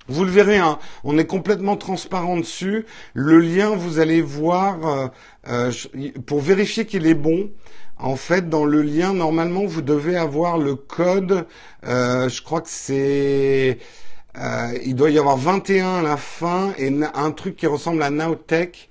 Vous 0.08 0.26
le 0.26 0.32
verrez, 0.32 0.58
hein, 0.58 0.80
on 1.04 1.20
est 1.20 1.28
complètement 1.28 1.78
transparent 1.78 2.38
dessus. 2.38 2.88
Le 3.14 3.38
lien, 3.40 3.76
vous 3.76 4.00
allez 4.00 4.24
voir, 4.24 5.12
euh, 5.48 5.72
pour 6.26 6.40
vérifier 6.40 6.88
qu'il 6.88 7.06
est 7.06 7.14
bon, 7.14 7.52
en 8.00 8.16
fait, 8.16 8.50
dans 8.50 8.66
le 8.66 8.82
lien, 8.82 9.14
normalement, 9.14 9.66
vous 9.66 9.82
devez 9.82 10.16
avoir 10.16 10.58
le 10.58 10.76
code. 10.76 11.46
Euh, 11.86 12.30
je 12.30 12.42
crois 12.42 12.62
que 12.62 12.70
c'est. 12.70 13.78
Euh, 14.38 14.78
il 14.86 14.96
doit 14.96 15.10
y 15.10 15.20
avoir 15.20 15.36
21 15.38 15.98
à 15.98 16.02
la 16.02 16.18
fin 16.18 16.74
et 16.78 16.94
un 17.14 17.32
truc 17.32 17.58
qui 17.58 17.68
ressemble 17.68 18.02
à 18.04 18.10
Nowtech. 18.10 18.90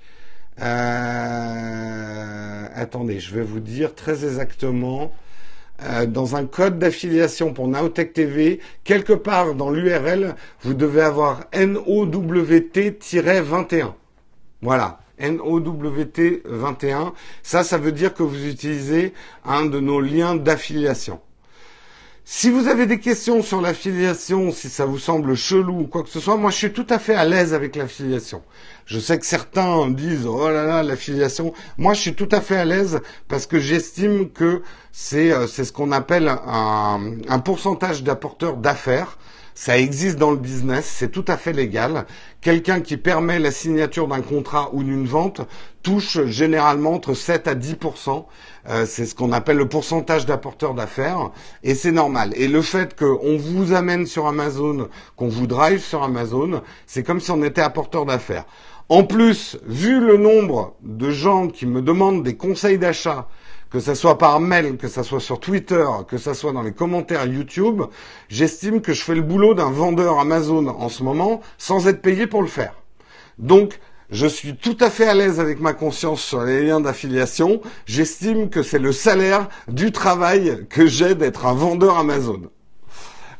Euh, 0.61 2.67
attendez, 2.75 3.21
je 3.21 3.35
vais 3.35 3.43
vous 3.43 3.61
dire 3.61 3.95
très 3.95 4.25
exactement. 4.25 5.13
dans 6.09 6.35
un 6.37 6.45
code 6.45 6.79
d'affiliation 6.79 7.55
pour 7.55 7.69
Nowtech 7.69 8.13
TV, 8.13 8.61
quelque 8.85 9.13
part 9.13 9.55
dans 9.55 9.71
l'URL, 9.71 10.35
vous 10.63 10.75
devez 10.75 11.03
avoir 11.03 11.45
NOWT-21. 11.53 13.93
Voilà. 14.61 14.99
NOWT21. 15.21 17.13
Ça, 17.43 17.65
ça 17.65 17.79
veut 17.79 17.93
dire 17.93 18.15
que 18.15 18.23
vous 18.23 18.47
utilisez 18.47 19.13
un 19.45 19.67
de 19.67 19.81
nos 19.81 20.01
liens 20.01 20.35
d'affiliation. 20.37 21.21
Si 22.31 22.51
vous 22.51 22.69
avez 22.69 22.85
des 22.85 23.01
questions 23.01 23.41
sur 23.43 23.63
l'affiliation, 23.63 24.53
si 24.53 24.69
ça 24.69 24.85
vous 24.85 24.99
semble 24.99 25.35
chelou 25.35 25.81
ou 25.81 25.87
quoi 25.87 26.03
que 26.03 26.11
ce 26.11 26.21
soit, 26.21 26.37
moi 26.37 26.51
je 26.51 26.57
suis 26.57 26.73
tout 26.75 26.87
à 26.91 26.99
fait 26.99 27.15
à 27.15 27.25
l'aise 27.25 27.55
avec 27.55 27.75
l'affiliation. 27.75 28.43
Je 28.85 28.99
sais 28.99 29.19
que 29.19 29.25
certains 29.25 29.89
disent 29.89 30.27
oh 30.27 30.51
là 30.51 30.65
là 30.65 30.83
l'affiliation. 30.83 31.55
Moi 31.79 31.95
je 31.95 32.01
suis 32.03 32.15
tout 32.15 32.29
à 32.31 32.43
fait 32.43 32.59
à 32.59 32.67
l'aise 32.67 33.01
parce 33.29 33.47
que 33.47 33.59
j'estime 33.59 34.29
que 34.29 34.61
c'est 34.93 35.33
euh, 35.33 35.47
ce 35.47 35.73
qu'on 35.73 35.91
appelle 35.91 36.29
un, 36.29 37.01
un 37.31 37.39
pourcentage 37.39 38.03
d'apporteurs 38.03 38.59
d'affaires. 38.59 39.17
Ça 39.61 39.77
existe 39.77 40.19
dans 40.19 40.31
le 40.31 40.37
business, 40.37 40.87
c'est 40.87 41.11
tout 41.11 41.25
à 41.27 41.37
fait 41.37 41.53
légal. 41.53 42.07
Quelqu'un 42.41 42.81
qui 42.81 42.97
permet 42.97 43.41
la 43.41 43.51
signature 43.51 44.07
d'un 44.07 44.21
contrat 44.21 44.71
ou 44.73 44.85
d'une 44.85 45.05
vente 45.05 45.41
touche 45.83 46.25
généralement 46.27 46.93
entre 46.93 47.13
7 47.13 47.49
à 47.49 47.57
10% 47.57 48.27
euh, 48.69 48.87
c'est 48.87 49.05
ce 49.05 49.17
qu'on 49.17 49.33
appelle 49.33 49.57
le 49.57 49.69
pourcentage 49.69 50.27
d'apporteurs 50.27 50.75
d'affaires 50.75 51.33
et 51.65 51.75
c'est 51.75 51.91
normal. 51.91 52.35
Et 52.37 52.47
le 52.47 52.63
fait 52.63 52.97
qu'on 52.97 53.37
vous 53.37 53.73
amène 53.73 54.07
sur 54.07 54.29
Amazon, 54.29 54.89
qu'on 55.17 55.29
vous 55.29 55.49
drive 55.49 55.81
sur 55.81 56.05
Amazon, 56.05 56.63
c'est 56.87 57.03
comme 57.03 57.19
si 57.19 57.33
on 57.33 57.43
était 57.43 57.61
apporteur 57.61 58.07
d'affaires. 58.07 58.45
En 58.89 59.03
plus, 59.03 59.59
vu 59.67 59.99
le 59.99 60.19
nombre 60.19 60.77
de 60.85 61.11
gens 61.11 61.49
qui 61.49 61.67
me 61.67 61.83
demandent 61.83 62.23
des 62.23 62.37
conseils 62.37 62.79
d'achat 62.79 63.27
que 63.71 63.81
ce 63.81 63.95
soit 63.95 64.19
par 64.19 64.41
mail, 64.41 64.77
que 64.77 64.89
ce 64.89 65.03
soit 65.03 65.21
sur 65.21 65.41
Twitter, 65.41 65.85
que 66.09 66.17
ce 66.17 66.35
soit 66.35 66.53
dans 66.53 66.63
les 66.63 66.73
commentaires 66.73 67.27
YouTube, 67.27 67.83
j'estime 68.29 68.81
que 68.81 68.93
je 68.93 69.03
fais 69.03 69.15
le 69.15 69.23
boulot 69.23 69.55
d'un 69.55 69.71
vendeur 69.71 70.19
Amazon 70.19 70.67
en 70.69 70.89
ce 70.89 71.03
moment 71.03 71.41
sans 71.59 71.87
être 71.87 72.01
payé 72.01 72.27
pour 72.27 72.43
le 72.43 72.49
faire. 72.49 72.75
Donc, 73.39 73.79
je 74.11 74.27
suis 74.27 74.57
tout 74.57 74.77
à 74.81 74.89
fait 74.89 75.07
à 75.07 75.13
l'aise 75.13 75.39
avec 75.39 75.61
ma 75.61 75.75
conscience 75.75 76.23
sur 76.23 76.43
les 76.43 76.65
liens 76.65 76.81
d'affiliation. 76.81 77.61
J'estime 77.85 78.49
que 78.49 78.63
c'est 78.63 78.79
le 78.79 78.93
salaire 78.93 79.49
du 79.69 79.93
travail 79.93 80.67
que 80.71 80.87
j'ai 80.87 81.15
d'être 81.15 81.45
un 81.45 81.53
vendeur 81.53 81.99
Amazon. 81.99 82.41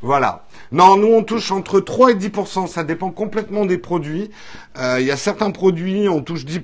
Voilà. 0.03 0.48
Non, 0.71 0.97
nous 0.97 1.09
on 1.09 1.23
touche 1.23 1.51
entre 1.51 1.81
3 1.81 2.11
et 2.11 2.15
10 2.15 2.31
ça 2.67 2.85
dépend 2.85 3.11
complètement 3.11 3.65
des 3.65 3.79
produits. 3.79 4.31
Euh, 4.79 4.99
il 5.01 5.07
y 5.07 5.11
a 5.11 5.17
certains 5.17 5.51
produits 5.51 6.09
on 6.09 6.23
touche 6.23 6.45
10 6.45 6.61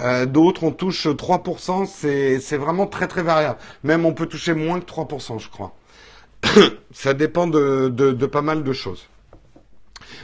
euh, 0.00 0.26
d'autres 0.26 0.64
on 0.64 0.70
touche 0.70 1.08
3 1.16 1.42
c'est 1.86 2.38
c'est 2.40 2.56
vraiment 2.56 2.86
très 2.86 3.08
très 3.08 3.22
variable. 3.22 3.58
Même 3.82 4.06
on 4.06 4.12
peut 4.14 4.26
toucher 4.26 4.54
moins 4.54 4.78
que 4.78 4.86
3 4.86 5.08
je 5.38 5.48
crois. 5.48 5.74
Ça 6.92 7.14
dépend 7.14 7.46
de, 7.46 7.88
de 7.88 8.26
pas 8.26 8.42
mal 8.42 8.62
de 8.62 8.72
choses. 8.72 9.08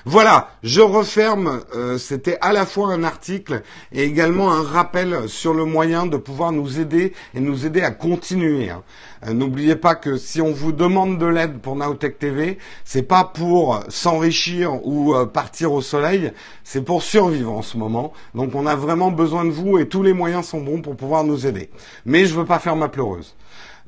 Voilà, 0.05 0.51
je 0.63 0.81
referme. 0.81 1.61
Euh, 1.75 1.99
c'était 1.99 2.39
à 2.41 2.53
la 2.53 2.67
fois 2.67 2.89
un 2.89 3.05
article 3.05 3.63
et 3.93 4.05
également 4.05 4.51
un 4.51 4.63
rappel 4.63 5.29
sur 5.29 5.55
le 5.55 5.65
moyen 5.65 6.07
de 6.07 6.17
pouvoir 6.17 6.53
nous 6.53 6.81
aider 6.81 7.13
et 7.35 7.41
nous 7.41 7.67
aider 7.67 7.83
à 7.83 7.91
continuer. 7.91 8.71
Hein. 8.71 8.83
Euh, 9.27 9.33
n'oubliez 9.33 9.77
pas 9.77 9.95
que 9.95 10.17
si 10.17 10.41
on 10.41 10.53
vous 10.53 10.73
demande 10.73 11.19
de 11.19 11.27
l'aide 11.27 11.59
pour 11.59 11.77
Naotech 11.77 12.19
TV, 12.19 12.59
c'est 12.85 13.03
pas 13.03 13.25
pour 13.25 13.81
s'enrichir 13.89 14.87
ou 14.87 15.15
euh, 15.15 15.27
partir 15.27 15.73
au 15.73 15.83
soleil, 15.83 16.33
c'est 16.65 16.83
pour 16.83 17.03
survivre 17.03 17.53
en 17.53 17.63
ce 17.63 17.77
moment. 17.77 18.13
Donc 18.35 18.55
on 18.55 18.67
a 18.67 18.77
vraiment 18.77 19.11
besoin 19.11 19.45
de 19.45 19.51
vous 19.51 19.79
et 19.79 19.89
tous 19.89 20.03
les 20.03 20.13
moyens 20.13 20.47
sont 20.47 20.61
bons 20.61 20.81
pour 20.81 20.97
pouvoir 20.97 21.25
nous 21.25 21.47
aider. 21.47 21.71
Mais 22.07 22.27
je 22.27 22.35
veux 22.35 22.45
pas 22.45 22.59
faire 22.59 22.77
ma 22.77 22.89
pleureuse. 22.89 23.35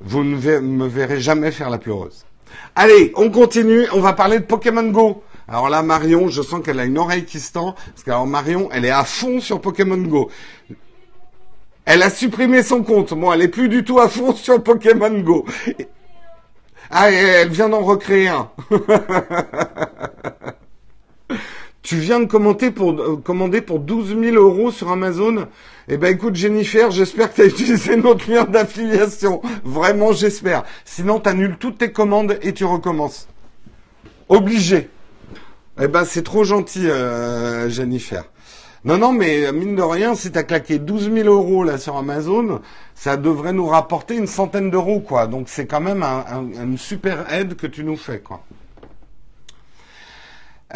Vous 0.00 0.24
ne 0.24 0.60
me 0.60 0.86
verrez 0.86 1.20
jamais 1.20 1.50
faire 1.50 1.70
la 1.70 1.78
pleureuse. 1.78 2.24
Allez, 2.74 3.12
on 3.16 3.30
continue. 3.30 3.86
On 3.92 4.00
va 4.00 4.12
parler 4.12 4.38
de 4.38 4.44
Pokémon 4.44 4.88
Go. 4.90 5.22
Alors 5.50 5.68
là, 5.68 5.82
Marion, 5.82 6.28
je 6.28 6.42
sens 6.42 6.62
qu'elle 6.64 6.78
a 6.78 6.84
une 6.84 6.96
oreille 6.96 7.24
qui 7.24 7.40
se 7.40 7.52
tend, 7.52 7.72
parce 7.72 8.04
que 8.04 8.24
Marion, 8.24 8.68
elle 8.72 8.84
est 8.84 8.90
à 8.90 9.02
fond 9.02 9.40
sur 9.40 9.60
Pokémon 9.60 9.98
Go. 9.98 10.30
Elle 11.84 12.04
a 12.04 12.10
supprimé 12.10 12.62
son 12.62 12.84
compte. 12.84 13.12
Bon, 13.14 13.32
elle 13.32 13.42
est 13.42 13.48
plus 13.48 13.68
du 13.68 13.82
tout 13.82 13.98
à 13.98 14.08
fond 14.08 14.32
sur 14.32 14.62
Pokémon 14.62 15.10
Go. 15.18 15.44
Ah, 16.88 17.10
elle 17.10 17.48
vient 17.48 17.68
d'en 17.68 17.80
recréer 17.80 18.28
un. 18.28 18.48
tu 21.82 21.96
viens 21.96 22.20
de 22.20 22.26
commenter 22.26 22.70
pour, 22.70 22.92
euh, 22.92 23.16
commander 23.16 23.60
pour 23.60 23.80
12 23.80 24.16
000 24.20 24.36
euros 24.36 24.70
sur 24.70 24.92
Amazon 24.92 25.48
Eh 25.88 25.96
ben 25.96 26.14
écoute 26.14 26.36
Jennifer, 26.36 26.92
j'espère 26.92 27.30
que 27.30 27.36
tu 27.36 27.42
as 27.42 27.46
utilisé 27.46 27.96
notre 27.96 28.30
lien 28.30 28.44
d'affiliation. 28.44 29.42
Vraiment, 29.64 30.12
j'espère. 30.12 30.62
Sinon, 30.84 31.18
tu 31.18 31.28
annules 31.28 31.56
toutes 31.58 31.78
tes 31.78 31.90
commandes 31.90 32.38
et 32.42 32.52
tu 32.52 32.64
recommences. 32.64 33.26
Obligé. 34.28 34.88
Eh 35.82 35.88
ben, 35.88 36.04
c'est 36.04 36.22
trop 36.22 36.44
gentil, 36.44 36.90
euh, 36.90 37.70
Jennifer. 37.70 38.24
Non, 38.84 38.98
non, 38.98 39.12
mais 39.12 39.50
mine 39.52 39.76
de 39.76 39.82
rien, 39.82 40.14
si 40.14 40.30
t'as 40.30 40.42
claqué 40.42 40.78
12 40.78 41.10
000 41.12 41.28
euros 41.28 41.64
là 41.64 41.78
sur 41.78 41.96
Amazon, 41.96 42.60
ça 42.94 43.16
devrait 43.16 43.54
nous 43.54 43.66
rapporter 43.66 44.14
une 44.16 44.26
centaine 44.26 44.70
d'euros, 44.70 45.00
quoi. 45.00 45.26
Donc 45.26 45.48
c'est 45.48 45.66
quand 45.66 45.80
même 45.80 46.02
une 46.02 46.76
super 46.76 47.32
aide 47.32 47.56
que 47.56 47.66
tu 47.66 47.82
nous 47.82 47.96
fais, 47.96 48.20
quoi. 48.20 48.42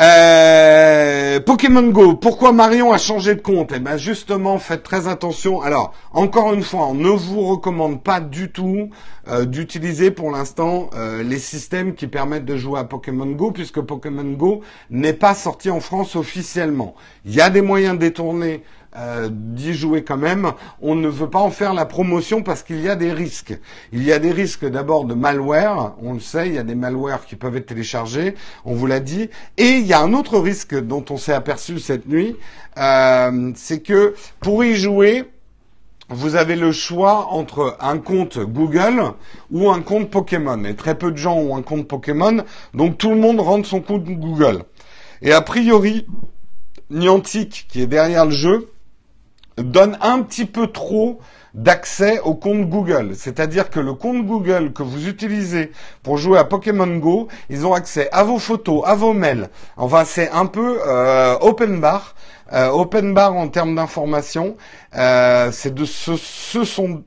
Euh, 0.00 1.38
Pokémon 1.38 1.88
Go, 1.90 2.14
pourquoi 2.14 2.52
Marion 2.52 2.92
a 2.92 2.98
changé 2.98 3.36
de 3.36 3.40
compte? 3.40 3.70
Eh 3.72 3.78
ben 3.78 3.96
justement, 3.96 4.58
faites 4.58 4.82
très 4.82 5.06
attention. 5.06 5.62
Alors, 5.62 5.94
encore 6.12 6.52
une 6.52 6.64
fois, 6.64 6.88
on 6.88 6.94
ne 6.94 7.10
vous 7.10 7.42
recommande 7.42 8.02
pas 8.02 8.18
du 8.18 8.50
tout 8.50 8.90
euh, 9.28 9.44
d'utiliser 9.44 10.10
pour 10.10 10.32
l'instant 10.32 10.90
euh, 10.94 11.22
les 11.22 11.38
systèmes 11.38 11.94
qui 11.94 12.08
permettent 12.08 12.44
de 12.44 12.56
jouer 12.56 12.80
à 12.80 12.84
Pokémon 12.84 13.26
Go, 13.26 13.52
puisque 13.52 13.80
Pokémon 13.80 14.32
Go 14.32 14.62
n'est 14.90 15.12
pas 15.12 15.34
sorti 15.34 15.70
en 15.70 15.78
France 15.78 16.16
officiellement. 16.16 16.96
Il 17.24 17.32
y 17.32 17.40
a 17.40 17.48
des 17.48 17.62
moyens 17.62 17.96
détournés 17.96 18.64
euh, 18.96 19.28
d'y 19.30 19.74
jouer 19.74 20.04
quand 20.04 20.16
même. 20.16 20.52
On 20.80 20.94
ne 20.94 21.08
veut 21.08 21.28
pas 21.28 21.40
en 21.40 21.50
faire 21.50 21.74
la 21.74 21.84
promotion 21.84 22.42
parce 22.42 22.62
qu'il 22.62 22.80
y 22.80 22.88
a 22.88 22.94
des 22.94 23.12
risques. 23.12 23.58
Il 23.92 24.04
y 24.04 24.12
a 24.12 24.18
des 24.18 24.30
risques 24.30 24.64
d'abord 24.64 25.04
de 25.04 25.14
malware, 25.14 25.94
on 26.00 26.12
le 26.12 26.20
sait, 26.20 26.46
il 26.46 26.54
y 26.54 26.58
a 26.58 26.62
des 26.62 26.76
malwares 26.76 27.26
qui 27.26 27.34
peuvent 27.34 27.56
être 27.56 27.66
téléchargés, 27.66 28.34
on 28.64 28.74
vous 28.74 28.86
l'a 28.86 29.00
dit. 29.00 29.30
Et 29.56 29.78
il 29.78 29.86
y 29.86 29.92
a 29.92 30.00
un 30.00 30.12
autre 30.12 30.38
risque 30.38 30.80
dont 30.80 31.04
on 31.10 31.16
s'est 31.16 31.32
aperçu 31.32 31.80
cette 31.80 32.06
nuit, 32.06 32.36
euh, 32.78 33.52
c'est 33.56 33.80
que 33.80 34.14
pour 34.40 34.64
y 34.64 34.76
jouer, 34.76 35.24
vous 36.08 36.36
avez 36.36 36.54
le 36.54 36.70
choix 36.70 37.28
entre 37.30 37.76
un 37.80 37.98
compte 37.98 38.38
Google 38.38 39.14
ou 39.50 39.70
un 39.70 39.80
compte 39.80 40.10
Pokémon. 40.10 40.62
Et 40.64 40.76
très 40.76 40.96
peu 40.96 41.10
de 41.10 41.16
gens 41.16 41.36
ont 41.36 41.56
un 41.56 41.62
compte 41.62 41.88
Pokémon, 41.88 42.44
donc 42.74 42.98
tout 42.98 43.10
le 43.10 43.16
monde 43.16 43.40
rentre 43.40 43.66
son 43.66 43.80
compte 43.80 44.04
Google. 44.04 44.64
Et 45.22 45.32
a 45.32 45.40
priori, 45.40 46.06
Niantic, 46.90 47.66
qui 47.68 47.80
est 47.80 47.86
derrière 47.86 48.26
le 48.26 48.30
jeu, 48.30 48.68
donne 49.58 49.98
un 50.00 50.22
petit 50.22 50.44
peu 50.44 50.66
trop 50.68 51.20
d'accès 51.54 52.18
au 52.20 52.34
compte 52.34 52.68
Google. 52.68 53.14
C'est-à-dire 53.14 53.70
que 53.70 53.80
le 53.80 53.94
compte 53.94 54.26
Google 54.26 54.72
que 54.72 54.82
vous 54.82 55.08
utilisez 55.08 55.70
pour 56.02 56.18
jouer 56.18 56.38
à 56.38 56.44
Pokémon 56.44 56.96
Go, 56.96 57.28
ils 57.48 57.64
ont 57.66 57.72
accès 57.72 58.08
à 58.10 58.24
vos 58.24 58.38
photos, 58.38 58.82
à 58.84 58.94
vos 58.94 59.12
mails. 59.12 59.48
Enfin, 59.76 60.04
c'est 60.04 60.30
un 60.30 60.46
peu 60.46 60.78
euh, 60.86 61.36
open 61.40 61.80
bar. 61.80 62.14
Euh, 62.52 62.68
open 62.68 63.14
bar 63.14 63.34
en 63.34 63.48
termes 63.48 63.76
d'information. 63.76 64.56
Euh, 64.96 65.50
c'est 65.52 65.74
de 65.74 65.84
ce, 65.84 66.16
ce 66.16 66.64
sont... 66.64 67.04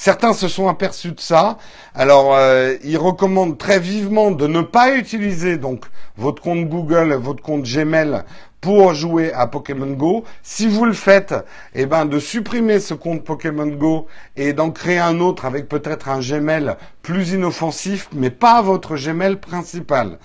Certains 0.00 0.32
se 0.32 0.46
sont 0.46 0.68
aperçus 0.68 1.10
de 1.10 1.18
ça. 1.18 1.58
Alors, 1.92 2.32
euh, 2.32 2.76
ils 2.84 2.96
recommandent 2.96 3.58
très 3.58 3.80
vivement 3.80 4.30
de 4.30 4.46
ne 4.46 4.60
pas 4.60 4.94
utiliser 4.94 5.56
donc 5.56 5.86
votre 6.16 6.40
compte 6.40 6.68
Google, 6.68 7.14
votre 7.14 7.42
compte 7.42 7.64
Gmail 7.64 8.22
pour 8.60 8.94
jouer 8.94 9.32
à 9.32 9.48
Pokémon 9.48 9.90
Go. 9.90 10.22
Si 10.44 10.68
vous 10.68 10.84
le 10.84 10.92
faites, 10.92 11.34
eh 11.74 11.86
ben 11.86 12.06
de 12.06 12.20
supprimer 12.20 12.78
ce 12.78 12.94
compte 12.94 13.24
Pokémon 13.24 13.66
Go 13.66 14.06
et 14.36 14.52
d'en 14.52 14.70
créer 14.70 15.00
un 15.00 15.18
autre 15.18 15.44
avec 15.46 15.68
peut-être 15.68 16.08
un 16.08 16.20
Gmail 16.20 16.76
plus 17.02 17.32
inoffensif, 17.32 18.08
mais 18.12 18.30
pas 18.30 18.62
votre 18.62 18.94
Gmail 18.94 19.34
principal. 19.34 20.20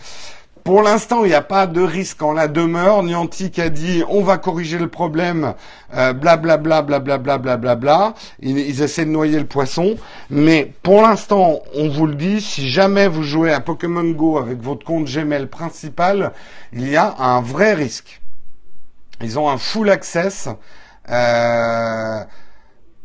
Pour 0.64 0.82
l'instant, 0.82 1.26
il 1.26 1.28
n'y 1.28 1.34
a 1.34 1.42
pas 1.42 1.68
de 1.68 1.82
risque 1.82 2.22
en 2.22 2.32
la 2.32 2.48
demeure. 2.48 3.04
Niantic 3.04 3.60
a 3.60 3.70
dit 3.70 4.02
on 4.08 4.22
va 4.24 4.38
corriger 4.38 4.78
le 4.78 4.88
problème, 4.88 5.56
blablabla, 5.92 6.82
blablabla, 6.82 7.38
blablabla. 7.38 8.14
Ils, 8.40 8.58
ils 8.58 8.82
essaient 8.82 9.04
de 9.04 9.10
noyer 9.10 9.40
le 9.40 9.46
poisson. 9.46 9.96
Mais 10.30 10.72
pour 10.82 11.02
l'instant, 11.02 11.60
on 11.76 11.90
vous 11.90 12.08
le 12.08 12.16
dit, 12.16 12.40
si 12.40 12.70
jamais 12.70 13.10
vous 13.10 13.24
jouez 13.24 13.52
à 13.52 13.60
Pokémon 13.60 14.10
Go 14.12 14.38
avec 14.38 14.62
votre 14.62 14.86
compte 14.86 15.06
Gmail 15.06 15.48
principal, 15.48 16.32
il 16.72 16.88
y 16.88 16.96
a 16.96 17.14
un 17.20 17.42
vrai 17.42 17.74
risque. 17.74 18.22
Ils 19.22 19.38
ont 19.40 19.50
un 19.50 19.58
full 19.58 19.90
access. 19.90 20.48
Euh, 21.10 22.24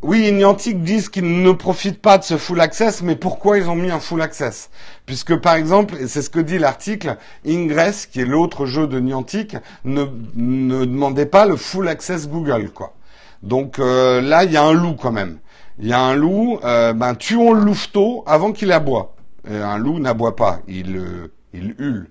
oui, 0.02 0.30
Niantic 0.30 0.82
disent 0.82 1.08
qu'ils 1.08 1.42
ne 1.42 1.50
profitent 1.50 2.00
pas 2.00 2.18
de 2.18 2.22
ce 2.22 2.36
full 2.36 2.60
access, 2.60 3.02
mais 3.02 3.16
pourquoi 3.16 3.58
ils 3.58 3.68
ont 3.68 3.74
mis 3.74 3.90
un 3.90 3.98
full 3.98 4.22
access? 4.22 4.70
Puisque 5.06 5.36
par 5.36 5.54
exemple, 5.54 5.96
c'est 6.06 6.22
ce 6.22 6.30
que 6.30 6.38
dit 6.38 6.58
l'article, 6.58 7.16
Ingress, 7.44 8.06
qui 8.06 8.20
est 8.20 8.24
l'autre 8.24 8.66
jeu 8.66 8.86
de 8.86 9.00
Niantic, 9.00 9.56
ne, 9.84 10.04
ne 10.36 10.84
demandait 10.84 11.26
pas 11.26 11.46
le 11.46 11.56
full 11.56 11.88
access 11.88 12.28
Google, 12.28 12.70
quoi. 12.70 12.94
Donc 13.42 13.80
euh, 13.80 14.20
là, 14.20 14.44
il 14.44 14.52
y 14.52 14.56
a 14.56 14.62
un 14.62 14.72
loup 14.72 14.94
quand 14.94 15.12
même. 15.12 15.38
Il 15.80 15.88
y 15.88 15.92
a 15.92 16.00
un 16.00 16.14
loup, 16.14 16.60
euh, 16.64 16.92
ben 16.92 17.16
tuons 17.16 17.52
le 17.52 17.64
louveteau 17.64 18.22
avant 18.26 18.52
qu'il 18.52 18.70
aboie. 18.70 19.14
Un 19.50 19.78
loup 19.78 19.98
n'aboie 19.98 20.36
pas, 20.36 20.60
il, 20.68 20.96
euh, 20.96 21.32
il 21.52 21.74
hule. 21.78 22.10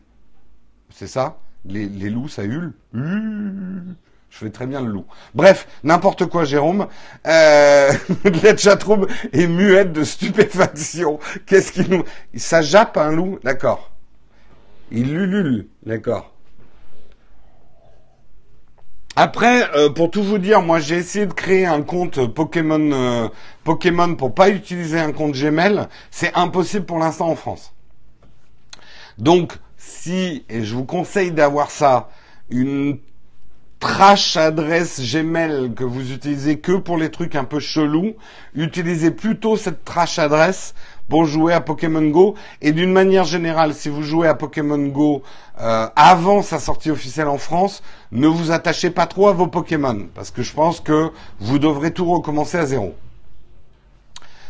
C'est 0.90 1.08
ça? 1.08 1.38
Les, 1.66 1.88
les, 1.88 2.10
loups, 2.10 2.30
ça 2.30 2.44
hule. 2.44 2.74
Je 4.30 4.38
fais 4.40 4.50
très 4.50 4.68
bien 4.68 4.82
le 4.82 4.92
loup. 4.92 5.06
Bref, 5.34 5.68
n'importe 5.84 6.26
quoi, 6.28 6.44
Jérôme. 6.44 6.88
Euh, 7.26 7.92
la 8.44 8.58
chatroom 8.58 9.08
est 9.34 9.48
muette 9.48 9.94
de 9.94 10.04
stupéfaction. 10.04 11.20
Qu'est-ce 11.46 11.72
qu'il 11.72 11.90
nous... 11.90 12.04
Ça 12.36 12.62
jappe 12.62 12.98
un 12.98 13.12
loup 13.12 13.40
D'accord. 13.44 13.92
Il 14.92 15.14
lulule, 15.14 15.68
d'accord. 15.86 16.34
Après, 19.20 19.68
euh, 19.76 19.90
pour 19.90 20.12
tout 20.12 20.22
vous 20.22 20.38
dire, 20.38 20.62
moi 20.62 20.80
j'ai 20.80 20.96
essayé 20.96 21.26
de 21.26 21.34
créer 21.34 21.66
un 21.66 21.82
compte 21.82 22.32
Pokémon 22.32 22.92
euh, 22.92 23.28
Pokémon 23.64 24.14
pour 24.14 24.36
pas 24.36 24.50
utiliser 24.50 25.00
un 25.00 25.12
compte 25.12 25.32
Gmail. 25.32 25.88
C'est 26.12 26.32
impossible 26.36 26.86
pour 26.86 27.00
l'instant 27.00 27.28
en 27.28 27.36
France. 27.36 27.74
Donc, 29.18 29.54
si, 29.78 30.46
et 30.50 30.64
je 30.64 30.76
vous 30.76 30.86
conseille 30.86 31.32
d'avoir 31.32 31.72
ça, 31.72 32.10
une 32.52 33.00
trash 33.80 34.38
adresse 34.38 35.00
Gmail 35.00 35.74
que 35.76 35.84
vous 35.84 36.12
utilisez 36.12 36.60
que 36.60 36.74
pour 36.74 36.98
les 36.98 37.12
trucs 37.12 37.36
un 37.36 37.44
peu 37.44 37.60
chelous, 37.60 38.16
utilisez 38.56 39.12
plutôt 39.12 39.56
cette 39.56 39.86
trash 39.86 40.20
adresse 40.20 40.74
pour 41.10 41.26
jouer 41.26 41.54
à 41.54 41.62
Pokémon 41.62 42.08
Go. 42.10 42.36
Et 42.62 42.72
d'une 42.72 42.92
manière 42.92 43.24
générale, 43.24 43.74
si 43.74 43.90
vous 43.90 44.04
jouez 44.04 44.28
à 44.28 44.34
Pokémon 44.34 44.88
Go 44.88 45.24
euh, 45.60 45.88
avant 45.96 46.42
sa 46.42 46.60
sortie 46.60 46.92
officielle 46.92 47.28
en 47.28 47.38
France, 47.38 47.84
ne 48.12 48.28
vous 48.28 48.52
attachez 48.52 48.90
pas 48.90 49.06
trop 49.06 49.28
à 49.28 49.34
vos 49.34 49.48
Pokémon, 49.48 50.08
parce 50.16 50.32
que 50.32 50.44
je 50.44 50.54
pense 50.54 50.80
que 50.80 51.12
vous 51.40 51.60
devrez 51.60 51.92
tout 51.92 52.06
recommencer 52.12 52.58
à 52.58 52.66
zéro. 52.66 52.96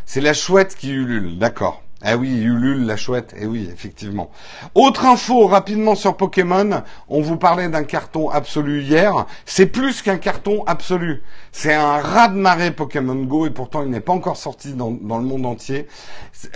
C'est 0.06 0.22
la 0.22 0.34
chouette 0.34 0.76
qui 0.76 0.92
ulule, 0.92 1.38
d'accord. 1.38 1.84
Ah 2.04 2.16
oui, 2.16 2.30
Ulule, 2.30 2.86
la 2.86 2.96
chouette. 2.96 3.34
Eh 3.40 3.48
oui, 3.48 3.68
effectivement. 3.74 4.30
Autre 4.76 5.06
info 5.06 5.48
rapidement 5.48 5.96
sur 5.96 6.16
Pokémon. 6.16 6.84
On 7.10 7.22
vous 7.22 7.38
parlait 7.38 7.70
d'un 7.70 7.84
carton 7.84 8.30
absolu 8.30 8.84
hier. 8.84 9.26
C'est 9.48 9.66
plus 9.66 10.04
qu'un 10.04 10.18
carton 10.18 10.64
absolu. 10.68 11.24
C'est 11.52 11.74
un 11.74 11.98
raz-de-marée 11.98 12.70
Pokémon 12.70 13.16
Go 13.16 13.48
et 13.48 13.50
pourtant 13.50 13.82
il 13.82 13.90
n'est 13.90 14.00
pas 14.00 14.14
encore 14.14 14.38
sorti 14.38 14.74
dans, 14.74 14.92
le 14.92 15.24
monde 15.24 15.48
entier. 15.48 15.88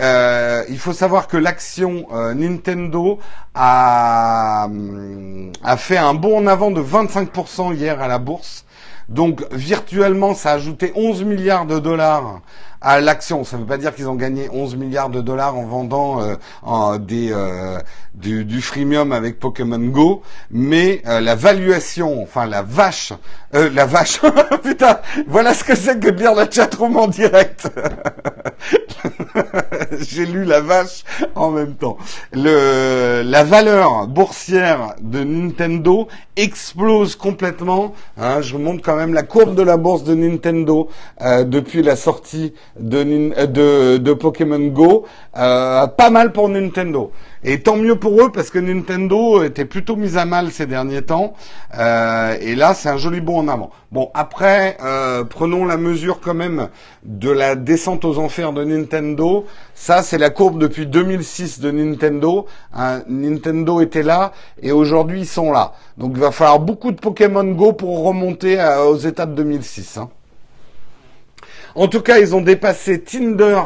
Euh, 0.00 0.62
il 0.68 0.78
faut 0.78 0.92
savoir 0.92 1.26
que 1.26 1.36
l'action 1.36 2.06
euh, 2.12 2.34
Nintendo 2.34 3.18
a, 3.56 4.68
a 5.64 5.76
fait 5.76 5.96
un 5.96 6.14
bond 6.14 6.38
en 6.38 6.46
avant 6.46 6.70
de 6.70 6.80
25% 6.80 7.74
hier 7.74 8.00
à 8.00 8.06
la 8.06 8.18
bourse. 8.18 8.64
Donc 9.08 9.44
virtuellement, 9.50 10.34
ça 10.34 10.52
a 10.52 10.54
ajouté 10.54 10.92
11 10.94 11.24
milliards 11.24 11.66
de 11.66 11.80
dollars 11.80 12.42
à 12.82 13.00
l'action. 13.00 13.44
Ça 13.44 13.56
ne 13.56 13.62
veut 13.62 13.68
pas 13.68 13.78
dire 13.78 13.94
qu'ils 13.94 14.08
ont 14.08 14.14
gagné 14.14 14.48
11 14.52 14.76
milliards 14.76 15.10
de 15.10 15.20
dollars 15.20 15.56
en 15.56 15.64
vendant 15.64 16.20
euh, 16.20 16.98
des, 16.98 17.32
euh, 17.32 17.78
du, 18.14 18.44
du, 18.44 18.60
freemium 18.60 19.12
avec 19.12 19.38
Pokémon 19.38 19.78
Go, 19.78 20.22
mais 20.50 21.02
euh, 21.06 21.20
la 21.20 21.34
valuation, 21.34 22.22
enfin 22.22 22.46
la 22.46 22.62
vache, 22.62 23.12
euh, 23.54 23.70
la 23.72 23.86
vache, 23.86 24.20
putain, 24.62 25.00
voilà 25.26 25.54
ce 25.54 25.64
que 25.64 25.74
c'est 25.74 25.98
que 25.98 26.10
de 26.10 26.18
lire 26.18 26.34
la 26.34 26.50
chatroom 26.50 26.96
en 26.96 27.08
direct. 27.08 27.68
J'ai 29.98 30.26
lu 30.26 30.44
la 30.44 30.60
vache 30.60 31.04
en 31.34 31.50
même 31.50 31.74
temps. 31.74 31.96
Le, 32.32 33.22
la 33.24 33.44
valeur 33.44 34.06
boursière 34.06 34.94
de 35.00 35.24
Nintendo 35.24 36.08
explose 36.36 37.16
complètement. 37.16 37.94
Hein, 38.18 38.40
je 38.40 38.52
vous 38.52 38.62
montre 38.62 38.82
quand 38.82 38.96
même 38.96 39.14
la 39.14 39.22
courbe 39.22 39.54
de 39.54 39.62
la 39.62 39.76
bourse 39.76 40.04
de 40.04 40.14
Nintendo 40.14 40.88
euh, 41.20 41.44
depuis 41.44 41.82
la 41.82 41.96
sortie 41.96 42.52
de, 42.78 43.46
de, 43.46 43.96
de 43.98 44.12
Pokémon 44.12 44.66
Go. 44.68 45.04
Euh, 45.36 45.86
pas 45.86 46.10
mal 46.10 46.32
pour 46.32 46.48
Nintendo. 46.48 47.12
Et 47.44 47.60
tant 47.60 47.76
mieux 47.76 47.96
pour 47.96 48.22
eux 48.22 48.30
parce 48.30 48.50
que 48.50 48.58
Nintendo 48.58 49.42
était 49.42 49.64
plutôt 49.64 49.96
mis 49.96 50.16
à 50.16 50.24
mal 50.24 50.50
ces 50.52 50.66
derniers 50.66 51.02
temps. 51.02 51.34
Euh, 51.76 52.36
et 52.40 52.54
là, 52.54 52.74
c'est 52.74 52.88
un 52.88 52.96
joli 52.96 53.20
bond 53.20 53.38
en 53.40 53.48
avant. 53.48 53.70
Bon, 53.90 54.10
après, 54.14 54.76
euh, 54.82 55.24
prenons 55.24 55.64
la 55.64 55.76
mesure 55.76 56.20
quand 56.20 56.34
même 56.34 56.68
de 57.02 57.30
la 57.30 57.56
descente 57.56 58.04
aux 58.04 58.18
enfers 58.18 58.52
de 58.52 58.64
Nintendo. 58.64 59.44
Ça, 59.74 60.02
c'est 60.02 60.18
la 60.18 60.30
courbe 60.30 60.58
depuis 60.58 60.86
2006 60.86 61.60
de 61.60 61.70
Nintendo. 61.70 62.46
Hein, 62.72 63.02
Nintendo 63.08 63.80
était 63.80 64.04
là 64.04 64.32
et 64.62 64.70
aujourd'hui, 64.70 65.20
ils 65.20 65.26
sont 65.26 65.50
là. 65.50 65.72
Donc, 65.98 66.12
il 66.14 66.20
va 66.20 66.30
falloir 66.30 66.60
beaucoup 66.60 66.92
de 66.92 67.00
Pokémon 67.00 67.44
Go 67.44 67.72
pour 67.72 68.04
remonter 68.04 68.58
aux 68.86 68.96
états 68.96 69.26
de 69.26 69.34
2006. 69.34 69.98
Hein. 69.98 70.08
En 71.74 71.88
tout 71.88 72.00
cas, 72.00 72.18
ils 72.18 72.34
ont 72.34 72.40
dépassé 72.40 73.00
Tinder 73.02 73.62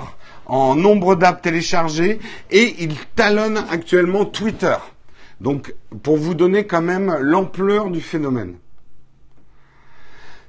en 0.46 0.76
nombre 0.76 1.16
d'apps 1.16 1.42
téléchargées 1.42 2.20
et 2.50 2.76
il 2.78 2.96
talonne 3.16 3.64
actuellement 3.70 4.24
Twitter. 4.24 4.76
Donc, 5.40 5.74
pour 6.02 6.16
vous 6.16 6.34
donner 6.34 6.66
quand 6.66 6.82
même 6.82 7.16
l'ampleur 7.20 7.90
du 7.90 8.00
phénomène. 8.00 8.56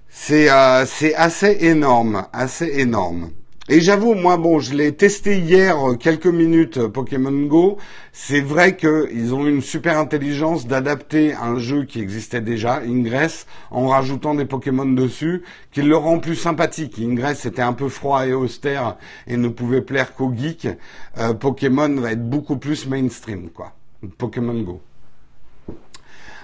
C'est 0.09 0.49
euh, 0.49 0.85
assez 1.15 1.57
énorme, 1.61 2.25
assez 2.33 2.79
énorme. 2.79 3.31
Et 3.69 3.81
j'avoue, 3.81 4.13
moi, 4.13 4.37
bon, 4.37 4.59
je 4.59 4.73
l'ai 4.73 4.95
testé 4.95 5.39
hier 5.39 5.77
euh, 5.77 5.95
quelques 5.95 6.25
minutes 6.25 6.77
euh, 6.77 6.87
Pokémon 6.87 7.47
Go. 7.47 7.77
C'est 8.13 8.39
vrai 8.39 8.77
qu'ils 8.77 9.33
ont 9.33 9.45
une 9.45 9.61
super 9.61 9.97
intelligence 9.99 10.67
d'adapter 10.67 11.33
un 11.33 11.59
jeu 11.59 11.83
qui 11.83 11.99
existait 11.99 12.39
déjà, 12.39 12.77
Ingress, 12.77 13.45
en 13.69 13.89
rajoutant 13.89 14.35
des 14.35 14.45
Pokémon 14.45 14.85
dessus, 14.85 15.43
qui 15.73 15.81
le 15.81 15.97
rend 15.97 16.19
plus 16.19 16.37
sympathique. 16.37 16.97
Ingress 16.97 17.45
était 17.45 17.61
un 17.61 17.73
peu 17.73 17.89
froid 17.89 18.25
et 18.25 18.31
austère 18.31 18.95
et 19.27 19.35
ne 19.35 19.49
pouvait 19.49 19.81
plaire 19.81 20.15
qu'aux 20.15 20.33
geeks. 20.33 20.69
Euh, 21.17 21.33
Pokémon 21.33 21.93
va 21.95 22.13
être 22.13 22.29
beaucoup 22.29 22.55
plus 22.55 22.87
mainstream, 22.87 23.49
quoi. 23.49 23.73
Pokémon 24.17 24.61
Go. 24.61 24.81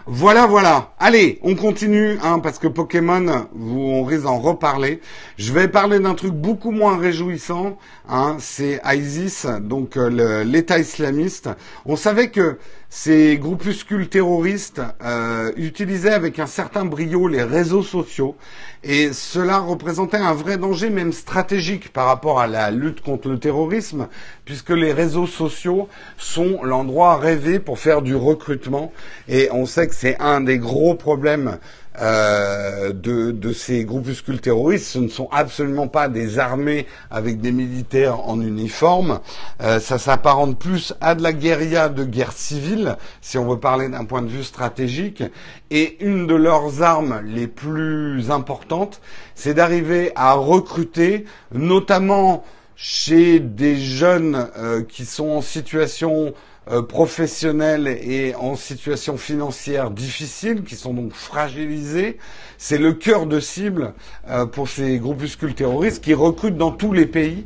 Voilà, 0.06 0.48
voilà. 0.48 0.94
Allez, 1.00 1.40
on 1.44 1.56
continue, 1.56 2.18
hein, 2.22 2.40
parce 2.40 2.60
que 2.60 2.68
Pokémon, 2.68 3.48
vous, 3.54 3.80
on 3.80 4.04
risque 4.04 4.24
d'en 4.24 4.38
reparler. 4.38 5.00
Je 5.38 5.54
vais 5.54 5.70
parler 5.70 6.00
d'un 6.00 6.14
truc 6.14 6.34
beaucoup 6.34 6.72
moins 6.72 6.98
réjouissant. 6.98 7.78
Hein, 8.10 8.36
c'est 8.38 8.82
ISIS, 8.84 9.46
donc 9.62 9.96
euh, 9.96 10.44
l'État 10.44 10.78
islamiste. 10.78 11.50
On 11.86 11.96
savait 11.96 12.32
que 12.32 12.58
ces 12.90 13.38
groupuscules 13.38 14.08
terroristes 14.08 14.82
euh, 15.04 15.52
utilisaient 15.56 16.14
avec 16.14 16.38
un 16.38 16.46
certain 16.46 16.86
brio 16.86 17.28
les 17.28 17.42
réseaux 17.42 17.82
sociaux 17.82 18.36
et 18.84 19.14
cela 19.14 19.58
représentait 19.58 20.18
un 20.18 20.34
vrai 20.34 20.58
danger 20.58 20.92
même 20.92 21.12
stratégique 21.12 21.92
par 21.92 22.06
rapport 22.06 22.40
à 22.40 22.46
la 22.46 22.70
lutte 22.70 23.02
contre 23.02 23.30
le 23.30 23.40
terrorisme 23.40 24.10
puisque 24.46 24.72
les 24.72 24.92
réseaux 24.92 25.28
sociaux 25.28 25.88
sont 26.18 26.64
l'endroit 26.64 27.18
rêvé 27.18 27.60
pour 27.60 27.80
faire 27.80 28.02
du 28.02 28.16
recrutement 28.16 28.92
et 29.28 29.50
on 29.52 29.66
sait 29.66 29.88
que 29.88 29.96
c'est 29.96 30.20
un 30.20 30.42
des 30.42 30.58
gros 30.58 30.96
problèmes 30.96 31.60
euh, 32.02 32.92
de, 32.92 33.54
ces 33.54 33.86
groupuscules 33.86 34.42
terroristes. 34.42 34.88
Ce 34.88 34.98
ne 34.98 35.10
sont 35.10 35.30
absolument 35.32 35.88
pas 35.88 36.08
des 36.08 36.40
armées 36.40 36.88
avec 37.12 37.40
des 37.40 37.52
militaires 37.52 38.28
en 38.28 38.42
uniforme. 38.42 39.20
Euh, 39.62 39.80
ça 39.80 40.00
s'apparente 40.00 40.58
plus 40.58 40.96
à 41.02 41.14
de 41.14 41.22
la 41.22 41.34
guérilla 41.34 41.90
de 41.90 42.04
guerre 42.04 42.32
civile, 42.32 42.98
si 43.22 43.38
on 43.38 43.48
veut 43.48 43.60
parler 43.60 43.90
d'un 43.90 44.06
point 44.06 44.24
de 44.24 44.28
vue 44.28 44.44
stratégique. 44.44 45.24
Et 45.70 46.04
une 46.04 46.26
de 46.26 46.34
leurs 46.34 46.82
armes 46.82 47.22
les 47.26 47.46
plus 47.48 48.32
importantes, 48.32 49.00
c'est 49.36 49.54
d'arriver 49.54 50.12
à 50.16 50.34
recruter 50.34 51.26
notamment 51.54 52.44
chez 52.76 53.40
des 53.40 53.78
jeunes 53.78 54.48
euh, 54.58 54.84
qui 54.84 55.06
sont 55.06 55.30
en 55.30 55.42
situation 55.42 56.34
euh, 56.72 56.82
professionnelle 56.82 57.88
et 57.88 58.34
en 58.36 58.56
situation 58.56 59.18
financière 59.18 59.92
difficile, 59.92 60.64
qui 60.64 60.76
sont 60.76 60.94
donc 60.94 61.14
fragilisés. 61.14 62.18
C'est 62.58 62.78
le 62.78 62.94
cœur 62.94 63.26
de 63.26 63.40
cible 63.40 63.94
euh, 64.30 64.46
pour 64.46 64.70
ces 64.70 64.98
groupuscules 64.98 65.56
terroristes 65.56 66.04
qui 66.04 66.14
recrutent 66.14 66.58
dans 66.58 66.72
tous 66.72 66.94
les 66.94 67.06
pays 67.06 67.46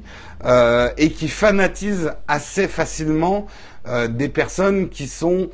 et 0.97 1.09
qui 1.09 1.29
fanatisent 1.29 2.13
assez 2.27 2.67
facilement 2.67 3.47
des 4.07 4.29
personnes 4.29 4.87
qui 4.89 5.07
sont 5.07 5.49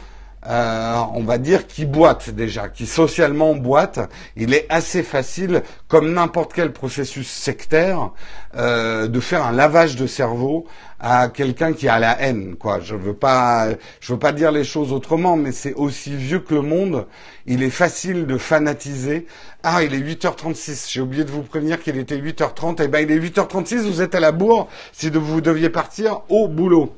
euh, 0.45 1.01
on 1.13 1.23
va 1.23 1.37
dire, 1.37 1.67
qui 1.67 1.85
boite 1.85 2.29
déjà, 2.29 2.67
qui 2.67 2.85
socialement 2.85 3.55
boite. 3.55 3.99
Il 4.35 4.53
est 4.53 4.65
assez 4.69 5.03
facile, 5.03 5.63
comme 5.87 6.13
n'importe 6.13 6.53
quel 6.53 6.73
processus 6.73 7.29
sectaire, 7.29 8.11
euh, 8.55 9.07
de 9.07 9.19
faire 9.19 9.45
un 9.45 9.51
lavage 9.51 9.95
de 9.95 10.05
cerveau 10.05 10.65
à 10.99 11.29
quelqu'un 11.29 11.73
qui 11.73 11.87
a 11.87 11.99
la 11.99 12.21
haine. 12.21 12.55
Quoi. 12.55 12.79
Je 12.81 12.95
veux 12.95 13.13
veux 13.13 14.17
pas 14.19 14.31
dire 14.31 14.51
les 14.51 14.63
choses 14.63 14.91
autrement, 14.91 15.37
mais 15.37 15.51
c'est 15.51 15.73
aussi 15.73 16.15
vieux 16.15 16.39
que 16.39 16.55
le 16.55 16.61
monde. 16.61 17.07
Il 17.45 17.63
est 17.63 17.69
facile 17.69 18.25
de 18.25 18.37
fanatiser. 18.37 19.27
Ah, 19.63 19.83
il 19.83 19.93
est 19.93 19.99
8h36. 19.99 20.91
J'ai 20.91 21.01
oublié 21.01 21.23
de 21.23 21.31
vous 21.31 21.43
prévenir 21.43 21.81
qu'il 21.81 21.97
était 21.97 22.17
8h30. 22.17 22.81
Eh 22.83 22.87
ben, 22.87 22.99
il 22.99 23.11
est 23.11 23.19
8h36. 23.19 23.81
Vous 23.81 24.01
êtes 24.01 24.15
à 24.15 24.19
la 24.19 24.31
bourre 24.31 24.67
si 24.91 25.09
vous 25.09 25.41
deviez 25.41 25.69
partir 25.69 26.21
au 26.29 26.47
boulot. 26.47 26.93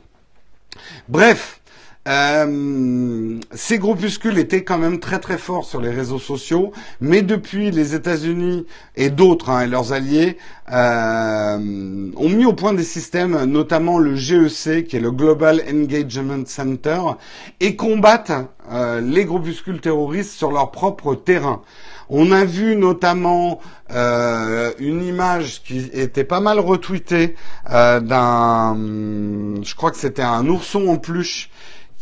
Bref. 1.10 1.62
Euh, 2.08 3.39
ces 3.56 3.80
groupuscules 3.80 4.38
étaient 4.38 4.64
quand 4.64 4.78
même 4.78 4.99
très 4.99 5.18
très 5.18 5.39
forts 5.39 5.66
sur 5.66 5.82
les 5.82 5.89
réseaux 5.89 6.20
sociaux, 6.20 6.72
mais 7.01 7.24
depuis 7.24 7.72
les 7.72 7.95
États-Unis 7.95 8.68
et 8.95 9.10
d'autres 9.10 9.49
hein, 9.49 9.62
et 9.62 9.68
leurs 9.68 9.91
alliés 9.91 10.38
euh, 10.72 11.58
ont 12.16 12.30
mis 12.30 12.45
au 12.45 12.53
point 12.53 12.74
des 12.74 12.84
systèmes, 12.84 13.45
notamment 13.45 13.97
le 13.97 14.16
GEC, 14.16 14.86
qui 14.86 14.97
est 14.97 14.99
le 14.99 15.12
Global 15.12 15.64
Engagement 15.68 16.45
Center, 16.45 17.01
et 17.60 17.76
combattent 17.76 18.32
euh, 18.72 19.01
les 19.01 19.26
groupuscules 19.26 19.82
terroristes 19.82 20.34
sur 20.34 20.51
leur 20.51 20.70
propre 20.70 21.16
terrain. 21.16 21.62
On 22.10 22.32
a 22.32 22.45
vu 22.45 22.76
notamment 22.76 23.60
euh, 23.91 24.72
une 24.78 25.03
image 25.03 25.64
qui 25.64 25.89
était 25.93 26.24
pas 26.24 26.39
mal 26.39 26.60
retweetée 26.60 27.36
euh, 27.72 27.99
d'un, 27.99 28.76
je 29.64 29.74
crois 29.76 29.89
que 29.89 29.97
c'était 29.97 30.22
un 30.22 30.45
ourson 30.47 30.88
en 30.88 30.97
peluche 30.97 31.49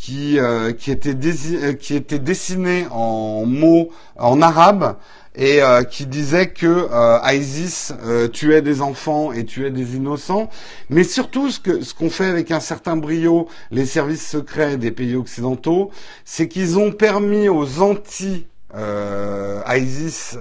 qui, 0.04 0.38
euh, 0.38 0.74
qui, 0.74 0.92
était 0.92 1.16
euh, 1.16 1.72
qui 1.74 1.96
était 1.96 2.20
dessiné 2.20 2.88
en 2.92 3.46
mots 3.46 3.90
en 4.18 4.42
arabe 4.42 4.98
et 5.34 5.62
euh, 5.62 5.84
qui 5.84 6.06
disait 6.06 6.50
que 6.50 6.90
ISIS 7.34 7.94
tuait 8.34 8.62
des 8.62 8.82
enfants 8.82 9.32
et 9.32 9.46
tuait 9.46 9.72
des 9.72 9.96
innocents, 9.96 10.50
mais 10.90 11.06
surtout 11.06 11.50
ce 11.50 11.62
que 11.62 11.82
ce 11.82 11.94
qu'ont 11.94 12.10
fait 12.10 12.26
avec 12.26 12.52
un 12.52 12.60
certain 12.60 12.98
brio 12.98 13.48
les 13.72 13.86
services 13.86 14.28
secrets 14.28 14.76
des 14.76 14.92
pays 14.92 15.16
occidentaux, 15.16 15.90
c'est 16.26 16.50
qu'ils 16.50 16.78
ont 16.78 16.92
permis 16.92 17.48
aux 17.48 17.82
anti 17.82 18.46
ISIS 18.76 20.38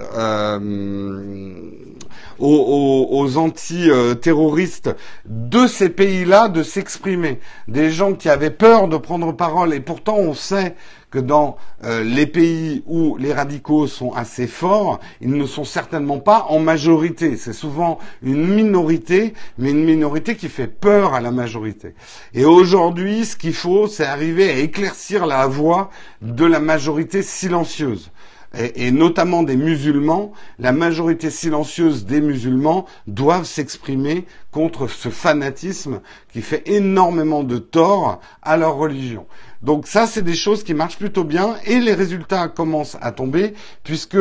aux, 2.39 3.07
aux, 3.11 3.37
anti-terroristes 3.37 4.95
de 5.25 5.67
ces 5.67 5.89
pays-là 5.89 6.49
de 6.49 6.63
s'exprimer. 6.63 7.39
Des 7.67 7.91
gens 7.91 8.13
qui 8.13 8.29
avaient 8.29 8.49
peur 8.49 8.87
de 8.87 8.97
prendre 8.97 9.31
parole. 9.33 9.73
Et 9.73 9.79
pourtant, 9.79 10.17
on 10.17 10.33
sait 10.33 10.75
que 11.13 11.19
dans 11.19 11.57
euh, 11.83 12.03
les 12.03 12.25
pays 12.25 12.81
où 12.87 13.17
les 13.17 13.33
radicaux 13.33 13.85
sont 13.85 14.13
assez 14.13 14.47
forts, 14.47 14.99
ils 15.21 15.31
ne 15.31 15.45
sont 15.45 15.63
certainement 15.63 16.17
pas 16.17 16.47
en 16.49 16.57
majorité. 16.57 17.37
C'est 17.37 17.53
souvent 17.53 17.99
une 18.23 18.47
minorité, 18.47 19.35
mais 19.59 19.69
une 19.69 19.85
minorité 19.85 20.35
qui 20.35 20.49
fait 20.49 20.65
peur 20.65 21.13
à 21.13 21.21
la 21.21 21.29
majorité. 21.29 21.93
Et 22.33 22.45
aujourd'hui, 22.45 23.25
ce 23.25 23.35
qu'il 23.35 23.53
faut, 23.53 23.85
c'est 23.85 24.05
arriver 24.05 24.49
à 24.49 24.57
éclaircir 24.57 25.27
la 25.27 25.45
voix 25.45 25.91
de 26.23 26.45
la 26.45 26.59
majorité 26.59 27.21
silencieuse 27.21 28.09
et, 28.55 28.91
notamment 28.91 29.43
des 29.43 29.55
musulmans, 29.55 30.31
la 30.59 30.71
majorité 30.71 31.29
silencieuse 31.29 32.05
des 32.05 32.21
musulmans 32.21 32.85
doivent 33.07 33.45
s'exprimer 33.45 34.25
contre 34.51 34.87
ce 34.87 35.09
fanatisme 35.09 36.01
qui 36.31 36.41
fait 36.41 36.67
énormément 36.67 37.43
de 37.43 37.57
tort 37.57 38.19
à 38.43 38.57
leur 38.57 38.75
religion. 38.75 39.25
Donc 39.63 39.87
ça, 39.87 40.07
c'est 40.07 40.21
des 40.21 40.35
choses 40.35 40.63
qui 40.65 40.73
marchent 40.73 40.97
plutôt 40.97 41.23
bien 41.23 41.55
et 41.65 41.79
les 41.79 41.93
résultats 41.93 42.49
commencent 42.49 42.97
à 43.01 43.13
tomber 43.13 43.53
puisque 43.83 44.17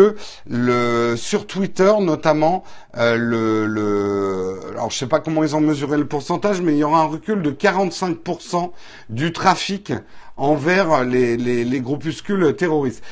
le, 0.49 1.17
sur 1.17 1.49
Twitter 1.49 1.93
notamment, 2.01 2.63
euh, 2.97 3.17
le, 3.17 3.67
le, 3.67 4.61
alors 4.71 4.91
je 4.91 4.99
sais 4.99 5.09
pas 5.09 5.19
comment 5.19 5.43
ils 5.43 5.57
ont 5.57 5.61
mesuré 5.61 5.99
le 5.99 6.07
pourcentage, 6.07 6.61
mais 6.61 6.75
il 6.75 6.79
y 6.79 6.85
aura 6.85 7.01
un 7.01 7.07
recul 7.07 7.43
de 7.43 7.51
45% 7.51 8.71
du 9.11 9.33
trafic 9.33 9.93
envers 10.37 11.03
les, 11.03 11.37
les, 11.37 11.65
les 11.65 11.81
groupuscules 11.81 12.55
terroristes. 12.55 13.03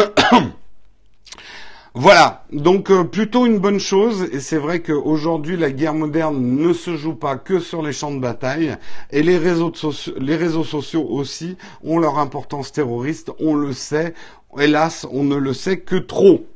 Voilà, 1.94 2.44
donc 2.52 2.88
euh, 2.92 3.02
plutôt 3.02 3.46
une 3.46 3.58
bonne 3.58 3.80
chose, 3.80 4.28
et 4.30 4.38
c'est 4.38 4.58
vrai 4.58 4.80
qu'aujourd'hui 4.80 5.56
la 5.56 5.72
guerre 5.72 5.92
moderne 5.92 6.40
ne 6.40 6.72
se 6.72 6.96
joue 6.96 7.14
pas 7.14 7.36
que 7.36 7.58
sur 7.58 7.82
les 7.82 7.92
champs 7.92 8.12
de 8.12 8.20
bataille, 8.20 8.76
et 9.10 9.24
les 9.24 9.36
réseaux, 9.36 9.74
sociaux, 9.74 10.14
les 10.16 10.36
réseaux 10.36 10.62
sociaux 10.62 11.04
aussi 11.10 11.56
ont 11.82 11.98
leur 11.98 12.20
importance 12.20 12.70
terroriste, 12.70 13.32
on 13.40 13.56
le 13.56 13.72
sait, 13.72 14.14
hélas 14.56 15.04
on 15.10 15.24
ne 15.24 15.34
le 15.34 15.52
sait 15.52 15.80
que 15.80 15.96
trop. 15.96 16.46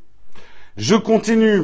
Je 0.76 0.95
continue, 0.95 1.62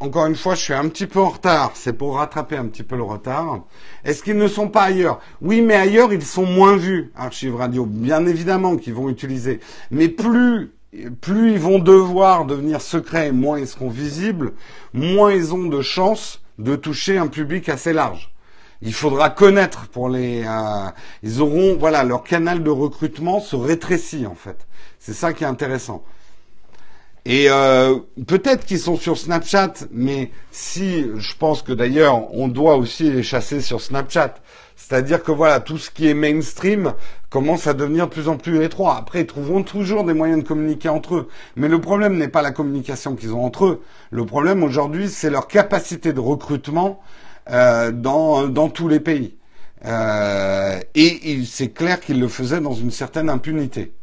encore 0.00 0.26
une 0.26 0.34
fois 0.34 0.56
je 0.56 0.62
suis 0.62 0.74
un 0.74 0.88
petit 0.88 1.06
peu 1.06 1.20
en 1.20 1.28
retard, 1.28 1.70
c'est 1.74 1.92
pour 1.92 2.16
rattraper 2.16 2.56
un 2.56 2.66
petit 2.66 2.82
peu 2.82 2.96
le 2.96 3.04
retard. 3.04 3.60
Est-ce 4.04 4.24
qu'ils 4.24 4.38
ne 4.38 4.48
sont 4.48 4.68
pas 4.68 4.82
ailleurs? 4.82 5.20
Oui 5.40 5.62
mais 5.62 5.76
ailleurs 5.76 6.12
ils 6.12 6.20
sont 6.20 6.46
moins 6.46 6.76
vus, 6.76 7.12
Archive 7.14 7.54
Radio, 7.54 7.86
bien 7.86 8.26
évidemment 8.26 8.74
qu'ils 8.76 8.94
vont 8.94 9.08
utiliser, 9.08 9.60
mais 9.92 10.08
plus 10.08 10.72
plus 11.20 11.52
ils 11.52 11.58
vont 11.58 11.78
devoir 11.78 12.44
devenir 12.44 12.80
secrets, 12.80 13.32
moins 13.32 13.58
ils 13.58 13.66
seront 13.66 13.88
visibles, 13.88 14.52
moins 14.92 15.32
ils 15.32 15.52
ont 15.54 15.66
de 15.66 15.82
chances 15.82 16.40
de 16.58 16.76
toucher 16.76 17.18
un 17.18 17.26
public 17.26 17.68
assez 17.68 17.92
large. 17.92 18.32
Il 18.82 18.92
faudra 18.92 19.30
connaître 19.30 19.88
pour 19.88 20.08
les. 20.08 20.44
Euh, 20.46 20.90
ils 21.22 21.40
auront 21.40 21.76
voilà 21.76 22.04
leur 22.04 22.22
canal 22.22 22.62
de 22.62 22.70
recrutement 22.70 23.40
se 23.40 23.56
rétrécit 23.56 24.26
en 24.26 24.34
fait. 24.34 24.66
C'est 24.98 25.14
ça 25.14 25.32
qui 25.32 25.44
est 25.44 25.46
intéressant. 25.46 26.04
Et 27.24 27.46
euh, 27.48 27.96
peut-être 28.26 28.66
qu'ils 28.66 28.78
sont 28.78 28.96
sur 28.96 29.16
Snapchat, 29.16 29.72
mais 29.90 30.30
si 30.50 31.06
je 31.16 31.34
pense 31.36 31.62
que 31.62 31.72
d'ailleurs 31.72 32.34
on 32.34 32.48
doit 32.48 32.76
aussi 32.76 33.10
les 33.10 33.22
chasser 33.22 33.60
sur 33.60 33.80
Snapchat. 33.80 34.34
C'est-à-dire 34.86 35.22
que 35.22 35.32
voilà, 35.32 35.60
tout 35.60 35.78
ce 35.78 35.90
qui 35.90 36.08
est 36.08 36.14
mainstream 36.14 36.92
commence 37.30 37.66
à 37.66 37.72
devenir 37.72 38.06
de 38.06 38.12
plus 38.12 38.28
en 38.28 38.36
plus 38.36 38.62
étroit. 38.62 38.96
Après, 38.98 39.22
ils 39.22 39.26
trouveront 39.26 39.62
toujours 39.62 40.04
des 40.04 40.12
moyens 40.12 40.42
de 40.42 40.46
communiquer 40.46 40.90
entre 40.90 41.14
eux. 41.14 41.28
Mais 41.56 41.68
le 41.68 41.80
problème 41.80 42.18
n'est 42.18 42.28
pas 42.28 42.42
la 42.42 42.50
communication 42.50 43.16
qu'ils 43.16 43.32
ont 43.32 43.42
entre 43.44 43.64
eux. 43.64 43.82
Le 44.10 44.26
problème 44.26 44.62
aujourd'hui, 44.62 45.08
c'est 45.08 45.30
leur 45.30 45.48
capacité 45.48 46.12
de 46.12 46.20
recrutement 46.20 47.00
euh, 47.50 47.92
dans, 47.92 48.46
dans 48.46 48.68
tous 48.68 48.88
les 48.88 49.00
pays. 49.00 49.38
Euh, 49.86 50.78
et 50.94 51.42
c'est 51.46 51.70
clair 51.70 51.98
qu'ils 52.00 52.20
le 52.20 52.28
faisaient 52.28 52.60
dans 52.60 52.74
une 52.74 52.90
certaine 52.90 53.30
impunité. 53.30 53.94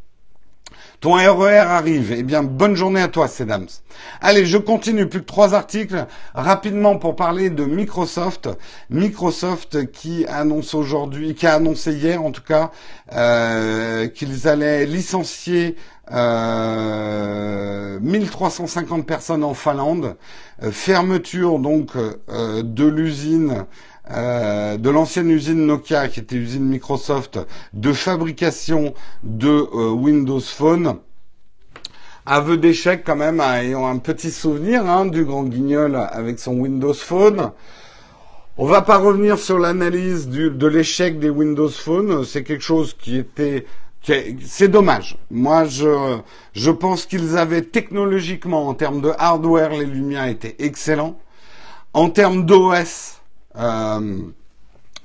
Ton 1.02 1.14
RER 1.14 1.50
e 1.50 1.58
arrive. 1.58 2.14
Eh 2.16 2.22
bien, 2.22 2.44
bonne 2.44 2.76
journée 2.76 3.02
à 3.02 3.08
toi, 3.08 3.28
Sedams. 3.28 3.66
Allez, 4.22 4.46
je 4.46 4.60
continue. 4.60 5.10
Plus 5.10 5.22
que 5.22 5.26
trois 5.26 5.56
articles 5.56 6.06
rapidement 6.36 6.96
pour 6.98 7.16
parler 7.16 7.50
de 7.50 7.66
Microsoft. 7.66 8.50
Microsoft 8.92 9.92
qui 9.92 10.28
annonce 10.28 10.76
aujourd'hui, 10.76 11.34
qui 11.34 11.48
a 11.48 11.56
annoncé 11.56 11.94
hier 11.94 12.24
en 12.24 12.30
tout 12.30 12.44
cas, 12.44 12.70
euh, 13.14 14.10
qu'ils 14.10 14.48
allaient 14.48 14.86
licencier 14.86 15.76
euh, 16.12 18.00
1350 18.00 19.06
personnes 19.08 19.44
en 19.44 19.56
Finlande. 19.56 20.18
Euh, 20.62 20.72
fermeture 20.72 21.58
donc 21.58 21.94
euh, 21.96 22.62
de 22.62 22.86
l'usine 22.86 23.66
euh, 24.14 24.78
de 24.78 24.90
l'ancienne 24.90 25.30
usine 25.30 25.66
Nokia, 25.66 26.08
qui 26.08 26.20
était 26.20 26.36
usine 26.36 26.66
Microsoft, 26.66 27.40
de 27.74 27.94
fabrication 27.94 28.94
de 29.24 29.50
euh, 29.50 29.90
Windows 29.92 30.40
Phone. 30.40 30.98
Aveu 32.26 32.58
d'échec 32.58 33.04
quand 33.06 33.16
même, 33.16 33.40
hein, 33.40 33.62
ayant 33.62 33.88
un 33.88 33.98
petit 33.98 34.32
souvenir 34.32 34.86
hein, 34.86 35.06
du 35.06 35.26
grand 35.26 35.44
guignol 35.44 35.96
avec 35.96 36.40
son 36.40 36.54
Windows 36.54 36.94
Phone. 36.94 37.52
On 38.58 38.66
va 38.66 38.82
pas 38.82 38.98
revenir 38.98 39.40
sur 39.40 39.58
l'analyse 39.58 40.28
de 40.30 40.68
l'échec 40.68 41.20
des 41.20 41.30
Windows 41.30 41.70
Phone. 41.70 42.26
C'est 42.26 42.44
quelque 42.44 42.64
chose 42.64 42.94
qui 43.00 43.18
était, 43.18 43.66
c'est 44.44 44.68
dommage. 44.68 45.18
Moi, 45.32 45.66
je, 45.66 46.18
je 46.54 46.70
pense 46.70 47.06
qu'ils 47.06 47.38
avaient 47.38 47.62
technologiquement, 47.62 48.68
en 48.68 48.74
termes 48.74 49.02
de 49.02 49.12
hardware, 49.18 49.72
les 49.72 49.86
Lumières 49.86 50.28
étaient 50.28 50.56
excellents. 50.60 51.18
En 51.94 52.10
termes 52.10 52.46
d'OS, 52.46 53.21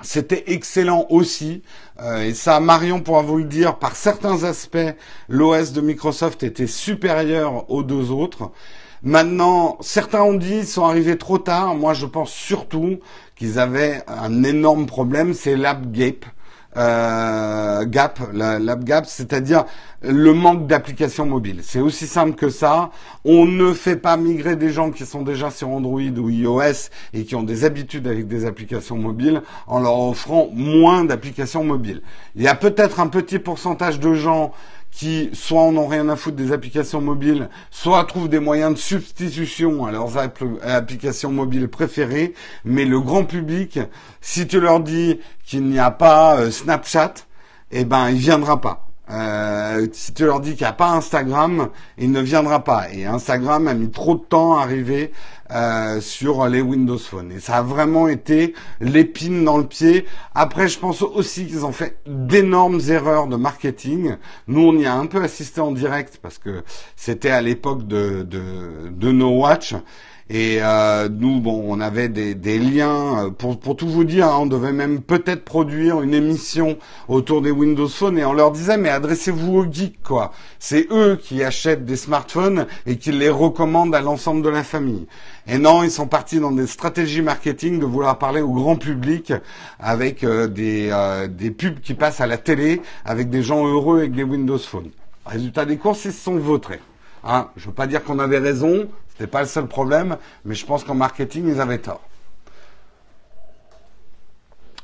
c'était 0.02 0.44
excellent 0.48 1.06
aussi. 1.10 1.62
Euh, 2.00 2.22
et 2.22 2.34
ça, 2.34 2.60
Marion 2.60 3.00
pourra 3.00 3.22
vous 3.22 3.38
le 3.38 3.44
dire, 3.44 3.78
par 3.78 3.96
certains 3.96 4.44
aspects, 4.44 4.94
l'OS 5.28 5.72
de 5.72 5.80
Microsoft 5.80 6.42
était 6.42 6.66
supérieur 6.66 7.70
aux 7.70 7.82
deux 7.82 8.10
autres. 8.10 8.50
Maintenant, 9.02 9.76
certains 9.80 10.22
ont 10.22 10.34
dit 10.34 10.58
ils 10.58 10.66
sont 10.66 10.84
arrivés 10.84 11.18
trop 11.18 11.38
tard. 11.38 11.74
Moi, 11.74 11.94
je 11.94 12.06
pense 12.06 12.30
surtout 12.30 12.98
qu'ils 13.36 13.58
avaient 13.58 14.02
un 14.08 14.42
énorme 14.42 14.86
problème, 14.86 15.34
c'est 15.34 15.56
l'app 15.56 15.90
Gape. 15.90 16.24
Euh, 16.76 17.84
Gap, 17.86 18.20
l'app 18.32 18.84
Gap, 18.84 19.06
c'est-à-dire 19.06 19.64
le 20.02 20.32
manque 20.34 20.66
d'applications 20.66 21.26
mobiles. 21.26 21.60
C'est 21.62 21.80
aussi 21.80 22.06
simple 22.06 22.34
que 22.34 22.50
ça. 22.50 22.90
On 23.24 23.46
ne 23.46 23.72
fait 23.72 23.96
pas 23.96 24.16
migrer 24.16 24.56
des 24.56 24.70
gens 24.70 24.90
qui 24.90 25.06
sont 25.06 25.22
déjà 25.22 25.50
sur 25.50 25.70
Android 25.70 26.00
ou 26.00 26.28
iOS 26.28 26.90
et 27.14 27.24
qui 27.24 27.34
ont 27.34 27.42
des 27.42 27.64
habitudes 27.64 28.06
avec 28.06 28.28
des 28.28 28.44
applications 28.44 28.96
mobiles 28.96 29.42
en 29.66 29.80
leur 29.80 29.98
offrant 29.98 30.48
moins 30.52 31.04
d'applications 31.04 31.64
mobiles. 31.64 32.02
Il 32.34 32.42
y 32.42 32.48
a 32.48 32.54
peut-être 32.54 33.00
un 33.00 33.08
petit 33.08 33.38
pourcentage 33.38 33.98
de 33.98 34.12
gens 34.14 34.52
qui 34.96 35.28
soit 35.34 35.60
en 35.60 35.76
ont 35.76 35.86
rien 35.86 36.08
à 36.08 36.16
foutre 36.16 36.38
des 36.38 36.52
applications 36.52 37.02
mobiles, 37.02 37.50
soit 37.70 38.02
trouvent 38.04 38.30
des 38.30 38.40
moyens 38.40 38.72
de 38.72 38.78
substitution 38.78 39.84
à 39.84 39.92
leurs 39.92 40.16
applications 40.16 41.30
mobiles 41.30 41.68
préférées. 41.68 42.32
Mais 42.64 42.86
le 42.86 42.98
grand 43.00 43.24
public, 43.24 43.78
si 44.22 44.46
tu 44.46 44.58
leur 44.58 44.80
dis 44.80 45.20
qu'il 45.44 45.64
n'y 45.64 45.78
a 45.78 45.90
pas 45.90 46.38
euh, 46.38 46.50
Snapchat, 46.50 47.12
eh 47.72 47.84
ben, 47.84 48.08
il 48.08 48.16
viendra 48.16 48.58
pas. 48.58 48.85
Euh, 49.08 49.86
si 49.92 50.12
tu 50.12 50.24
leur 50.24 50.40
dis 50.40 50.50
qu'il 50.50 50.62
n'y 50.62 50.70
a 50.70 50.72
pas 50.72 50.90
Instagram, 50.90 51.68
il 51.98 52.10
ne 52.10 52.20
viendra 52.20 52.64
pas. 52.64 52.92
Et 52.92 53.06
Instagram 53.06 53.68
a 53.68 53.74
mis 53.74 53.90
trop 53.90 54.16
de 54.16 54.22
temps 54.22 54.58
à 54.58 54.62
arriver 54.62 55.12
euh, 55.52 56.00
sur 56.00 56.46
les 56.48 56.60
Windows 56.60 56.98
Phone. 56.98 57.30
Et 57.32 57.38
ça 57.38 57.58
a 57.58 57.62
vraiment 57.62 58.08
été 58.08 58.54
l'épine 58.80 59.44
dans 59.44 59.58
le 59.58 59.66
pied. 59.66 60.06
Après, 60.34 60.68
je 60.68 60.78
pense 60.78 61.02
aussi 61.02 61.46
qu'ils 61.46 61.64
ont 61.64 61.72
fait 61.72 61.98
d'énormes 62.06 62.80
erreurs 62.88 63.28
de 63.28 63.36
marketing. 63.36 64.16
Nous, 64.48 64.60
on 64.60 64.76
y 64.76 64.86
a 64.86 64.94
un 64.94 65.06
peu 65.06 65.22
assisté 65.22 65.60
en 65.60 65.70
direct 65.70 66.18
parce 66.20 66.38
que 66.38 66.64
c'était 66.96 67.30
à 67.30 67.42
l'époque 67.42 67.86
de, 67.86 68.22
de, 68.22 68.88
de 68.90 69.12
No 69.12 69.30
Watch. 69.38 69.74
Et 70.28 70.58
euh, 70.60 71.08
nous, 71.08 71.40
bon, 71.40 71.62
on 71.68 71.80
avait 71.80 72.08
des, 72.08 72.34
des 72.34 72.58
liens. 72.58 73.26
Euh, 73.26 73.30
pour, 73.30 73.60
pour, 73.60 73.76
tout 73.76 73.88
vous 73.88 74.02
dire, 74.02 74.26
hein, 74.26 74.38
on 74.40 74.46
devait 74.46 74.72
même 74.72 75.00
peut-être 75.00 75.44
produire 75.44 76.02
une 76.02 76.14
émission 76.14 76.78
autour 77.06 77.42
des 77.42 77.52
Windows 77.52 77.86
Phone 77.86 78.18
et 78.18 78.24
on 78.24 78.32
leur 78.32 78.50
disait, 78.50 78.76
mais 78.76 78.88
adressez-vous 78.88 79.56
aux 79.56 79.72
geeks, 79.72 80.02
quoi. 80.02 80.32
C'est 80.58 80.88
eux 80.90 81.16
qui 81.22 81.44
achètent 81.44 81.84
des 81.84 81.94
smartphones 81.94 82.66
et 82.86 82.96
qui 82.96 83.12
les 83.12 83.28
recommandent 83.28 83.94
à 83.94 84.00
l'ensemble 84.00 84.42
de 84.42 84.48
la 84.48 84.64
famille. 84.64 85.06
Et 85.46 85.58
non, 85.58 85.84
ils 85.84 85.92
sont 85.92 86.08
partis 86.08 86.40
dans 86.40 86.50
des 86.50 86.66
stratégies 86.66 87.22
marketing 87.22 87.78
de 87.78 87.86
vouloir 87.86 88.18
parler 88.18 88.40
au 88.40 88.52
grand 88.52 88.74
public 88.74 89.32
avec 89.78 90.24
euh, 90.24 90.48
des, 90.48 90.88
euh, 90.90 91.28
des 91.28 91.52
pubs 91.52 91.78
qui 91.78 91.94
passent 91.94 92.20
à 92.20 92.26
la 92.26 92.36
télé 92.36 92.82
avec 93.04 93.30
des 93.30 93.44
gens 93.44 93.64
heureux 93.64 93.98
avec 93.98 94.12
des 94.12 94.24
Windows 94.24 94.58
Phone. 94.58 94.90
Résultat 95.24 95.64
des 95.66 95.76
courses, 95.76 96.04
ils 96.04 96.12
se 96.12 96.20
sont 96.20 96.36
vautrés. 96.36 96.80
Hein, 97.22 97.48
je 97.56 97.66
veux 97.66 97.72
pas 97.72 97.86
dire 97.86 98.02
qu'on 98.04 98.18
avait 98.18 98.38
raison, 98.38 98.88
c'était 99.16 99.30
pas 99.30 99.40
le 99.40 99.46
seul 99.46 99.66
problème, 99.66 100.18
mais 100.44 100.54
je 100.54 100.66
pense 100.66 100.84
qu'en 100.84 100.94
marketing, 100.94 101.48
ils 101.48 101.60
avaient 101.60 101.78
tort. 101.78 102.02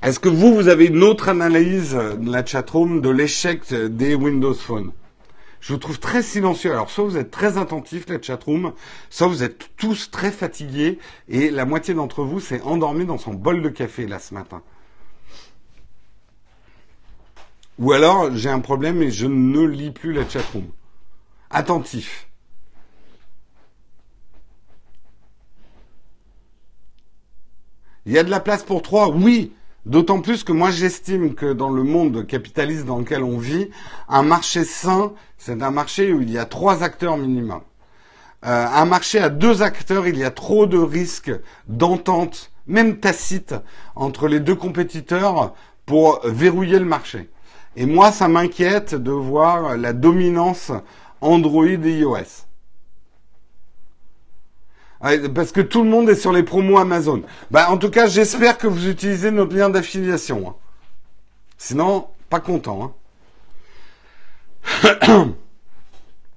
Est-ce 0.02 0.18
que 0.18 0.30
vous, 0.30 0.54
vous 0.54 0.68
avez 0.68 0.86
une 0.86 1.02
autre 1.02 1.28
analyse 1.28 1.92
de 1.92 2.30
la 2.30 2.44
chatroom 2.44 3.02
de 3.02 3.10
l'échec 3.10 3.72
des 3.72 4.14
Windows 4.14 4.54
Phone? 4.54 4.92
Je 5.60 5.74
vous 5.74 5.78
trouve 5.78 6.00
très 6.00 6.22
silencieux. 6.22 6.72
Alors, 6.72 6.90
soit 6.90 7.04
vous 7.04 7.18
êtes 7.18 7.30
très 7.30 7.58
attentifs, 7.58 8.08
la 8.08 8.20
chatroom, 8.20 8.72
soit 9.10 9.28
vous 9.28 9.44
êtes 9.44 9.68
tous 9.76 10.10
très 10.10 10.32
fatigués 10.32 10.98
et 11.28 11.50
la 11.50 11.66
moitié 11.66 11.94
d'entre 11.94 12.24
vous 12.24 12.40
s'est 12.40 12.62
endormi 12.62 13.04
dans 13.04 13.18
son 13.18 13.34
bol 13.34 13.62
de 13.62 13.68
café 13.68 14.06
là 14.06 14.18
ce 14.18 14.32
matin. 14.34 14.62
Ou 17.78 17.92
alors, 17.92 18.34
j'ai 18.34 18.50
un 18.50 18.60
problème 18.60 19.02
et 19.02 19.10
je 19.10 19.26
ne 19.26 19.64
lis 19.64 19.90
plus 19.90 20.12
la 20.12 20.28
chatroom. 20.28 20.66
Attentif. 21.50 22.26
Il 28.04 28.12
y 28.12 28.18
a 28.18 28.24
de 28.24 28.30
la 28.30 28.40
place 28.40 28.64
pour 28.64 28.82
trois, 28.82 29.08
oui. 29.08 29.52
D'autant 29.86 30.20
plus 30.20 30.44
que 30.44 30.52
moi 30.52 30.70
j'estime 30.70 31.34
que 31.34 31.52
dans 31.52 31.70
le 31.70 31.82
monde 31.82 32.26
capitaliste 32.26 32.84
dans 32.84 32.98
lequel 32.98 33.22
on 33.22 33.38
vit, 33.38 33.68
un 34.08 34.22
marché 34.22 34.64
sain, 34.64 35.12
c'est 35.38 35.60
un 35.62 35.70
marché 35.72 36.12
où 36.12 36.20
il 36.20 36.30
y 36.30 36.38
a 36.38 36.44
trois 36.44 36.84
acteurs 36.84 37.16
minimum. 37.16 37.62
Euh, 38.44 38.66
un 38.66 38.84
marché 38.84 39.18
à 39.18 39.28
deux 39.28 39.62
acteurs, 39.62 40.06
il 40.06 40.18
y 40.18 40.24
a 40.24 40.30
trop 40.30 40.66
de 40.66 40.78
risques 40.78 41.32
d'entente, 41.68 42.52
même 42.66 42.98
tacite, 42.98 43.54
entre 43.96 44.28
les 44.28 44.40
deux 44.40 44.54
compétiteurs 44.54 45.54
pour 45.84 46.20
verrouiller 46.24 46.78
le 46.78 46.84
marché. 46.84 47.28
Et 47.74 47.86
moi, 47.86 48.12
ça 48.12 48.28
m'inquiète 48.28 48.94
de 48.94 49.12
voir 49.12 49.76
la 49.76 49.92
dominance 49.92 50.70
Android 51.20 51.66
et 51.66 51.98
iOS 51.98 52.46
parce 55.34 55.50
que 55.52 55.60
tout 55.60 55.82
le 55.82 55.90
monde 55.90 56.08
est 56.08 56.14
sur 56.14 56.32
les 56.32 56.42
promos 56.42 56.78
Amazon. 56.78 57.22
Bah, 57.50 57.70
en 57.70 57.76
tout 57.76 57.90
cas, 57.90 58.06
j'espère 58.06 58.56
que 58.56 58.66
vous 58.66 58.88
utilisez 58.88 59.30
notre 59.30 59.54
lien 59.54 59.68
d'affiliation. 59.68 60.48
Hein. 60.48 60.54
Sinon, 61.58 62.06
pas 62.30 62.40
content. 62.40 62.94
Hein. 64.84 65.32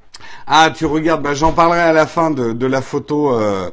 ah, 0.48 0.72
tu 0.76 0.86
regardes. 0.86 1.22
Bah, 1.22 1.36
j'en 1.36 1.52
parlerai 1.52 1.82
à 1.82 1.94
la 1.94 2.08
fin 2.08 2.32
de, 2.32 2.66
la 2.66 2.82
photo, 2.82 3.34
euh, 3.34 3.70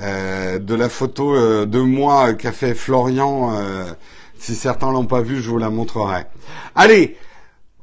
euh, 0.00 0.58
de 0.60 0.74
la 0.76 0.88
photo 0.88 1.34
euh, 1.34 1.66
de 1.66 1.80
moi 1.80 2.34
qu'a 2.34 2.52
fait 2.52 2.74
Florian. 2.74 3.52
si 4.38 4.54
certains 4.54 4.92
l'ont 4.92 5.06
pas 5.06 5.22
vu, 5.22 5.42
je 5.42 5.50
vous 5.50 5.58
la 5.58 5.70
montrerai. 5.70 6.26
Allez, 6.76 7.16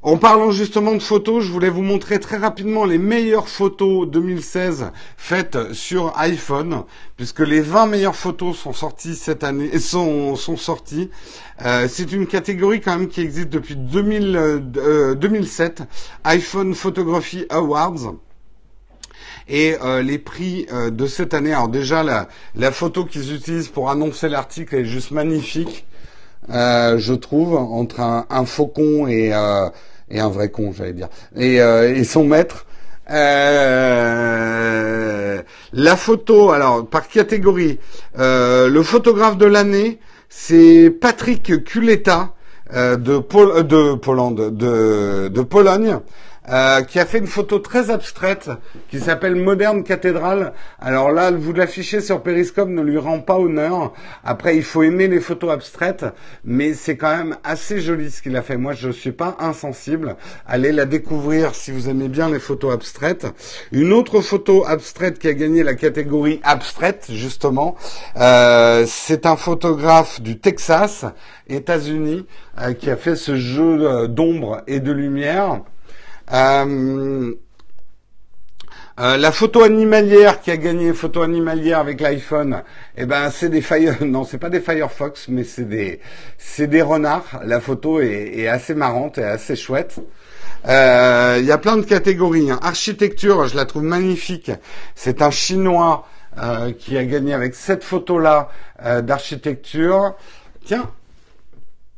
en 0.04 0.18
parlant 0.18 0.50
justement 0.50 0.92
de 0.92 0.98
photos, 0.98 1.42
je 1.42 1.50
voulais 1.50 1.70
vous 1.70 1.80
montrer 1.80 2.20
très 2.20 2.36
rapidement 2.36 2.84
les 2.84 2.98
meilleures 2.98 3.48
photos 3.48 4.06
2016 4.06 4.90
faites 5.16 5.72
sur 5.72 6.12
iPhone, 6.18 6.82
puisque 7.16 7.40
les 7.40 7.62
20 7.62 7.86
meilleures 7.86 8.14
photos 8.14 8.54
sont 8.54 8.74
sorties 8.74 9.16
cette 9.16 9.42
année, 9.44 9.78
sont, 9.78 10.36
sont 10.36 10.58
sorties. 10.58 11.08
Euh, 11.64 11.88
c'est 11.88 12.12
une 12.12 12.26
catégorie 12.26 12.82
quand 12.82 12.98
même 12.98 13.08
qui 13.08 13.22
existe 13.22 13.48
depuis 13.48 13.76
2000, 13.76 15.14
2007, 15.16 15.80
euh, 15.80 15.84
iPhone 16.24 16.74
Photography 16.74 17.46
Awards. 17.48 18.12
Et 19.48 19.74
euh, 19.82 20.02
les 20.02 20.18
prix 20.18 20.66
de 20.70 21.06
cette 21.06 21.32
année, 21.32 21.54
alors 21.54 21.68
déjà 21.68 22.02
la, 22.54 22.72
photo 22.72 23.06
qu'ils 23.06 23.34
utilisent 23.34 23.68
pour 23.68 23.88
annoncer 23.88 24.28
l'article 24.28 24.74
est 24.74 24.84
juste 24.84 25.12
magnifique, 25.12 25.86
je 26.50 27.14
trouve, 27.14 27.54
entre 27.56 28.00
un, 28.00 28.26
un 28.28 28.44
faucon 28.44 29.06
et 29.06 29.32
et 30.14 30.20
un 30.20 30.28
vrai 30.28 30.48
con, 30.50 30.72
j'allais 30.72 30.94
dire, 30.94 31.08
et, 31.36 31.60
euh, 31.60 31.94
et 31.94 32.04
son 32.04 32.24
maître. 32.24 32.64
Euh, 33.10 34.14
la 35.74 35.96
photo, 35.96 36.52
alors 36.52 36.86
par 36.86 37.08
catégorie, 37.08 37.78
euh, 38.18 38.70
le 38.70 38.82
photographe 38.82 39.36
de 39.36 39.44
l'année, 39.44 39.98
c'est 40.30 40.88
Patrick 40.90 41.64
Culetta 41.64 42.32
euh, 42.72 42.96
de, 42.96 43.18
de, 43.62 43.94
de, 44.50 45.28
de 45.28 45.42
Pologne. 45.42 45.98
Euh, 46.50 46.82
qui 46.82 46.98
a 47.00 47.06
fait 47.06 47.18
une 47.18 47.26
photo 47.26 47.58
très 47.58 47.88
abstraite 47.88 48.50
qui 48.90 49.00
s'appelle 49.00 49.34
Moderne 49.34 49.82
Cathédrale. 49.82 50.52
Alors 50.78 51.10
là, 51.10 51.30
vous 51.30 51.54
l'affichez 51.54 52.02
sur 52.02 52.22
Periscope 52.22 52.68
ne 52.68 52.82
lui 52.82 52.98
rend 52.98 53.20
pas 53.20 53.38
honneur. 53.38 53.94
Après, 54.24 54.54
il 54.54 54.62
faut 54.62 54.82
aimer 54.82 55.08
les 55.08 55.20
photos 55.20 55.52
abstraites, 55.52 56.04
mais 56.44 56.74
c'est 56.74 56.98
quand 56.98 57.16
même 57.16 57.38
assez 57.44 57.80
joli 57.80 58.10
ce 58.10 58.20
qu'il 58.20 58.36
a 58.36 58.42
fait. 58.42 58.58
Moi, 58.58 58.74
je 58.74 58.90
suis 58.90 59.12
pas 59.12 59.38
insensible. 59.38 60.16
Allez 60.46 60.70
la 60.70 60.84
découvrir 60.84 61.54
si 61.54 61.72
vous 61.72 61.88
aimez 61.88 62.08
bien 62.08 62.28
les 62.28 62.40
photos 62.40 62.74
abstraites. 62.74 63.26
Une 63.72 63.94
autre 63.94 64.20
photo 64.20 64.66
abstraite 64.66 65.18
qui 65.18 65.28
a 65.28 65.32
gagné 65.32 65.62
la 65.62 65.74
catégorie 65.74 66.40
abstraite, 66.42 67.06
justement, 67.08 67.74
euh, 68.18 68.84
c'est 68.86 69.24
un 69.24 69.36
photographe 69.36 70.20
du 70.20 70.38
Texas, 70.38 71.06
États-Unis, 71.48 72.26
euh, 72.60 72.74
qui 72.74 72.90
a 72.90 72.96
fait 72.96 73.16
ce 73.16 73.34
jeu 73.36 74.08
d'ombre 74.08 74.60
et 74.66 74.80
de 74.80 74.92
lumière. 74.92 75.62
Euh, 76.32 77.34
euh, 79.00 79.16
la 79.16 79.32
photo 79.32 79.62
animalière 79.62 80.40
qui 80.40 80.50
a 80.52 80.56
gagné 80.56 80.92
photo 80.92 81.22
animalière 81.22 81.80
avec 81.80 82.00
l'iPhone, 82.00 82.62
eh 82.96 83.06
ben 83.06 83.28
c'est 83.30 83.48
des 83.48 83.60
Fire, 83.60 83.96
non 84.04 84.24
c'est 84.24 84.38
pas 84.38 84.50
des 84.50 84.60
Firefox, 84.60 85.28
mais 85.28 85.42
c'est 85.44 85.68
des 85.68 86.00
c'est 86.38 86.68
des 86.68 86.80
renards. 86.80 87.40
La 87.44 87.60
photo 87.60 88.00
est, 88.00 88.46
assez 88.46 88.74
marrante 88.74 89.18
et 89.18 89.24
assez 89.24 89.56
chouette. 89.56 89.96
Euh, 90.66 91.38
il 91.40 91.44
y 91.44 91.52
a 91.52 91.58
plein 91.58 91.76
de 91.76 91.82
catégories. 91.84 92.50
Hein. 92.50 92.60
Architecture, 92.62 93.48
je 93.48 93.56
la 93.56 93.64
trouve 93.64 93.82
magnifique. 93.82 94.52
C'est 94.94 95.22
un 95.22 95.30
Chinois 95.30 96.06
qui 96.80 96.98
a 96.98 97.04
gagné 97.04 97.32
avec 97.32 97.54
cette 97.54 97.84
photo 97.84 98.18
là 98.18 98.48
d'architecture. 99.02 100.16
Tiens, 100.64 100.90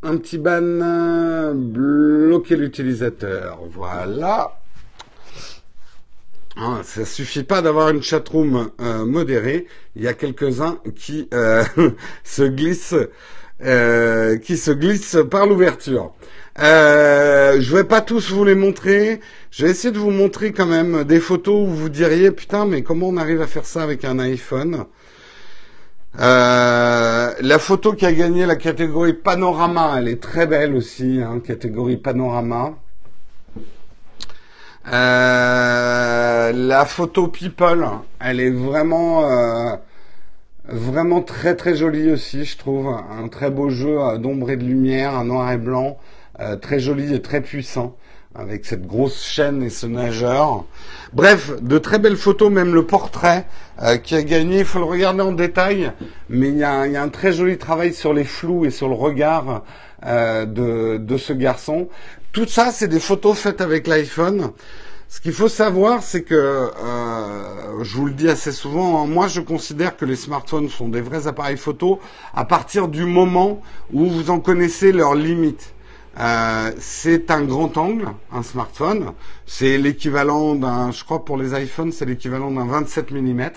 un 0.07 0.17
petit 0.19 0.39
ban, 0.39 1.53
bloquer 1.55 2.57
l'utilisateur. 2.57 3.59
Voilà. 3.71 4.61
Ah, 6.57 6.81
ça 6.85 7.05
suffit 7.05 7.43
pas 7.43 7.61
d'avoir 7.61 7.91
une 7.91 8.03
chatroom 8.03 8.71
euh, 8.81 9.05
modérée. 9.05 9.67
Il 9.95 10.03
y 10.03 10.09
a 10.09 10.15
quelques-uns 10.15 10.79
qui 10.95 11.29
euh, 11.35 11.65
se 12.25 12.45
glissent 12.45 12.95
euh, 13.63 14.37
qui 14.39 14.57
se 14.57 14.71
glisse 14.71 15.17
par 15.31 15.47
l'ouverture. 15.47 16.13
Euh, 16.59 17.61
je 17.61 17.77
vais 17.77 17.85
pas 17.85 18.01
tous 18.01 18.31
vous 18.31 18.45
les 18.45 18.55
montrer. 18.55 19.21
Je 19.51 19.65
vais 19.65 19.71
essayer 19.71 19.93
de 19.93 19.99
vous 19.99 20.11
montrer 20.11 20.53
quand 20.53 20.67
même 20.67 21.05
des 21.05 21.21
photos 21.21 21.69
où 21.69 21.73
vous 21.73 21.89
diriez 21.89 22.31
putain 22.31 22.65
mais 22.65 22.83
comment 22.83 23.09
on 23.09 23.17
arrive 23.17 23.43
à 23.43 23.47
faire 23.47 23.67
ça 23.67 23.83
avec 23.83 24.05
un 24.05 24.19
iPhone? 24.19 24.87
Euh, 26.19 27.35
la 27.41 27.59
photo 27.59 27.93
qui 27.93 28.07
a 28.07 28.13
gagné 28.13 28.47
la 28.47 28.57
catégorie 28.57 29.13
panorama, 29.13 29.97
elle 29.99 30.09
est 30.09 30.23
très 30.23 30.47
belle 30.47 30.75
aussi, 30.75 31.21
hein, 31.23 31.41
catégorie 31.41 31.99
panorama. 31.99 32.75
Euh, 34.93 36.53
la 36.53 36.85
photo 36.85 37.29
people, 37.29 37.87
elle 38.21 38.41
est 38.41 38.51
vraiment 38.51 39.29
euh, 39.31 39.77
vraiment 40.69 41.21
très 41.21 41.55
très 41.55 41.75
jolie 41.75 42.11
aussi, 42.11 42.45
je 42.45 42.57
trouve. 42.57 42.89
Un 42.89 43.29
très 43.29 43.51
beau 43.51 43.69
jeu 43.69 43.99
d'ombre 44.19 44.51
et 44.51 44.57
de 44.57 44.65
lumière, 44.65 45.15
un 45.15 45.25
noir 45.25 45.53
et 45.53 45.59
blanc, 45.59 45.99
très 46.63 46.79
joli 46.79 47.15
et 47.15 47.21
très 47.21 47.41
puissant 47.41 47.97
avec 48.39 48.67
cette 48.67 48.87
grosse 48.87 49.23
chaîne 49.23 49.63
et 49.63 49.71
ce 49.71 49.87
nageur. 49.87 50.65
Bref, 51.13 51.53
de 51.63 51.79
très 51.79 51.99
belles 51.99 52.17
photos, 52.17 52.51
même 52.51 52.75
le 52.75 52.85
portrait 52.85 53.47
euh, 53.83 53.97
qui 53.97 54.15
a 54.15 54.23
gagné, 54.23 54.61
il 54.61 54.65
faut 54.65 54.79
le 54.79 54.85
regarder 54.85 55.23
en 55.23 55.33
détail, 55.33 55.93
mais 56.29 56.49
il 56.49 56.59
y, 56.59 56.65
a, 56.65 56.81
un 56.81 57.09
très 57.09 57.33
joli 57.33 57.59
travail 57.59 57.95
sur 57.95 58.13
les 58.13 58.25
flous 58.25 58.65
et 58.65 58.71
sur 58.71 58.89
le 58.89 58.95
regard 58.95 59.63
euh, 60.05 60.45
de, 60.99 61.17
ce 61.17 61.33
garçon. 61.33 61.89
Tout 62.33 62.47
ça, 62.47 62.71
c'est 62.73 62.89
des 62.89 63.01
photos 63.01 63.39
faites 63.39 63.61
avec 63.61 63.87
l'iPhone. 63.87 64.51
Ce 65.09 65.21
qu'il 65.21 65.33
faut 65.33 65.49
savoir, 65.49 66.03
c'est 66.03 66.23
que, 66.23 66.35
euh, 66.35 67.83
je 67.83 67.97
vous 67.97 68.07
le 68.07 68.13
dis 68.13 68.29
assez 68.29 68.51
souvent, 68.51 69.03
hein, 69.03 69.07
moi 69.07 69.29
je 69.29 69.41
considère 69.41 69.97
que 69.97 70.05
les 70.05 70.17
smartphones 70.17 70.69
sont 70.69 70.89
des 70.89 71.01
vrais 71.01 71.29
appareils 71.29 71.57
photo 71.57 72.01
à 72.35 72.45
partir 72.45 72.89
du 72.89 73.05
moment 73.05 73.63
où 73.93 74.07
vous 74.07 74.31
en 74.31 74.41
connaissez 74.41 74.91
leurs 74.91 75.15
limites. 75.15 75.76
Euh, 76.19 76.73
c'est 76.79 77.31
un 77.31 77.43
grand 77.43 77.77
angle, 77.77 78.09
un 78.33 78.43
smartphone. 78.43 79.13
C'est 79.47 79.79
l'équivalent 79.79 80.55
d'un, 80.55 80.91
je 80.91 81.05
crois 81.05 81.25
pour 81.25 81.37
les 81.37 81.61
iPhones, 81.61 81.93
c'est 81.93 82.07
l'équivalent 82.07 82.51
d'un 82.51 82.67
27 82.67 83.11
mm. 83.11 83.51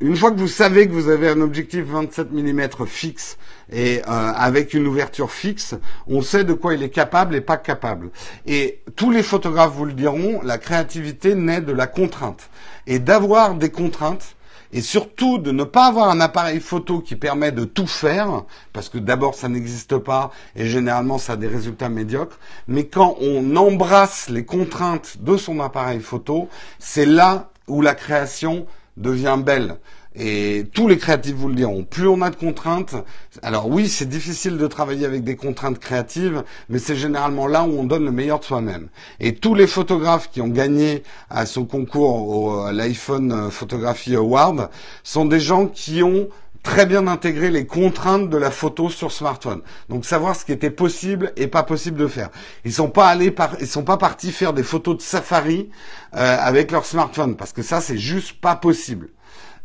Une 0.00 0.16
fois 0.16 0.32
que 0.32 0.38
vous 0.38 0.48
savez 0.48 0.88
que 0.88 0.92
vous 0.92 1.08
avez 1.08 1.28
un 1.28 1.40
objectif 1.40 1.84
27 1.84 2.32
mm 2.32 2.68
fixe 2.86 3.38
et 3.70 4.00
euh, 4.00 4.02
avec 4.08 4.74
une 4.74 4.88
ouverture 4.88 5.30
fixe, 5.30 5.76
on 6.08 6.22
sait 6.22 6.42
de 6.42 6.54
quoi 6.54 6.74
il 6.74 6.82
est 6.82 6.90
capable 6.90 7.36
et 7.36 7.40
pas 7.40 7.56
capable. 7.56 8.10
Et 8.44 8.82
tous 8.96 9.12
les 9.12 9.22
photographes 9.22 9.74
vous 9.74 9.84
le 9.84 9.92
diront, 9.92 10.40
la 10.42 10.58
créativité 10.58 11.36
naît 11.36 11.60
de 11.60 11.70
la 11.70 11.86
contrainte. 11.86 12.50
Et 12.88 12.98
d'avoir 12.98 13.54
des 13.54 13.70
contraintes, 13.70 14.34
et 14.72 14.80
surtout 14.80 15.38
de 15.38 15.50
ne 15.50 15.64
pas 15.64 15.86
avoir 15.86 16.08
un 16.08 16.20
appareil 16.20 16.60
photo 16.60 17.00
qui 17.00 17.16
permet 17.16 17.52
de 17.52 17.64
tout 17.64 17.86
faire, 17.86 18.44
parce 18.72 18.88
que 18.88 18.98
d'abord 18.98 19.34
ça 19.34 19.48
n'existe 19.48 19.98
pas 19.98 20.30
et 20.56 20.66
généralement 20.66 21.18
ça 21.18 21.34
a 21.34 21.36
des 21.36 21.48
résultats 21.48 21.88
médiocres, 21.88 22.38
mais 22.68 22.86
quand 22.86 23.16
on 23.20 23.56
embrasse 23.56 24.28
les 24.28 24.44
contraintes 24.44 25.18
de 25.20 25.36
son 25.36 25.60
appareil 25.60 26.00
photo, 26.00 26.48
c'est 26.78 27.06
là 27.06 27.50
où 27.68 27.82
la 27.82 27.94
création 27.94 28.66
devient 28.96 29.38
belle. 29.44 29.76
Et 30.14 30.66
tous 30.74 30.88
les 30.88 30.98
créatifs 30.98 31.34
vous 31.34 31.48
le 31.48 31.54
diront. 31.54 31.84
Plus 31.84 32.06
on 32.06 32.20
a 32.20 32.30
de 32.30 32.36
contraintes, 32.36 32.94
alors 33.42 33.68
oui, 33.68 33.88
c'est 33.88 34.08
difficile 34.08 34.58
de 34.58 34.66
travailler 34.66 35.06
avec 35.06 35.24
des 35.24 35.36
contraintes 35.36 35.78
créatives, 35.78 36.44
mais 36.68 36.78
c'est 36.78 36.96
généralement 36.96 37.46
là 37.46 37.64
où 37.64 37.78
on 37.78 37.84
donne 37.84 38.04
le 38.04 38.12
meilleur 38.12 38.40
de 38.40 38.44
soi-même. 38.44 38.88
Et 39.20 39.34
tous 39.34 39.54
les 39.54 39.66
photographes 39.66 40.30
qui 40.30 40.42
ont 40.42 40.48
gagné 40.48 41.02
à 41.30 41.46
ce 41.46 41.60
concours 41.60 42.28
au 42.28 42.70
l'iPhone 42.70 43.50
Photography 43.50 44.14
Award 44.14 44.68
sont 45.02 45.24
des 45.24 45.40
gens 45.40 45.66
qui 45.66 46.02
ont 46.02 46.28
très 46.62 46.86
bien 46.86 47.06
intégré 47.06 47.50
les 47.50 47.66
contraintes 47.66 48.30
de 48.30 48.36
la 48.36 48.50
photo 48.50 48.88
sur 48.88 49.10
smartphone. 49.10 49.62
Donc 49.88 50.04
savoir 50.04 50.36
ce 50.36 50.44
qui 50.44 50.52
était 50.52 50.70
possible 50.70 51.32
et 51.36 51.48
pas 51.48 51.62
possible 51.62 51.98
de 51.98 52.06
faire. 52.06 52.30
Ils 52.64 52.72
sont 52.72 52.88
pas 52.88 53.08
allés 53.08 53.34
ils 53.60 53.66
sont 53.66 53.84
pas 53.84 53.96
partis 53.96 54.32
faire 54.32 54.52
des 54.52 54.62
photos 54.62 54.96
de 54.96 55.02
safari 55.02 55.70
euh, 56.14 56.36
avec 56.40 56.70
leur 56.70 56.84
smartphone 56.84 57.36
parce 57.36 57.52
que 57.52 57.62
ça 57.62 57.80
c'est 57.80 57.98
juste 57.98 58.40
pas 58.40 58.54
possible. 58.54 59.08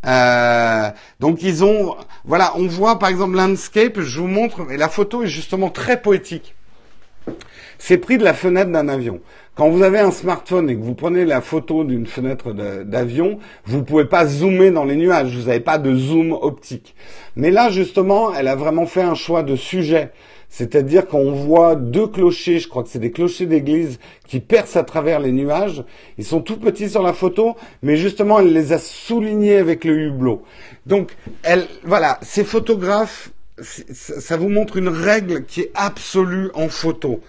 Euh, 0.05 0.89
donc 1.19 1.41
ils 1.43 1.63
ont, 1.63 1.95
voilà, 2.25 2.53
on 2.55 2.67
voit 2.67 2.99
par 2.99 3.09
exemple 3.09 3.35
landscape. 3.35 3.99
Je 3.99 4.19
vous 4.19 4.27
montre, 4.27 4.71
et 4.71 4.77
la 4.77 4.89
photo 4.89 5.23
est 5.23 5.27
justement 5.27 5.69
très 5.69 6.01
poétique. 6.01 6.55
C'est 7.79 7.97
pris 7.97 8.17
de 8.17 8.23
la 8.23 8.33
fenêtre 8.33 8.71
d'un 8.71 8.87
avion. 8.87 9.19
Quand 9.57 9.69
vous 9.69 9.81
avez 9.81 9.97
un 9.97 10.11
smartphone 10.11 10.69
et 10.69 10.75
que 10.75 10.83
vous 10.83 10.93
prenez 10.93 11.25
la 11.25 11.41
photo 11.41 11.83
d'une 11.83 12.05
fenêtre 12.05 12.53
d'avion, 12.53 13.39
vous 13.65 13.77
ne 13.77 13.81
pouvez 13.81 14.05
pas 14.05 14.27
zoomer 14.27 14.69
dans 14.69 14.85
les 14.85 14.95
nuages. 14.95 15.35
Vous 15.35 15.47
n'avez 15.47 15.61
pas 15.61 15.79
de 15.79 15.95
zoom 15.95 16.31
optique. 16.31 16.93
Mais 17.35 17.49
là, 17.49 17.71
justement, 17.71 18.35
elle 18.35 18.47
a 18.49 18.55
vraiment 18.55 18.85
fait 18.85 19.01
un 19.01 19.15
choix 19.15 19.41
de 19.41 19.55
sujet. 19.55 20.11
C'est-à-dire 20.47 21.07
qu'on 21.07 21.31
voit 21.31 21.75
deux 21.75 22.05
clochers, 22.05 22.59
je 22.59 22.67
crois 22.67 22.83
que 22.83 22.89
c'est 22.89 22.99
des 22.99 23.09
clochers 23.09 23.47
d'église, 23.47 23.97
qui 24.27 24.41
percent 24.41 24.77
à 24.77 24.83
travers 24.83 25.19
les 25.19 25.31
nuages. 25.31 25.83
Ils 26.19 26.25
sont 26.25 26.41
tout 26.41 26.57
petits 26.57 26.91
sur 26.91 27.01
la 27.01 27.13
photo, 27.13 27.55
mais 27.81 27.97
justement, 27.97 28.37
elle 28.37 28.53
les 28.53 28.73
a 28.73 28.77
soulignés 28.77 29.57
avec 29.57 29.85
le 29.85 29.97
hublot. 29.97 30.43
Donc, 30.85 31.17
elle, 31.41 31.65
voilà, 31.83 32.19
ces 32.21 32.43
photographes, 32.43 33.31
ça 33.59 34.37
vous 34.37 34.49
montre 34.49 34.77
une 34.77 34.89
règle 34.89 35.45
qui 35.45 35.61
est 35.61 35.71
absolue 35.73 36.51
en 36.53 36.69
photo. 36.69 37.21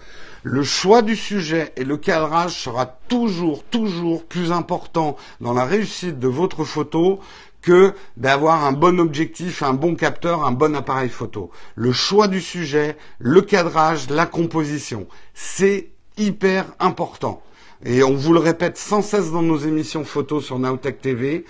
Le 0.43 0.63
choix 0.63 1.01
du 1.01 1.17
sujet 1.17 1.73
et 1.75 1.83
le 1.83 1.97
cadrage 1.97 2.53
sera 2.53 2.85
toujours, 2.85 3.63
toujours 3.65 4.23
plus 4.23 4.53
important 4.53 5.17
dans 5.41 5.53
la 5.53 5.65
réussite 5.65 6.17
de 6.17 6.29
votre 6.29 6.63
photo 6.63 7.19
que 7.61 7.93
d'avoir 8.15 8.63
un 8.63 8.71
bon 8.71 9.01
objectif, 9.01 9.63
un 9.63 9.73
bon 9.73 9.95
capteur, 9.95 10.45
un 10.45 10.53
bon 10.53 10.75
appareil 10.75 11.09
photo. 11.09 11.51
Le 11.75 11.91
choix 11.91 12.29
du 12.29 12.39
sujet, 12.39 12.95
le 13.19 13.41
cadrage, 13.41 14.09
la 14.09 14.25
composition, 14.25 15.07
c'est 15.33 15.89
hyper 16.17 16.65
important. 16.79 17.43
Et 17.85 18.03
on 18.03 18.13
vous 18.13 18.33
le 18.33 18.39
répète 18.39 18.77
sans 18.77 19.01
cesse 19.01 19.31
dans 19.31 19.41
nos 19.41 19.57
émissions 19.57 20.05
photos 20.05 20.45
sur 20.45 20.59
Nowtech 20.59 21.01
TV. 21.01 21.45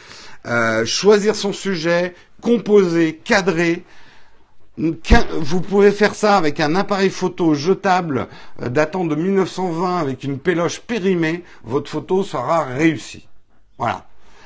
Euh, 0.46 0.86
choisir 0.86 1.36
son 1.36 1.54
sujet, 1.54 2.14
composer, 2.42 3.20
cadrer. 3.24 3.84
Vous 4.80 5.60
pouvez 5.60 5.92
faire 5.92 6.16
ça 6.16 6.38
avec 6.38 6.62
un 6.62 6.74
appareil 6.76 7.10
photo 7.10 7.54
jetable 7.54 8.28
euh, 8.62 8.70
datant 8.70 9.04
de 9.04 9.14
1920 9.14 9.98
avec 9.98 10.24
une 10.24 10.40
péloche 10.40 10.80
périmée. 10.80 11.44
Votre 11.66 11.90
photo 11.90 12.24
sera 12.24 12.64
réussie. 12.64 13.28
Voilà. 13.78 14.06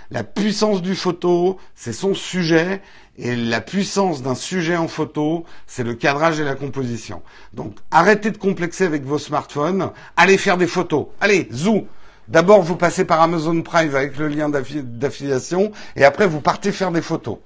La 0.10 0.24
puissance 0.24 0.82
du 0.82 0.96
photo, 0.96 1.58
c'est 1.76 1.94
son 1.94 2.14
sujet, 2.14 2.82
et 3.18 3.36
la 3.36 3.62
puissance 3.62 4.22
d'un 4.24 4.36
sujet 4.36 4.76
en 4.76 4.88
photo, 4.88 5.46
c'est 5.68 5.84
le 5.84 5.94
cadrage 5.94 6.40
et 6.40 6.44
la 6.44 6.56
composition. 6.56 7.22
Donc 7.54 7.76
arrêtez 7.92 8.32
de 8.32 8.38
complexer 8.38 8.86
avec 8.86 9.04
vos 9.04 9.20
smartphones, 9.20 9.92
allez 10.18 10.38
faire 10.38 10.58
des 10.58 10.68
photos. 10.68 11.08
Allez, 11.22 11.48
zou 11.52 11.88
D'abord, 12.28 12.62
vous 12.62 12.78
passez 12.78 13.06
par 13.06 13.22
Amazon 13.22 13.62
Prime 13.62 13.96
avec 13.96 14.18
le 14.18 14.30
lien 14.30 14.50
d'affiliation, 14.50 15.72
et 15.96 16.06
après, 16.06 16.26
vous 16.26 16.40
partez 16.40 16.72
faire 16.72 16.92
des 16.92 17.02
photos. 17.02 17.38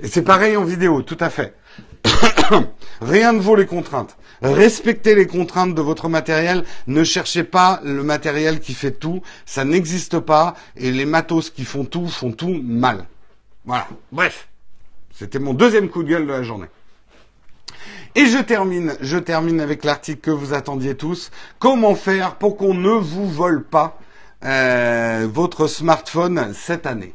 Et 0.00 0.08
c'est 0.08 0.22
pareil 0.22 0.56
en 0.56 0.64
vidéo, 0.64 1.02
tout 1.02 1.16
à 1.18 1.28
fait. 1.28 1.54
Rien 3.00 3.32
ne 3.32 3.40
vaut 3.40 3.56
les 3.56 3.66
contraintes. 3.66 4.16
Respectez 4.42 5.14
les 5.14 5.26
contraintes 5.26 5.74
de 5.74 5.82
votre 5.82 6.08
matériel. 6.08 6.64
Ne 6.86 7.04
cherchez 7.04 7.44
pas 7.44 7.80
le 7.84 8.02
matériel 8.02 8.60
qui 8.60 8.74
fait 8.74 8.92
tout. 8.92 9.22
Ça 9.44 9.64
n'existe 9.64 10.18
pas. 10.20 10.54
Et 10.76 10.92
les 10.92 11.04
matos 11.04 11.50
qui 11.50 11.64
font 11.64 11.84
tout 11.84 12.06
font 12.08 12.32
tout 12.32 12.60
mal. 12.62 13.06
Voilà. 13.64 13.88
Bref. 14.12 14.48
C'était 15.12 15.38
mon 15.38 15.54
deuxième 15.54 15.88
coup 15.88 16.02
de 16.02 16.10
gueule 16.10 16.26
de 16.26 16.32
la 16.32 16.42
journée. 16.42 16.66
Et 18.14 18.26
je 18.26 18.38
termine, 18.38 18.94
je 19.00 19.18
termine 19.18 19.60
avec 19.60 19.84
l'article 19.84 20.20
que 20.20 20.30
vous 20.30 20.54
attendiez 20.54 20.94
tous. 20.94 21.30
Comment 21.58 21.94
faire 21.94 22.36
pour 22.36 22.56
qu'on 22.56 22.74
ne 22.74 22.90
vous 22.90 23.28
vole 23.28 23.62
pas 23.62 23.98
euh, 24.44 25.28
votre 25.30 25.66
smartphone 25.66 26.52
cette 26.54 26.86
année? 26.86 27.14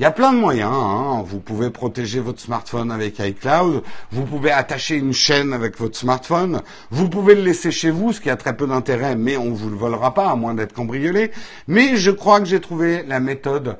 Il 0.00 0.04
y 0.04 0.06
a 0.06 0.12
plein 0.12 0.32
de 0.32 0.38
moyens. 0.38 0.72
Hein. 0.72 1.22
Vous 1.26 1.40
pouvez 1.40 1.68
protéger 1.68 2.20
votre 2.20 2.40
smartphone 2.40 2.90
avec 2.90 3.18
iCloud. 3.18 3.82
Vous 4.10 4.24
pouvez 4.24 4.50
attacher 4.50 4.96
une 4.96 5.12
chaîne 5.12 5.52
avec 5.52 5.76
votre 5.76 5.94
smartphone. 5.94 6.62
Vous 6.90 7.10
pouvez 7.10 7.34
le 7.34 7.42
laisser 7.42 7.70
chez 7.70 7.90
vous, 7.90 8.14
ce 8.14 8.20
qui 8.22 8.30
a 8.30 8.36
très 8.36 8.56
peu 8.56 8.66
d'intérêt, 8.66 9.14
mais 9.14 9.36
on 9.36 9.50
ne 9.50 9.54
vous 9.54 9.68
le 9.68 9.76
volera 9.76 10.14
pas, 10.14 10.30
à 10.30 10.36
moins 10.36 10.54
d'être 10.54 10.72
cambriolé. 10.72 11.32
Mais 11.68 11.98
je 11.98 12.10
crois 12.10 12.40
que 12.40 12.46
j'ai 12.46 12.62
trouvé 12.62 13.02
la 13.02 13.20
méthode 13.20 13.76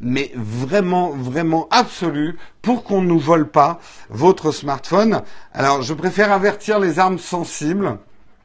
mais 0.00 0.32
vraiment, 0.34 1.10
vraiment 1.10 1.68
absolue 1.70 2.36
pour 2.62 2.82
qu'on 2.82 3.02
ne 3.02 3.06
nous 3.06 3.20
vole 3.20 3.48
pas 3.48 3.78
votre 4.08 4.50
smartphone. 4.50 5.22
Alors, 5.52 5.82
je 5.82 5.94
préfère 5.94 6.32
avertir 6.32 6.80
les 6.80 6.98
armes 6.98 7.18
sensibles, 7.18 7.98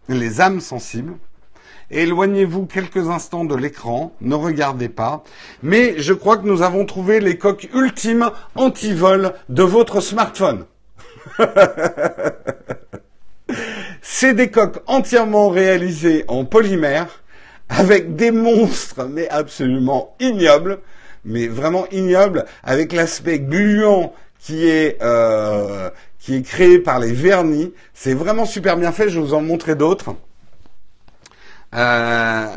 les 0.10 0.42
âmes 0.42 0.60
sensibles, 0.60 1.14
Éloignez-vous 1.92 2.66
quelques 2.66 3.10
instants 3.10 3.46
de 3.46 3.56
l'écran, 3.56 4.12
ne 4.22 4.36
regardez 4.36 4.90
pas. 4.90 5.24
Mais 5.62 5.96
je 5.98 6.14
crois 6.14 6.38
que 6.38 6.48
nous 6.48 6.62
avons 6.62 6.86
trouvé 6.86 7.20
les 7.20 7.38
coques 7.38 7.70
ultimes 7.74 8.32
anti-vol 8.56 9.34
de 9.50 9.64
votre 9.64 10.02
smartphone. 10.02 10.66
C'est 14.02 14.34
des 14.34 14.50
coques 14.50 14.82
entièrement 14.88 15.50
réalisées 15.50 16.26
en 16.28 16.46
polymère 16.46 17.24
avec 17.70 18.16
des 18.16 18.32
monstres, 18.32 19.06
mais 19.06 19.30
absolument 19.30 20.16
ignobles, 20.20 20.80
mais 21.24 21.48
vraiment 21.48 21.86
ignobles, 21.92 22.46
avec 22.64 22.94
l'aspect 22.94 23.40
gluant 23.40 24.14
qui 24.40 24.68
est 24.68 24.98
euh, 25.02 25.90
qui 26.20 26.36
est 26.36 26.42
créé 26.42 26.80
par 26.80 27.00
les 27.00 27.12
vernis. 27.12 27.74
C'est 27.94 28.14
vraiment 28.14 28.46
super 28.46 28.78
bien 28.78 28.92
fait. 28.92 29.10
Je 29.10 29.20
vais 29.20 29.26
vous 29.26 29.34
en 29.34 29.42
montrer 29.42 29.76
d'autres. 29.76 30.16
Euh, 31.76 32.48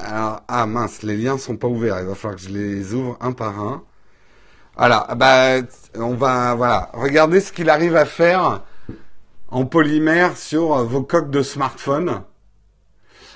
ah 0.48 0.66
mince, 0.66 1.02
les 1.02 1.16
liens 1.16 1.38
sont 1.38 1.56
pas 1.56 1.66
ouverts. 1.66 1.98
Il 2.00 2.06
va 2.06 2.14
falloir 2.14 2.36
que 2.36 2.42
je 2.42 2.50
les 2.50 2.94
ouvre 2.94 3.16
un 3.20 3.32
par 3.32 3.58
un. 3.58 3.82
Voilà, 4.76 5.08
bah 5.16 5.60
on 5.96 6.14
va 6.14 6.54
voilà, 6.54 6.90
regardez 6.94 7.40
ce 7.40 7.52
qu'il 7.52 7.68
arrive 7.68 7.96
à 7.96 8.04
faire 8.04 8.62
en 9.48 9.64
polymère 9.66 10.36
sur 10.36 10.84
vos 10.84 11.02
coques 11.02 11.30
de 11.30 11.42
smartphone. 11.42 12.22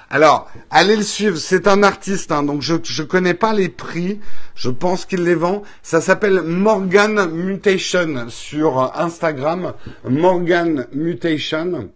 Alors, 0.09 0.49
allez 0.70 0.95
le 0.95 1.03
suivre. 1.03 1.39
C'est 1.39 1.66
un 1.66 1.83
artiste, 1.83 2.33
hein, 2.33 2.43
donc 2.43 2.61
je 2.61 2.74
ne 2.74 3.07
connais 3.07 3.35
pas 3.35 3.55
les 3.55 3.70
prix. 3.70 4.20
Je 4.55 4.68
pense 4.68 5.07
qu'il 5.07 5.24
les 5.24 5.35
vend. 5.35 5.62
Ça 5.83 6.01
s'appelle 6.03 6.43
Morgan 6.43 7.30
Mutation 7.30 8.26
sur 8.28 8.95
Instagram. 8.95 9.72
Morgan 10.05 10.87
Mutation. 10.93 11.89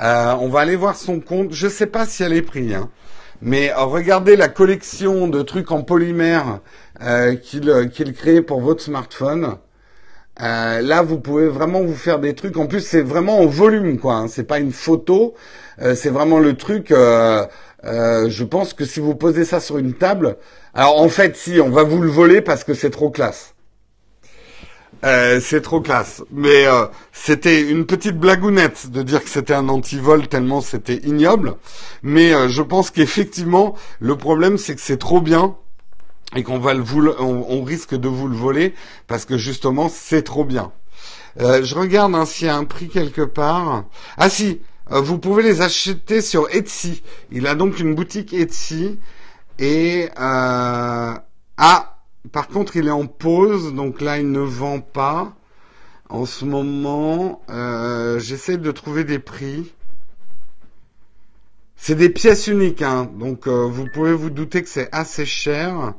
Euh, 0.00 0.34
on 0.40 0.48
va 0.48 0.60
aller 0.60 0.76
voir 0.76 0.96
son 0.96 1.20
compte. 1.20 1.52
Je 1.52 1.66
ne 1.66 1.72
sais 1.72 1.86
pas 1.86 2.06
si 2.06 2.22
elle 2.22 2.32
est 2.32 2.42
pris, 2.42 2.74
hein. 2.74 2.90
mais 3.42 3.70
euh, 3.70 3.84
regardez 3.84 4.36
la 4.36 4.48
collection 4.48 5.28
de 5.28 5.42
trucs 5.42 5.70
en 5.72 5.82
polymère 5.82 6.60
euh, 7.02 7.34
qu'il 7.36 8.12
crée 8.14 8.42
pour 8.42 8.60
votre 8.60 8.82
smartphone. 8.82 9.56
là, 10.38 11.02
vous 11.02 11.18
pouvez 11.18 11.48
vraiment 11.48 11.82
vous 11.82 11.94
faire 11.96 12.18
des 12.20 12.34
trucs. 12.34 12.56
En 12.56 12.66
plus, 12.66 12.80
c'est 12.80 13.02
vraiment 13.02 13.40
en 13.40 13.46
volume, 13.46 13.98
quoi. 13.98 14.14
Hein. 14.14 14.28
C'est 14.28 14.44
pas 14.44 14.58
une 14.58 14.72
photo. 14.72 15.34
Euh, 15.80 15.94
c'est 15.94 16.10
vraiment 16.10 16.38
le 16.38 16.56
truc. 16.56 16.90
Euh, 16.90 17.46
euh, 17.84 18.28
je 18.28 18.44
pense 18.44 18.74
que 18.74 18.84
si 18.84 19.00
vous 19.00 19.14
posez 19.14 19.44
ça 19.44 19.60
sur 19.60 19.78
une 19.78 19.94
table, 19.94 20.36
alors 20.74 21.00
en 21.00 21.08
fait, 21.08 21.36
si 21.36 21.60
on 21.60 21.70
va 21.70 21.84
vous 21.84 22.00
le 22.00 22.10
voler 22.10 22.40
parce 22.40 22.64
que 22.64 22.74
c'est 22.74 22.90
trop 22.90 23.10
classe. 23.10 23.54
C'est 25.02 25.62
trop 25.62 25.80
classe. 25.80 26.22
Mais 26.30 26.66
c'était 27.12 27.62
une 27.62 27.86
petite 27.86 28.18
blagounette 28.18 28.90
de 28.90 29.02
dire 29.02 29.22
que 29.22 29.30
c'était 29.30 29.54
un 29.54 29.68
antivol 29.68 30.28
tellement 30.28 30.60
c'était 30.60 31.00
ignoble. 31.04 31.54
Mais 32.02 32.48
je 32.48 32.62
pense 32.62 32.90
qu'effectivement, 32.90 33.74
le 34.00 34.16
problème 34.16 34.58
c'est 34.58 34.74
que 34.74 34.80
c'est 34.80 34.98
trop 34.98 35.20
bien 35.20 35.56
et 36.36 36.42
qu'on 36.42 36.58
va 36.58 36.74
le 36.74 36.84
on, 37.20 37.62
risque 37.62 37.94
de 37.94 38.08
vous 38.08 38.28
le 38.28 38.36
voler 38.36 38.74
parce 39.06 39.24
que 39.24 39.38
justement 39.38 39.88
c'est 39.88 40.22
trop 40.22 40.44
bien. 40.44 40.72
je 41.38 41.74
regarde 41.74 42.14
hein, 42.14 42.26
s'il 42.26 42.46
y 42.46 42.50
a 42.50 42.56
un 42.56 42.64
prix 42.64 42.88
quelque 42.88 43.22
part. 43.22 43.84
Ah 44.16 44.28
si, 44.28 44.60
euh, 44.92 45.00
vous 45.00 45.18
pouvez 45.18 45.42
les 45.42 45.60
acheter 45.60 46.20
sur 46.20 46.48
Etsy. 46.54 47.02
Il 47.30 47.46
a 47.46 47.54
donc 47.54 47.78
une 47.78 47.94
boutique 47.94 48.32
Etsy. 48.32 48.98
Et 49.58 50.08
euh, 50.18 51.14
ah, 51.56 51.97
par 52.32 52.48
contre, 52.48 52.76
il 52.76 52.88
est 52.88 52.92
en 52.92 53.06
pause, 53.06 53.74
donc 53.74 54.00
là, 54.00 54.18
il 54.18 54.30
ne 54.30 54.40
vend 54.40 54.80
pas. 54.80 55.34
En 56.08 56.24
ce 56.24 56.44
moment, 56.44 57.42
euh, 57.50 58.18
j'essaie 58.18 58.56
de 58.56 58.70
trouver 58.70 59.04
des 59.04 59.18
prix. 59.18 59.72
C'est 61.76 61.94
des 61.94 62.10
pièces 62.10 62.46
uniques, 62.46 62.82
hein, 62.82 63.08
donc 63.18 63.46
vous 63.46 63.86
pouvez 63.92 64.12
vous 64.12 64.30
douter 64.30 64.62
que 64.62 64.68
c'est 64.68 64.88
assez 64.92 65.26
cher. 65.26 65.94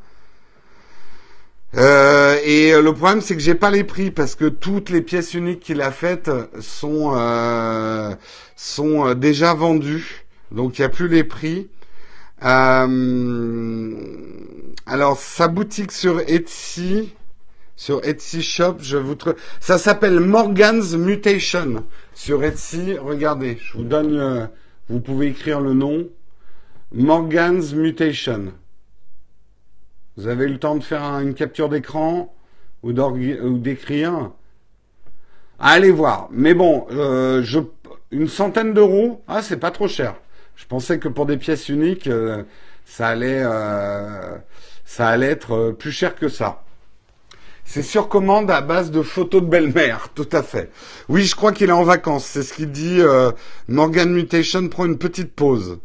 Euh, 1.78 2.40
et 2.44 2.72
le 2.82 2.94
problème, 2.94 3.22
c'est 3.22 3.36
que 3.36 3.42
j'ai 3.42 3.56
pas 3.56 3.70
les 3.70 3.84
prix 3.84 4.10
parce 4.12 4.36
que 4.36 4.46
toutes 4.46 4.90
les 4.90 5.02
pièces 5.02 5.34
uniques 5.34 5.60
qu'il 5.60 5.82
a 5.82 5.92
faites 5.92 6.32
sont 6.60 7.14
euh, 7.16 8.16
euh, 8.80 9.14
déjà 9.14 9.54
vendues, 9.54 10.26
donc 10.52 10.78
il 10.78 10.82
n'y 10.82 10.86
a 10.86 10.90
plus 10.90 11.08
les 11.08 11.24
prix. 11.24 11.70
Euh, 12.44 13.94
alors 14.86 15.18
sa 15.18 15.48
boutique 15.48 15.92
sur 15.92 16.22
Etsy, 16.22 17.14
sur 17.76 18.04
Etsy 18.06 18.42
Shop, 18.42 18.78
je 18.80 18.98
vous 18.98 19.16
ça 19.60 19.78
s'appelle 19.78 20.20
Morgan's 20.20 20.94
Mutation 20.96 21.84
sur 22.14 22.44
Etsy. 22.44 22.98
Regardez, 22.98 23.58
je 23.62 23.78
vous 23.78 23.84
donne, 23.84 24.50
vous 24.90 25.00
pouvez 25.00 25.28
écrire 25.28 25.60
le 25.60 25.74
nom 25.74 26.08
Morgan's 26.94 27.74
Mutation. 27.74 28.54
Vous 30.18 30.28
avez 30.28 30.46
eu 30.46 30.50
le 30.50 30.60
temps 30.60 30.76
de 30.76 30.84
faire 30.84 31.04
une 31.20 31.34
capture 31.34 31.70
d'écran 31.70 32.34
ou 32.84 32.94
d'écrire? 32.94 34.32
Allez 35.60 35.92
voir. 35.92 36.30
Mais 36.32 36.54
bon, 36.54 36.88
euh, 36.92 37.44
une 38.12 38.28
centaine 38.28 38.74
d'euros, 38.74 39.22
ah, 39.28 39.42
c'est 39.42 39.58
pas 39.58 39.72
trop 39.72 39.88
cher. 39.88 40.16
Je 40.60 40.66
pensais 40.66 41.00
que 41.00 41.08
pour 41.08 41.26
des 41.26 41.38
pièces 41.38 41.70
uniques, 41.70 42.08
euh, 42.08 42.44
ça 42.86 43.08
allait, 43.08 43.42
euh, 43.42 44.36
ça 44.84 45.08
allait 45.08 45.28
être 45.28 45.72
plus 45.72 45.94
cher 45.94 46.16
que 46.16 46.28
ça. 46.28 46.64
C'est 47.64 47.82
sur 47.82 48.10
commande 48.10 48.52
à 48.52 48.60
base 48.60 48.92
de 48.92 49.02
photos 49.02 49.42
de 49.42 49.48
belle-mère, 49.48 50.10
tout 50.14 50.28
à 50.34 50.44
fait. 50.44 50.70
Oui, 51.08 51.24
je 51.24 51.36
crois 51.36 51.54
qu'il 51.54 51.70
est 51.70 51.72
en 51.72 51.84
vacances. 51.84 52.26
C'est 52.26 52.44
ce 52.44 52.54
qu'il 52.54 52.72
dit. 52.72 53.00
Morgan 53.68 54.12
Mutation 54.12 54.68
prend 54.68 54.86
une 54.86 54.98
petite 54.98 55.34
pause. 55.34 55.78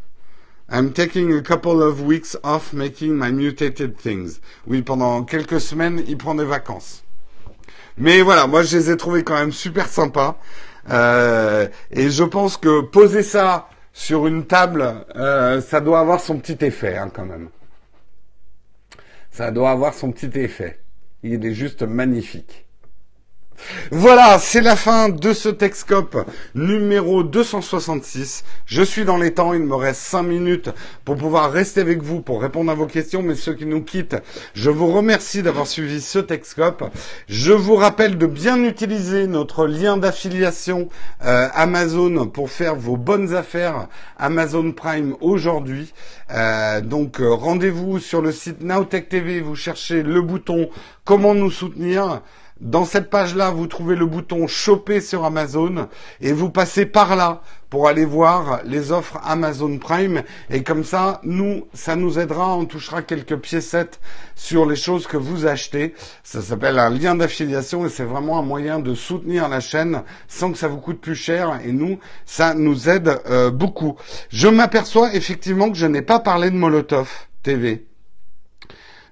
I'm 0.73 0.93
taking 0.93 1.33
a 1.37 1.43
couple 1.43 1.83
of 1.83 2.01
weeks 2.03 2.37
off 2.43 2.73
making 2.73 3.13
my 3.13 3.31
mutated 3.31 3.99
things. 3.99 4.41
Oui, 4.67 4.81
pendant 4.81 5.23
quelques 5.23 5.61
semaines, 5.61 6.03
il 6.09 6.17
prend 6.17 6.35
des 6.35 6.45
vacances. 6.45 7.05
Mais 7.99 8.23
voilà, 8.23 8.47
moi 8.47 8.63
je 8.63 8.77
les 8.79 8.91
ai 8.91 8.97
trouvés 8.97 9.23
quand 9.23 9.35
même 9.35 9.53
super 9.53 9.87
sympas. 9.87 10.39
Euh, 10.91 11.69
et 11.91 12.11
je 12.11 12.25
pense 12.25 12.57
que 12.57 12.81
poser 12.81 13.23
ça 13.23 13.69
sur 13.95 14.27
une 14.27 14.45
table, 14.47 15.07
euh, 15.15 15.61
ça 15.61 15.81
doit 15.81 16.01
avoir 16.01 16.21
son 16.21 16.39
petit 16.39 16.63
effet 16.65 16.97
hein, 16.99 17.11
quand 17.15 17.25
même. 17.25 17.49
Ça 19.31 19.53
doit 19.53 19.71
avoir 19.71 19.95
son 19.95 20.11
petit 20.13 20.39
effet. 20.39 20.81
Il 21.23 21.47
est 21.47 21.55
juste 21.55 21.83
magnifique. 21.83 22.64
Voilà, 23.91 24.39
c'est 24.39 24.61
la 24.61 24.77
fin 24.77 25.09
de 25.09 25.33
ce 25.33 25.49
Texcope 25.49 26.17
numéro 26.55 27.23
266. 27.23 28.45
Je 28.67 28.83
suis 28.83 29.05
dans 29.05 29.17
les 29.17 29.35
temps, 29.35 29.53
il 29.53 29.63
me 29.63 29.75
reste 29.75 30.01
5 30.01 30.23
minutes 30.23 30.71
pour 31.05 31.17
pouvoir 31.17 31.53
rester 31.53 31.81
avec 31.81 32.03
vous 32.03 32.21
pour 32.21 32.43
répondre 32.43 32.71
à 32.71 32.75
vos 32.75 32.87
questions, 32.87 33.23
mais 33.23 33.35
ceux 33.35 33.55
qui 33.55 33.67
nous 33.67 33.83
quittent, 33.83 34.17
je 34.55 34.71
vous 34.71 34.89
remercie 34.89 35.43
d'avoir 35.43 35.67
suivi 35.67 36.01
ce 36.01 36.19
Texcope. 36.19 36.85
Je 37.29 37.53
vous 37.53 37.77
rappelle 37.77 38.19
de 38.19 38.27
bien 38.27 38.63
utiliser 38.65 39.27
notre 39.27 39.67
lien 39.67 39.97
d'affiliation 39.97 40.89
euh, 41.25 41.49
Amazon 41.55 42.27
pour 42.27 42.51
faire 42.51 42.77
vos 42.77 42.97
bonnes 42.97 43.35
affaires 43.35 43.89
Amazon 44.19 44.73
Prime 44.73 45.17
aujourd'hui. 45.21 45.93
Euh, 46.31 46.81
donc 46.81 47.21
euh, 47.21 47.33
rendez-vous 47.33 47.99
sur 47.99 48.23
le 48.23 48.33
site 48.33 48.63
Nowtech 48.63 49.09
TV, 49.09 49.41
vous 49.41 49.57
cherchez 49.57 50.03
le 50.03 50.23
bouton 50.23 50.69
comment 51.05 51.35
nous 51.35 51.51
soutenir. 51.51 52.23
Dans 52.61 52.85
cette 52.85 53.11
page-là, 53.11 53.51
vous 53.51 53.67
trouvez 53.67 53.97
le 53.97 54.07
bouton 54.07 54.47
choper 54.47 55.01
sur 55.01 55.25
Amazon 55.25 55.89
et 56.21 56.33
vous 56.33 56.51
passez 56.51 56.87
par 56.87 57.17
là 57.17 57.43
pour 57.69 57.89
aller 57.89 58.05
voir 58.05 58.61
les 58.65 58.93
offres 58.93 59.19
Amazon 59.25 59.77
Prime. 59.79 60.23
Et 60.51 60.63
comme 60.63 60.85
ça, 60.85 61.21
nous, 61.25 61.67
ça 61.75 61.97
nous 61.97 62.21
aidera, 62.21 62.57
on 62.57 62.65
touchera 62.65 63.03
quelques 63.03 63.37
piécettes 63.39 63.99
sur 64.37 64.67
les 64.67 64.77
choses 64.77 65.09
que 65.09 65.17
vous 65.17 65.47
achetez. 65.47 65.95
Ça 66.23 66.43
s'appelle 66.43 66.79
un 66.79 66.91
lien 66.91 67.17
d'affiliation 67.17 67.87
et 67.87 67.89
c'est 67.89 68.05
vraiment 68.05 68.39
un 68.39 68.43
moyen 68.43 68.79
de 68.79 68.95
soutenir 68.95 69.49
la 69.49 69.59
chaîne 69.59 70.05
sans 70.29 70.53
que 70.53 70.59
ça 70.59 70.69
vous 70.69 70.79
coûte 70.79 71.01
plus 71.01 71.17
cher. 71.17 71.59
Et 71.65 71.73
nous, 71.73 71.99
ça 72.25 72.55
nous 72.55 72.89
aide 72.89 73.21
euh, 73.29 73.51
beaucoup. 73.51 73.97
Je 74.29 74.47
m'aperçois 74.47 75.13
effectivement 75.13 75.71
que 75.71 75.77
je 75.77 75.87
n'ai 75.87 76.03
pas 76.03 76.21
parlé 76.21 76.53
de 76.53 76.57
Molotov 76.57 77.11
TV. 77.43 77.85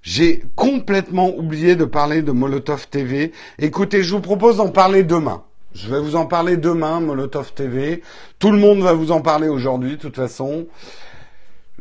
J'ai 0.03 0.43
complètement 0.57 1.33
oublié 1.37 1.77
de 1.77 1.85
parler 1.85 2.23
de 2.23 2.33
Molotov 2.33 2.89
TV. 2.89 3.31
Écoutez, 3.61 4.03
je 4.03 4.13
vous 4.13 4.21
propose 4.21 4.57
d'en 4.57 4.69
parler 4.69 5.05
demain. 5.05 5.45
Je 5.75 5.89
vais 5.89 6.01
vous 6.01 6.17
en 6.17 6.27
parler 6.27 6.57
demain, 6.57 6.99
Molotov 6.99 7.55
TV. 7.55 8.03
Tout 8.41 8.51
le 8.51 8.59
monde 8.59 8.81
va 8.81 8.95
vous 8.95 9.13
en 9.13 9.21
parler 9.21 9.47
aujourd'hui, 9.47 9.93
de 9.93 9.97
toute 10.03 10.17
façon. 10.17 10.67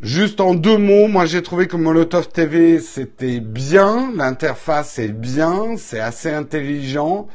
Juste 0.00 0.40
en 0.40 0.54
deux 0.54 0.78
mots, 0.78 1.08
moi 1.08 1.26
j'ai 1.26 1.42
trouvé 1.42 1.66
que 1.66 1.76
Molotov 1.76 2.28
TV 2.28 2.78
c'était 2.80 3.40
bien, 3.40 4.12
l'interface 4.16 4.98
est 4.98 5.08
bien, 5.08 5.76
c'est 5.76 6.00
assez 6.00 6.30
intelligent. 6.30 7.26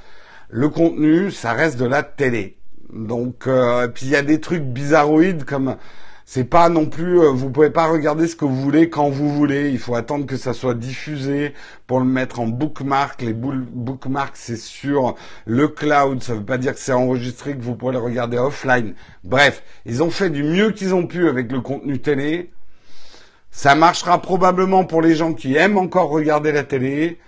Le 0.49 0.69
contenu, 0.69 1.31
ça 1.31 1.51
reste 1.51 1.77
de 1.77 1.85
la 1.85 2.03
télé. 2.03 2.57
Donc, 2.93 3.47
euh, 3.47 3.89
puis 3.89 4.05
il 4.05 4.11
y 4.11 4.15
a 4.15 4.21
des 4.21 4.39
trucs 4.39 4.63
bizarroïdes 4.63 5.43
comme 5.43 5.75
c'est 6.29 6.43
pas 6.43 6.67
non 6.67 6.87
plus, 6.87 7.21
euh, 7.21 7.31
vous 7.31 7.49
pouvez 7.49 7.69
pas 7.69 7.87
regarder 7.87 8.27
ce 8.27 8.35
que 8.35 8.43
vous 8.43 8.61
voulez 8.61 8.89
quand 8.89 9.09
vous 9.09 9.33
voulez. 9.33 9.69
Il 9.69 9.79
faut 9.79 9.95
attendre 9.95 10.25
que 10.25 10.35
ça 10.35 10.51
soit 10.51 10.73
diffusé 10.73 11.53
pour 11.87 11.99
le 11.99 12.05
mettre 12.05 12.41
en 12.41 12.47
bookmark. 12.47 13.21
Les 13.21 13.31
bookmarks, 13.33 14.35
c'est 14.35 14.57
sur 14.57 15.15
le 15.45 15.69
cloud. 15.69 16.21
Ça 16.21 16.33
veut 16.33 16.43
pas 16.43 16.57
dire 16.57 16.73
que 16.73 16.79
c'est 16.79 16.91
enregistré, 16.91 17.55
que 17.55 17.61
vous 17.61 17.75
pourrez 17.75 17.93
le 17.93 17.99
regarder 17.99 18.37
offline. 18.37 18.93
Bref, 19.23 19.63
ils 19.85 20.03
ont 20.03 20.09
fait 20.09 20.29
du 20.29 20.43
mieux 20.43 20.71
qu'ils 20.71 20.93
ont 20.93 21.07
pu 21.07 21.29
avec 21.29 21.49
le 21.49 21.61
contenu 21.61 21.97
télé. 21.99 22.51
Ça 23.49 23.75
marchera 23.75 24.21
probablement 24.21 24.83
pour 24.83 25.01
les 25.01 25.15
gens 25.15 25.33
qui 25.33 25.55
aiment 25.55 25.77
encore 25.77 26.09
regarder 26.09 26.51
la 26.51 26.65
télé. 26.65 27.19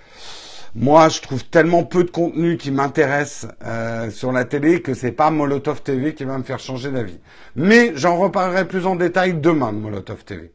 Moi, 0.75 1.09
je 1.09 1.21
trouve 1.21 1.43
tellement 1.45 1.83
peu 1.83 2.03
de 2.03 2.11
contenu 2.11 2.57
qui 2.57 2.71
m'intéresse 2.71 3.47
euh, 3.65 4.11
sur 4.11 4.31
la 4.31 4.45
télé 4.45 4.81
que 4.81 4.93
c'est 4.93 5.11
pas 5.11 5.31
Molotov 5.31 5.81
TV 5.81 6.13
qui 6.13 6.25
va 6.25 6.37
me 6.37 6.43
faire 6.43 6.59
changer 6.59 6.91
d'avis. 6.91 7.19
Mais 7.55 7.93
j'en 7.95 8.17
reparlerai 8.17 8.67
plus 8.67 8.85
en 8.85 8.95
détail 8.95 9.33
demain 9.33 9.73
de 9.73 9.77
Molotov 9.77 10.23
TV. 10.23 10.51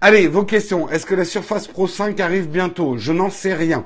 Allez, 0.00 0.28
vos 0.28 0.44
questions. 0.44 0.88
Est-ce 0.88 1.06
que 1.06 1.14
la 1.14 1.24
Surface 1.24 1.66
Pro 1.66 1.86
5 1.86 2.18
arrive 2.20 2.48
bientôt? 2.48 2.98
Je 2.98 3.12
n'en 3.12 3.30
sais 3.30 3.54
rien. 3.54 3.84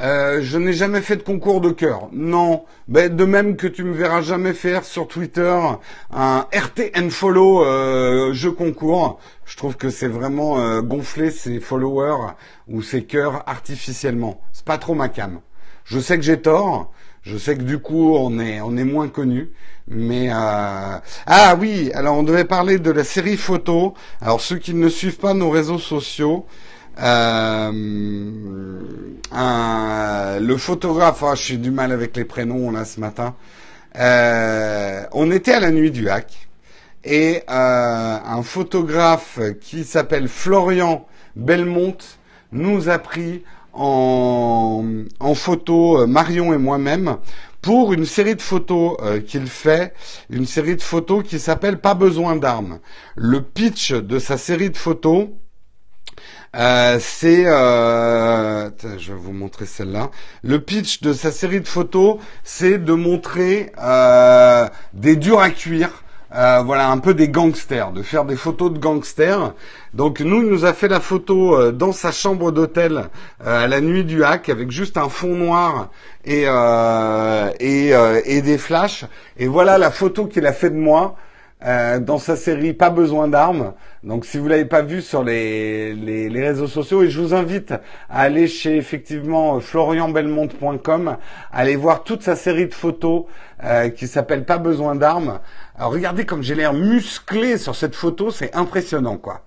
Euh, 0.00 0.40
je 0.42 0.58
n'ai 0.58 0.72
jamais 0.72 1.00
fait 1.00 1.16
de 1.16 1.22
concours 1.22 1.60
de 1.60 1.70
cœur. 1.70 2.08
Non. 2.12 2.64
Ben, 2.88 3.14
de 3.14 3.24
même 3.24 3.56
que 3.56 3.66
tu 3.66 3.84
me 3.84 3.94
verras 3.94 4.22
jamais 4.22 4.52
faire 4.52 4.84
sur 4.84 5.06
Twitter 5.06 5.56
un 6.12 6.46
RTN 6.52 7.10
follow 7.10 7.64
euh, 7.64 8.32
jeu 8.32 8.50
concours. 8.50 9.20
Je 9.44 9.56
trouve 9.56 9.76
que 9.76 9.90
c'est 9.90 10.08
vraiment 10.08 10.58
euh, 10.58 10.82
gonfler 10.82 11.30
ses 11.30 11.60
followers 11.60 12.34
ou 12.68 12.82
ses 12.82 13.04
cœurs 13.04 13.44
artificiellement. 13.48 14.40
C'est 14.52 14.64
pas 14.64 14.78
trop 14.78 14.94
ma 14.94 15.08
cam. 15.08 15.40
Je 15.84 16.00
sais 16.00 16.16
que 16.16 16.24
j'ai 16.24 16.40
tort. 16.40 16.90
Je 17.22 17.38
sais 17.38 17.56
que 17.56 17.62
du 17.62 17.78
coup 17.78 18.14
on 18.16 18.38
est 18.38 18.60
on 18.60 18.76
est 18.76 18.84
moins 18.84 19.08
connu, 19.08 19.50
mais 19.88 20.28
euh... 20.28 20.98
ah 21.26 21.56
oui, 21.58 21.90
alors 21.94 22.18
on 22.18 22.22
devait 22.22 22.44
parler 22.44 22.78
de 22.78 22.90
la 22.90 23.02
série 23.02 23.38
photo. 23.38 23.94
Alors 24.20 24.42
ceux 24.42 24.58
qui 24.58 24.74
ne 24.74 24.90
suivent 24.90 25.16
pas 25.16 25.32
nos 25.32 25.48
réseaux 25.48 25.78
sociaux, 25.78 26.44
euh, 27.02 27.72
un, 29.32 30.38
le 30.40 30.56
photographe, 30.56 31.22
oh, 31.22 31.34
suis 31.34 31.58
du 31.58 31.70
mal 31.70 31.92
avec 31.92 32.16
les 32.16 32.24
prénoms 32.24 32.70
là 32.70 32.84
ce 32.84 33.00
matin. 33.00 33.34
Euh, 33.96 35.04
on 35.12 35.30
était 35.30 35.52
à 35.52 35.60
la 35.60 35.70
nuit 35.70 35.90
du 35.90 36.08
hack 36.08 36.48
et 37.04 37.42
euh, 37.48 38.18
un 38.24 38.42
photographe 38.42 39.38
qui 39.60 39.84
s'appelle 39.84 40.28
Florian 40.28 41.06
Belmont 41.36 41.96
nous 42.52 42.88
a 42.88 42.98
pris 42.98 43.42
en, 43.72 44.84
en 45.20 45.34
photo 45.34 46.00
euh, 46.00 46.06
Marion 46.06 46.52
et 46.54 46.58
moi-même 46.58 47.18
pour 47.60 47.92
une 47.92 48.04
série 48.04 48.34
de 48.34 48.42
photos 48.42 48.96
euh, 49.02 49.20
qu'il 49.20 49.46
fait, 49.46 49.94
une 50.28 50.46
série 50.46 50.76
de 50.76 50.82
photos 50.82 51.24
qui 51.24 51.38
s'appelle 51.38 51.78
Pas 51.78 51.94
besoin 51.94 52.36
d'armes. 52.36 52.78
Le 53.16 53.40
pitch 53.40 53.92
de 53.92 54.18
sa 54.18 54.36
série 54.36 54.70
de 54.70 54.76
photos, 54.76 55.28
euh, 56.56 56.98
c'est, 57.00 57.46
euh, 57.46 58.70
je 58.98 59.12
vais 59.12 59.18
vous 59.18 59.32
montrer 59.32 59.66
celle-là. 59.66 60.10
Le 60.42 60.60
pitch 60.60 61.00
de 61.00 61.12
sa 61.12 61.32
série 61.32 61.60
de 61.60 61.66
photos, 61.66 62.18
c'est 62.44 62.78
de 62.78 62.92
montrer 62.92 63.72
euh, 63.82 64.68
des 64.92 65.16
durs 65.16 65.40
à 65.40 65.50
cuire. 65.50 65.90
voilà, 66.30 66.90
un 66.90 66.98
peu 66.98 67.14
des 67.14 67.28
gangsters, 67.28 67.92
de 67.92 68.02
faire 68.02 68.24
des 68.24 68.36
photos 68.36 68.72
de 68.72 68.78
gangsters. 68.78 69.54
Donc 69.94 70.20
nous, 70.20 70.42
il 70.42 70.48
nous 70.48 70.64
a 70.64 70.72
fait 70.72 70.88
la 70.88 71.00
photo 71.00 71.72
dans 71.72 71.92
sa 71.92 72.12
chambre 72.12 72.50
d'hôtel 72.52 73.08
à 73.44 73.66
la 73.66 73.80
nuit 73.80 74.04
du 74.04 74.24
hack 74.24 74.48
avec 74.48 74.70
juste 74.70 74.96
un 74.96 75.08
fond 75.08 75.36
noir 75.36 75.90
et 76.24 76.46
et, 77.60 77.92
et 78.24 78.42
des 78.42 78.58
flashs. 78.58 79.04
Et 79.36 79.46
voilà 79.46 79.78
la 79.78 79.90
photo 79.90 80.26
qu'il 80.26 80.46
a 80.46 80.52
fait 80.52 80.70
de 80.70 80.76
moi. 80.76 81.16
Euh, 81.64 81.98
dans 81.98 82.18
sa 82.18 82.36
série 82.36 82.74
Pas 82.74 82.90
besoin 82.90 83.26
d'armes. 83.26 83.72
Donc 84.02 84.26
si 84.26 84.36
vous 84.36 84.48
l'avez 84.48 84.66
pas 84.66 84.82
vu 84.82 85.00
sur 85.00 85.24
les, 85.24 85.94
les, 85.94 86.28
les, 86.28 86.42
réseaux 86.46 86.66
sociaux, 86.66 87.02
et 87.02 87.08
je 87.08 87.18
vous 87.18 87.32
invite 87.32 87.72
à 88.10 88.20
aller 88.20 88.48
chez 88.48 88.76
effectivement 88.76 89.58
florianbelmonte.com, 89.60 91.16
aller 91.50 91.76
voir 91.76 92.04
toute 92.04 92.22
sa 92.22 92.36
série 92.36 92.66
de 92.66 92.74
photos 92.74 93.24
euh, 93.62 93.88
qui 93.88 94.08
s'appelle 94.08 94.44
Pas 94.44 94.58
besoin 94.58 94.94
d'armes. 94.94 95.40
Alors 95.78 95.92
regardez 95.92 96.26
comme 96.26 96.42
j'ai 96.42 96.54
l'air 96.54 96.74
musclé 96.74 97.56
sur 97.56 97.74
cette 97.74 97.94
photo, 97.94 98.30
c'est 98.30 98.54
impressionnant 98.54 99.16
quoi. 99.16 99.40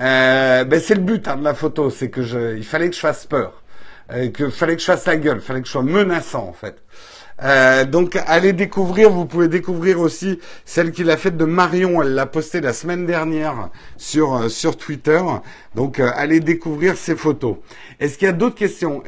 Euh, 0.00 0.62
ben 0.62 0.78
c'est 0.78 0.94
le 0.94 1.00
but 1.00 1.26
hein, 1.26 1.36
de 1.36 1.42
la 1.42 1.54
photo, 1.54 1.90
c'est 1.90 2.08
que 2.08 2.22
je, 2.22 2.56
il 2.56 2.64
fallait 2.64 2.88
que 2.88 2.94
je 2.94 3.00
fasse 3.00 3.26
peur, 3.26 3.64
euh, 4.12 4.30
que 4.30 4.48
fallait 4.48 4.76
que 4.76 4.80
je 4.80 4.86
fasse 4.86 5.06
la 5.06 5.16
gueule, 5.16 5.40
fallait 5.40 5.60
que 5.60 5.66
je 5.66 5.72
sois 5.72 5.82
menaçant 5.82 6.46
en 6.46 6.52
fait. 6.52 6.76
Euh, 7.40 7.84
donc 7.84 8.16
allez 8.26 8.52
découvrir, 8.52 9.10
vous 9.10 9.24
pouvez 9.24 9.46
découvrir 9.46 10.00
aussi 10.00 10.40
celle 10.64 10.90
qu'il 10.90 11.08
a 11.08 11.16
faite 11.16 11.36
de 11.36 11.44
Marion, 11.44 12.02
elle 12.02 12.14
l'a 12.14 12.26
postée 12.26 12.60
la 12.60 12.72
semaine 12.72 13.06
dernière 13.06 13.70
sur 13.96 14.34
euh, 14.34 14.48
sur 14.48 14.76
Twitter. 14.76 15.22
Donc 15.76 16.00
euh, 16.00 16.10
allez 16.16 16.40
découvrir 16.40 16.96
ces 16.96 17.14
photos. 17.14 17.58
Est-ce 18.00 18.18
qu'il 18.18 18.26
y 18.26 18.28
a 18.28 18.32
d'autres 18.32 18.56
questions? 18.56 19.04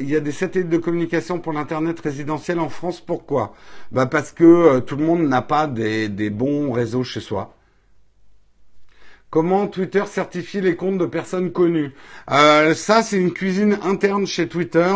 Il 0.00 0.08
y 0.08 0.14
a 0.14 0.20
des 0.20 0.32
satellites 0.32 0.68
de 0.68 0.78
communication 0.78 1.40
pour 1.40 1.52
l'internet 1.52 1.98
résidentiel 2.00 2.60
en 2.60 2.68
France. 2.68 3.00
Pourquoi? 3.00 3.54
Bah 3.90 4.06
parce 4.06 4.30
que 4.30 4.78
tout 4.80 4.96
le 4.96 5.04
monde 5.04 5.22
n'a 5.28 5.42
pas 5.42 5.66
des, 5.66 6.08
des 6.08 6.30
bons 6.30 6.70
réseaux 6.70 7.04
chez 7.04 7.20
soi. 7.20 7.54
Comment 9.30 9.66
Twitter 9.66 10.04
certifie 10.06 10.60
les 10.60 10.76
comptes 10.76 10.98
de 10.98 11.06
personnes 11.06 11.50
connues? 11.50 11.92
Ça, 12.28 13.02
c'est 13.02 13.16
une 13.16 13.32
cuisine 13.32 13.78
interne 13.82 14.26
chez 14.28 14.48
Twitter. 14.48 14.94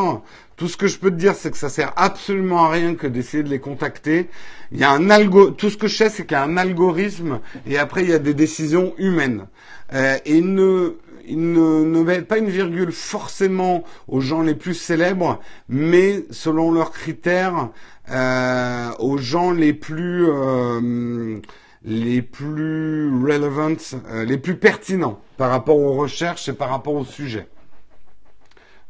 Tout 0.58 0.68
ce 0.68 0.76
que 0.76 0.88
je 0.88 0.98
peux 0.98 1.10
te 1.10 1.16
dire, 1.16 1.34
c'est 1.34 1.50
que 1.50 1.56
ça 1.56 1.68
sert 1.68 1.92
absolument 1.96 2.64
à 2.64 2.70
rien 2.70 2.96
que 2.96 3.06
d'essayer 3.06 3.42
de 3.44 3.48
les 3.48 3.60
contacter. 3.60 4.28
Il 4.72 4.78
y 4.78 4.84
a 4.84 4.90
un 4.90 5.08
algo, 5.08 5.50
tout 5.50 5.70
ce 5.70 5.76
que 5.76 5.86
je 5.86 5.96
sais, 5.96 6.10
c'est 6.10 6.26
qu'il 6.26 6.36
y 6.36 6.40
a 6.40 6.42
un 6.42 6.56
algorithme 6.56 7.40
et 7.66 7.78
après 7.78 8.02
il 8.02 8.10
y 8.10 8.12
a 8.12 8.18
des 8.18 8.34
décisions 8.34 8.92
humaines. 8.98 9.46
Euh, 9.94 10.18
et 10.26 10.40
ne, 10.40 10.96
il 11.26 11.52
ne, 11.52 11.84
ne 11.84 12.02
met 12.02 12.22
pas 12.22 12.38
une 12.38 12.50
virgule 12.50 12.90
forcément 12.90 13.84
aux 14.08 14.20
gens 14.20 14.42
les 14.42 14.56
plus 14.56 14.74
célèbres, 14.74 15.40
mais 15.68 16.24
selon 16.30 16.72
leurs 16.72 16.90
critères, 16.90 17.70
euh, 18.10 18.90
aux 18.98 19.18
gens 19.18 19.52
les 19.52 19.72
plus 19.72 20.26
euh, 20.28 21.40
les 21.84 22.22
plus 22.22 23.10
relevant, 23.10 23.76
euh, 24.10 24.24
les 24.24 24.38
plus 24.38 24.56
pertinents 24.56 25.20
par 25.36 25.50
rapport 25.50 25.78
aux 25.78 25.94
recherches 25.94 26.48
et 26.48 26.52
par 26.52 26.70
rapport 26.70 26.94
au 26.94 27.04
sujet. 27.04 27.46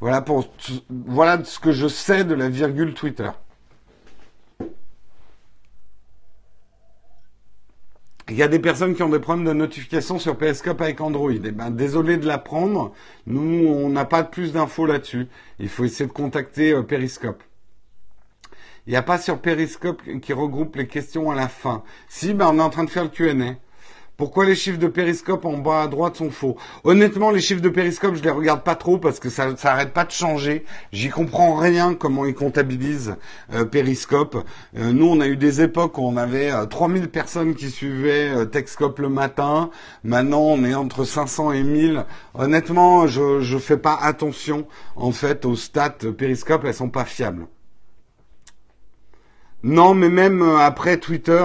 Voilà 0.00 0.22
pour 0.22 0.46
voilà 0.88 1.44
ce 1.44 1.58
que 1.58 1.72
je 1.72 1.88
sais 1.88 2.24
de 2.24 2.34
la 2.34 2.48
virgule 2.48 2.94
Twitter. 2.94 3.30
Il 8.30 8.36
y 8.36 8.42
a 8.42 8.48
des 8.48 8.58
personnes 8.58 8.94
qui 8.94 9.02
ont 9.02 9.08
des 9.08 9.20
problèmes 9.20 9.46
de 9.46 9.54
notification 9.54 10.18
sur 10.18 10.36
Periscope 10.36 10.82
avec 10.82 11.00
Android. 11.00 11.32
Eh 11.32 11.50
ben, 11.50 11.70
désolé 11.70 12.18
de 12.18 12.26
l'apprendre. 12.26 12.92
Nous, 13.26 13.66
on 13.66 13.88
n'a 13.88 14.04
pas 14.04 14.22
plus 14.22 14.52
d'infos 14.52 14.84
là-dessus. 14.84 15.28
Il 15.58 15.70
faut 15.70 15.84
essayer 15.84 16.06
de 16.06 16.12
contacter 16.12 16.72
euh, 16.72 16.82
Periscope. 16.82 17.42
Il 18.86 18.90
n'y 18.90 18.96
a 18.96 19.02
pas 19.02 19.18
sur 19.18 19.40
Periscope 19.40 20.02
qui 20.20 20.32
regroupe 20.34 20.76
les 20.76 20.86
questions 20.86 21.30
à 21.30 21.34
la 21.34 21.48
fin. 21.48 21.82
Si, 22.08 22.34
ben, 22.34 22.48
on 22.52 22.58
est 22.58 22.62
en 22.62 22.70
train 22.70 22.84
de 22.84 22.90
faire 22.90 23.04
le 23.04 23.08
Q&A. 23.08 23.54
Pourquoi 24.18 24.46
les 24.46 24.56
chiffres 24.56 24.80
de 24.80 24.88
périscope 24.88 25.44
en 25.44 25.58
bas 25.58 25.82
à 25.82 25.86
droite 25.86 26.16
sont 26.16 26.32
faux? 26.32 26.56
Honnêtement, 26.82 27.30
les 27.30 27.40
chiffres 27.40 27.62
de 27.62 27.68
périscope, 27.68 28.16
je 28.16 28.22
les 28.24 28.30
regarde 28.30 28.64
pas 28.64 28.74
trop 28.74 28.98
parce 28.98 29.20
que 29.20 29.30
ça, 29.30 29.56
ça 29.56 29.70
arrête 29.74 29.92
pas 29.92 30.04
de 30.04 30.10
changer. 30.10 30.64
J'y 30.90 31.08
comprends 31.08 31.54
rien 31.54 31.94
comment 31.94 32.24
ils 32.24 32.34
comptabilisent 32.34 33.14
euh, 33.54 33.64
périscope. 33.64 34.44
Euh, 34.76 34.90
nous, 34.90 35.06
on 35.06 35.20
a 35.20 35.28
eu 35.28 35.36
des 35.36 35.62
époques 35.62 35.98
où 35.98 36.02
on 36.02 36.16
avait 36.16 36.50
3000 36.66 37.04
euh, 37.04 37.06
personnes 37.06 37.54
qui 37.54 37.70
suivaient 37.70 38.30
euh, 38.30 38.44
Techscope 38.44 38.98
le 38.98 39.08
matin. 39.08 39.70
Maintenant, 40.02 40.40
on 40.40 40.64
est 40.64 40.74
entre 40.74 41.04
500 41.04 41.52
et 41.52 41.62
1000. 41.62 42.04
Honnêtement, 42.34 43.06
je 43.06 43.40
je 43.40 43.56
fais 43.56 43.76
pas 43.76 43.96
attention 44.02 44.66
en 44.96 45.12
fait 45.12 45.44
aux 45.44 45.54
stats 45.54 45.90
périscope, 46.18 46.64
elles 46.64 46.74
sont 46.74 46.90
pas 46.90 47.04
fiables. 47.04 47.46
Non, 49.64 49.94
mais 49.94 50.08
même 50.08 50.40
euh, 50.40 50.58
après 50.58 50.98
Twitter, 50.98 51.44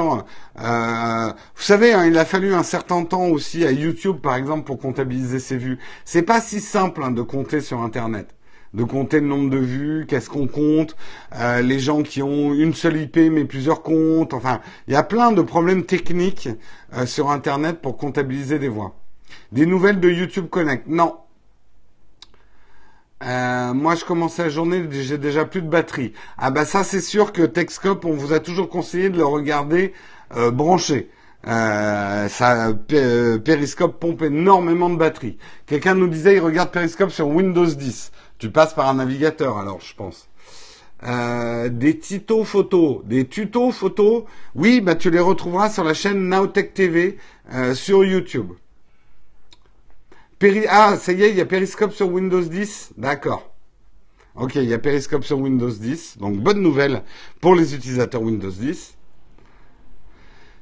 euh, 0.59 1.28
vous 1.55 1.61
savez, 1.61 1.93
hein, 1.93 2.05
il 2.05 2.18
a 2.18 2.26
fallu 2.26 2.53
un 2.53 2.61
certain 2.61 3.05
temps 3.05 3.26
aussi 3.26 3.66
à 3.66 3.72
YouTube, 3.72 4.18
par 4.22 4.36
exemple, 4.36 4.66
pour 4.66 4.78
comptabiliser 4.78 5.39
ses 5.39 5.57
vues. 5.57 5.80
C'est 6.05 6.22
pas 6.22 6.39
si 6.39 6.59
simple 6.59 7.01
hein, 7.03 7.09
de 7.09 7.24
compter 7.24 7.59
sur 7.59 7.82
Internet, 7.82 8.36
de 8.76 8.84
compter 8.84 9.20
le 9.20 9.26
nombre 9.26 9.49
de 9.49 9.57
vues, 9.57 10.05
qu'est-ce 10.07 10.30
qu'on 10.30 10.45
compte, 10.47 10.95
euh, 11.36 11.61
les 11.61 11.80
gens 11.80 12.03
qui 12.03 12.22
ont 12.22 12.53
une 12.53 12.76
seule 12.76 12.97
IP 12.97 13.18
mais 13.18 13.45
plusieurs 13.45 13.82
comptes. 13.82 14.36
Enfin, 14.36 14.61
il 14.88 14.93
y 14.93 14.97
a 14.97 15.03
plein 15.03 15.32
de 15.32 15.41
problèmes 15.41 15.84
techniques 15.84 16.49
sur 17.05 17.32
Internet 17.32 17.82
pour 17.82 17.97
comptabiliser 17.97 18.59
des 18.59 18.70
voix. 18.70 18.95
Des 19.51 19.66
nouvelles 19.66 19.99
de 19.99 20.09
YouTube 20.09 20.49
Connect 20.49 20.86
Non, 20.88 21.16
euh, 23.26 23.74
moi, 23.74 23.95
je 23.95 24.03
commence 24.03 24.38
la 24.38 24.49
journée, 24.49 24.84
j'ai 24.91 25.17
déjà 25.17 25.45
plus 25.45 25.61
de 25.61 25.69
batterie. 25.69 26.13
Ah 26.38 26.51
bah 26.51 26.65
ça, 26.65 26.84
c'est 26.84 27.01
sûr 27.01 27.32
que 27.32 27.43
Texcope, 27.43 28.05
on 28.05 28.13
vous 28.13 28.34
a 28.34 28.39
toujours 28.39 28.69
conseillé 28.69 29.09
de 29.09 29.17
le 29.17 29.26
regarder 29.26 29.93
euh, 30.36 30.51
branché. 30.51 31.09
Euh, 31.47 32.28
ça, 32.30 32.74
Periscope 33.43 33.99
pompe 33.99 34.24
énormément 34.24 34.89
de 34.89 34.97
batterie. 34.97 35.38
Quelqu'un 35.67 35.95
nous 35.95 36.07
disait, 36.07 36.36
il 36.36 36.39
regarde 36.39 36.71
Periscope 36.71 37.11
sur 37.11 37.28
Windows 37.28 37.65
10. 37.65 38.11
Tu 38.39 38.49
passes 38.49 38.74
par 38.74 38.89
un 38.89 38.95
navigateur, 38.95 39.57
alors, 39.57 39.80
je 39.82 39.95
pense. 39.95 40.28
des 41.69 41.99
tutos 41.99 42.43
photos, 42.43 43.03
des 43.05 43.26
tutos 43.28 43.71
photos, 43.71 44.24
oui, 44.55 44.82
bah 44.82 44.95
tu 44.95 45.09
les 45.11 45.19
retrouveras 45.19 45.69
sur 45.69 45.84
la 45.84 45.93
chaîne 45.93 46.30
Nowtech 46.30 46.74
TV 46.74 47.17
sur 47.74 48.03
YouTube 48.03 48.51
ah, 50.70 50.98
ça 50.98 51.12
y 51.14 51.24
est, 51.24 51.30
il 51.30 51.38
y 51.38 51.41
a 51.41 51.46
Periscope 51.46 51.94
sur 51.94 52.12
Windows 52.12 52.41
10 52.41 52.94
D'accord. 52.98 53.54
Ok, 54.36 54.56
il 54.56 54.64
y 54.64 54.74
a 54.74 54.80
Periscope 54.80 55.24
sur 55.24 55.38
Windows 55.39 55.70
10. 55.70 56.18
Donc, 56.18 56.38
bonne 56.38 56.62
nouvelle 56.62 57.04
pour 57.39 57.56
les 57.56 57.76
utilisateurs 57.76 58.22
Windows 58.22 58.50
10. 58.50 58.96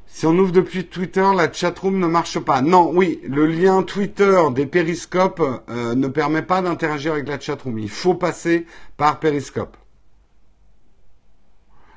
Si 0.08 0.26
on 0.26 0.38
ouvre 0.38 0.52
depuis 0.52 0.88
Twitter, 0.88 1.26
la 1.36 1.52
chatroom 1.52 1.98
ne 1.98 2.06
marche 2.06 2.38
pas. 2.40 2.62
Non, 2.62 2.92
oui, 2.94 3.22
le 3.24 3.46
lien 3.46 3.82
Twitter 3.82 4.42
des 4.54 4.66
Periscopes 4.66 5.42
euh, 5.70 5.96
ne 5.96 6.08
permet 6.10 6.42
pas 6.42 6.62
d'interagir 6.62 7.14
avec 7.14 7.30
la 7.30 7.40
chatroom. 7.40 7.80
Il 7.80 7.90
faut 7.90 8.16
passer 8.16 8.66
par 8.98 9.22
Periscope. 9.22 9.78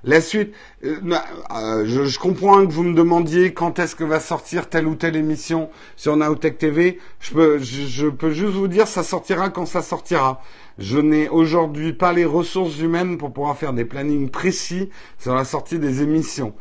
La 0.07 0.21
suite, 0.21 0.53
euh, 0.85 0.97
euh, 1.51 1.85
je, 1.87 2.19
comprends 2.19 2.67
que 2.67 2.71
vous 2.71 2.83
me 2.83 2.95
demandiez 2.95 3.55
quand 3.55 3.79
est-ce 3.79 3.97
que 3.97 4.05
va 4.05 4.21
sortir 4.21 4.69
telle 4.69 4.87
ou 4.87 4.97
telle 4.97 5.17
émission 5.17 5.71
sur 5.97 6.15
Naotech 6.15 6.59
TV. 6.59 6.99
Je 7.21 7.33
peux, 7.33 7.59
je, 7.59 8.09
peux 8.09 8.31
juste 8.31 8.53
vous 8.53 8.69
dire, 8.69 8.87
ça 8.87 9.03
sortira 9.03 9.49
quand 9.49 9.65
ça 9.65 9.81
sortira. 9.81 10.43
Je 10.77 10.99
n'ai 10.99 11.31
aujourd'hui 11.31 11.95
pas 11.95 12.13
les 12.13 12.27
ressources 12.27 12.81
humaines 12.81 13.17
pour 13.17 13.33
pouvoir 13.33 13.57
faire 13.57 13.73
des 13.73 13.87
plannings 13.87 14.29
précis 14.29 14.91
sur 15.19 15.35
la 15.35 15.45
sortie 15.45 15.79
des 15.79 16.03
émissions. 16.03 16.53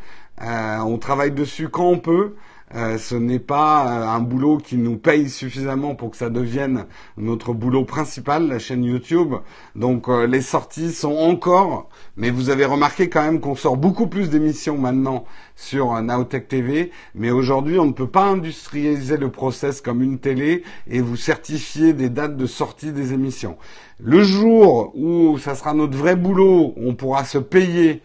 Euh, 0.41 0.77
on 0.77 0.97
travaille 0.97 1.31
dessus 1.31 1.67
quand 1.67 1.89
on 1.89 1.99
peut. 1.99 2.35
Euh, 2.75 2.97
ce 2.97 3.13
n'est 3.13 3.39
pas 3.39 3.85
euh, 3.85 4.07
un 4.07 4.19
boulot 4.19 4.57
qui 4.57 4.77
nous 4.77 4.97
paye 4.97 5.29
suffisamment 5.29 5.93
pour 5.93 6.09
que 6.09 6.17
ça 6.17 6.31
devienne 6.31 6.85
notre 7.17 7.53
boulot 7.53 7.85
principal, 7.85 8.47
la 8.47 8.57
chaîne 8.57 8.83
YouTube. 8.83 9.35
Donc 9.75 10.09
euh, 10.09 10.25
les 10.25 10.41
sorties 10.41 10.91
sont 10.91 11.15
encore, 11.15 11.89
mais 12.17 12.31
vous 12.31 12.49
avez 12.49 12.65
remarqué 12.65 13.09
quand 13.09 13.21
même 13.21 13.39
qu'on 13.39 13.55
sort 13.55 13.77
beaucoup 13.77 14.07
plus 14.07 14.31
d'émissions 14.31 14.79
maintenant 14.79 15.25
sur 15.55 16.01
Naotech 16.01 16.47
TV. 16.47 16.89
Mais 17.13 17.29
aujourd'hui, 17.29 17.77
on 17.77 17.85
ne 17.85 17.91
peut 17.91 18.07
pas 18.07 18.25
industrialiser 18.25 19.17
le 19.17 19.29
process 19.29 19.79
comme 19.79 20.01
une 20.01 20.17
télé 20.17 20.63
et 20.87 20.99
vous 20.99 21.15
certifier 21.15 21.93
des 21.93 22.09
dates 22.09 22.37
de 22.37 22.47
sortie 22.47 22.91
des 22.91 23.13
émissions. 23.13 23.55
Le 23.99 24.23
jour 24.23 24.91
où 24.95 25.37
ça 25.37 25.53
sera 25.53 25.75
notre 25.75 25.95
vrai 25.95 26.15
boulot, 26.15 26.73
on 26.77 26.95
pourra 26.95 27.23
se 27.23 27.37
payer 27.37 28.01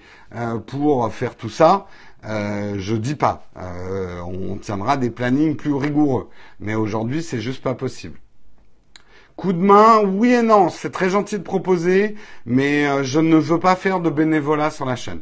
pour 0.66 1.10
faire 1.10 1.34
tout 1.34 1.48
ça. 1.48 1.86
Euh, 2.28 2.74
je 2.78 2.94
dis 2.94 3.14
pas. 3.14 3.48
Euh, 3.56 4.20
on 4.20 4.56
tiendra 4.56 4.96
des 4.96 5.10
plannings 5.10 5.56
plus 5.56 5.74
rigoureux. 5.74 6.28
Mais 6.60 6.74
aujourd'hui, 6.74 7.22
c'est 7.22 7.40
juste 7.40 7.62
pas 7.62 7.74
possible. 7.74 8.18
Coup 9.36 9.52
de 9.52 9.58
main, 9.58 10.02
oui 10.04 10.34
et 10.34 10.42
non. 10.42 10.68
C'est 10.68 10.90
très 10.90 11.10
gentil 11.10 11.38
de 11.38 11.42
proposer, 11.42 12.16
mais 12.44 12.86
euh, 12.86 13.02
je 13.02 13.20
ne 13.20 13.36
veux 13.36 13.60
pas 13.60 13.76
faire 13.76 14.00
de 14.00 14.10
bénévolat 14.10 14.70
sur 14.70 14.84
la 14.84 14.96
chaîne. 14.96 15.20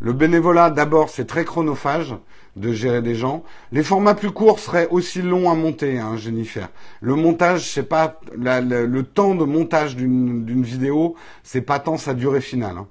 Le 0.00 0.12
bénévolat, 0.12 0.70
d'abord, 0.70 1.08
c'est 1.08 1.24
très 1.24 1.44
chronophage 1.44 2.14
de 2.56 2.72
gérer 2.72 3.02
des 3.02 3.14
gens. 3.14 3.42
Les 3.72 3.82
formats 3.82 4.14
plus 4.14 4.30
courts 4.30 4.60
seraient 4.60 4.88
aussi 4.90 5.22
longs 5.22 5.50
à 5.50 5.54
monter, 5.54 5.98
hein, 5.98 6.16
Jennifer. 6.16 6.68
Le 7.00 7.14
montage, 7.16 7.68
c'est 7.72 7.88
pas 7.88 8.20
le 8.36 9.02
temps 9.02 9.34
de 9.34 9.44
montage 9.44 9.96
d'une 9.96 10.62
vidéo, 10.62 11.16
c'est 11.42 11.62
pas 11.62 11.80
tant 11.80 11.96
sa 11.96 12.14
durée 12.14 12.40
finale. 12.40 12.76
Hein. 12.78 12.86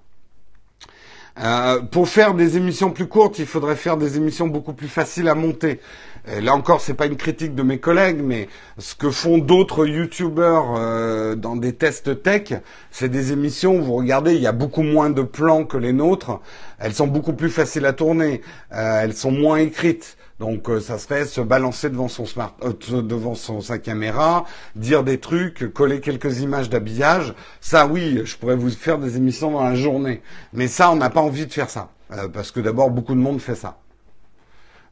Euh, 1.40 1.82
pour 1.82 2.08
faire 2.08 2.36
des 2.36 2.58
émissions 2.58 2.92
plus 2.92 3.08
courtes, 3.08 3.40
il 3.40 3.48
faudrait 3.48 3.76
faire 3.76 3.98
des 3.98 4.18
émissions 4.18 4.48
beaucoup 4.48 4.74
plus 4.74 4.88
faciles 4.88 5.28
à 5.28 5.36
monter. 5.36 5.80
là 6.28 6.54
encore, 6.54 6.80
c'est 6.80 6.94
pas 6.94 7.08
une 7.08 7.18
critique 7.18 7.56
de 7.56 7.64
mes 7.64 7.80
collègues, 7.80 8.22
mais 8.24 8.48
ce 8.78 8.94
que 8.94 9.10
font 9.10 9.40
d'autres 9.40 9.88
youtubeurs 9.88 10.76
euh, 10.78 11.36
dans 11.36 11.56
des 11.56 11.74
tests 11.74 12.22
tech, 12.22 12.54
c'est 12.92 13.10
des 13.10 13.32
émissions. 13.32 13.78
Où 13.78 13.84
vous 13.84 13.96
regardez, 13.96 14.36
il 14.36 14.42
y 14.42 14.48
a 14.48 14.52
beaucoup 14.52 14.84
moins 14.84 15.10
de 15.10 15.24
plans 15.24 15.66
que 15.66 15.78
les 15.78 15.92
nôtres. 15.92 16.40
Elles 16.80 16.94
sont 16.94 17.08
beaucoup 17.08 17.34
plus 17.34 17.50
faciles 17.50 17.86
à 17.88 17.94
tourner. 17.94 18.42
Euh, 18.72 19.02
elles 19.02 19.16
sont 19.16 19.32
moins 19.32 19.58
écrites. 19.58 20.18
Donc 20.40 20.70
euh, 20.70 20.80
ça 20.80 20.98
serait 20.98 21.26
se 21.26 21.42
balancer 21.42 21.90
devant 21.90 22.08
son 22.08 22.26
smart, 22.26 22.56
euh, 22.64 23.02
devant 23.02 23.36
son 23.36 23.62
sa 23.62 23.78
caméra, 23.78 24.46
dire 24.76 25.04
des 25.04 25.20
trucs, 25.20 25.72
coller 25.74 26.00
quelques 26.02 26.40
images 26.40 26.70
d'habillage. 26.70 27.34
Ça 27.62 27.86
oui, 27.86 28.22
je 28.26 28.36
pourrais 28.38 28.56
vous 28.56 28.72
faire 28.72 28.98
des 28.98 29.18
émissions 29.18 29.52
dans 29.52 29.64
la 29.64 29.76
journée. 29.76 30.22
Mais 30.52 30.68
ça, 30.68 30.92
on 30.92 30.96
n'a 30.96 31.10
pas 31.10 31.22
envie 31.22 31.46
de 31.46 31.54
faire 31.54 31.70
ça 31.70 31.90
euh, 32.12 32.28
parce 32.28 32.52
que 32.52 32.60
d'abord 32.60 32.90
beaucoup 32.90 33.14
de 33.14 33.20
monde 33.20 33.40
fait 33.40 33.56
ça. 33.56 33.78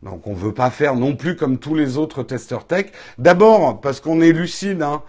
Donc 0.04 0.26
on 0.26 0.32
ne 0.32 0.36
veut 0.36 0.54
pas 0.54 0.72
faire 0.72 0.96
non 0.96 1.16
plus 1.16 1.36
comme 1.36 1.58
tous 1.58 1.76
les 1.76 1.98
autres 1.98 2.24
testeurs 2.24 2.66
tech. 2.66 2.88
D'abord 3.20 3.82
parce 3.82 4.00
qu'on 4.00 4.22
est 4.22 4.32
lucide. 4.32 4.82
Hein, 4.82 5.04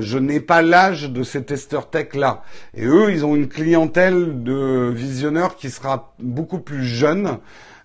je 0.00 0.18
n'ai 0.18 0.40
pas 0.40 0.62
l'âge 0.62 1.10
de 1.10 1.22
ces 1.22 1.44
testeurs 1.44 1.90
tech 1.90 2.14
là. 2.14 2.42
Et 2.74 2.86
eux, 2.86 3.12
ils 3.12 3.26
ont 3.26 3.36
une 3.36 3.48
clientèle 3.48 4.42
de 4.42 4.90
visionneurs 4.94 5.56
qui 5.56 5.68
sera 5.68 6.14
beaucoup 6.18 6.60
plus 6.60 6.82
jeune. 6.82 7.38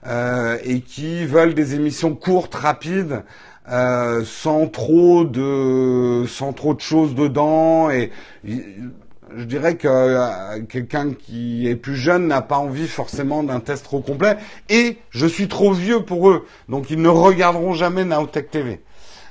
Euh, 0.05 0.57
et 0.63 0.81
qui 0.81 1.25
veulent 1.25 1.53
des 1.53 1.75
émissions 1.75 2.13
courtes, 2.13 2.55
rapides, 2.55 3.23
euh, 3.71 4.23
sans 4.25 4.67
trop 4.67 5.23
de 5.23 6.25
sans 6.27 6.51
trop 6.51 6.73
de 6.73 6.81
choses 6.81 7.15
dedans. 7.15 7.89
Et 7.89 8.11
je 8.43 9.43
dirais 9.45 9.75
que 9.75 9.87
euh, 9.87 10.61
quelqu'un 10.67 11.13
qui 11.13 11.69
est 11.69 11.75
plus 11.75 11.95
jeune 11.95 12.27
n'a 12.27 12.41
pas 12.41 12.57
envie 12.57 12.87
forcément 12.87 13.43
d'un 13.43 13.61
test 13.61 13.85
trop 13.85 14.01
complet. 14.01 14.37
Et 14.69 14.97
je 15.09 15.25
suis 15.25 15.47
trop 15.47 15.71
vieux 15.71 16.01
pour 16.01 16.29
eux. 16.29 16.45
Donc 16.67 16.89
ils 16.89 17.01
ne 17.01 17.09
regarderont 17.09 17.73
jamais 17.73 18.03
Naotech 18.03 18.51
TV. 18.51 18.81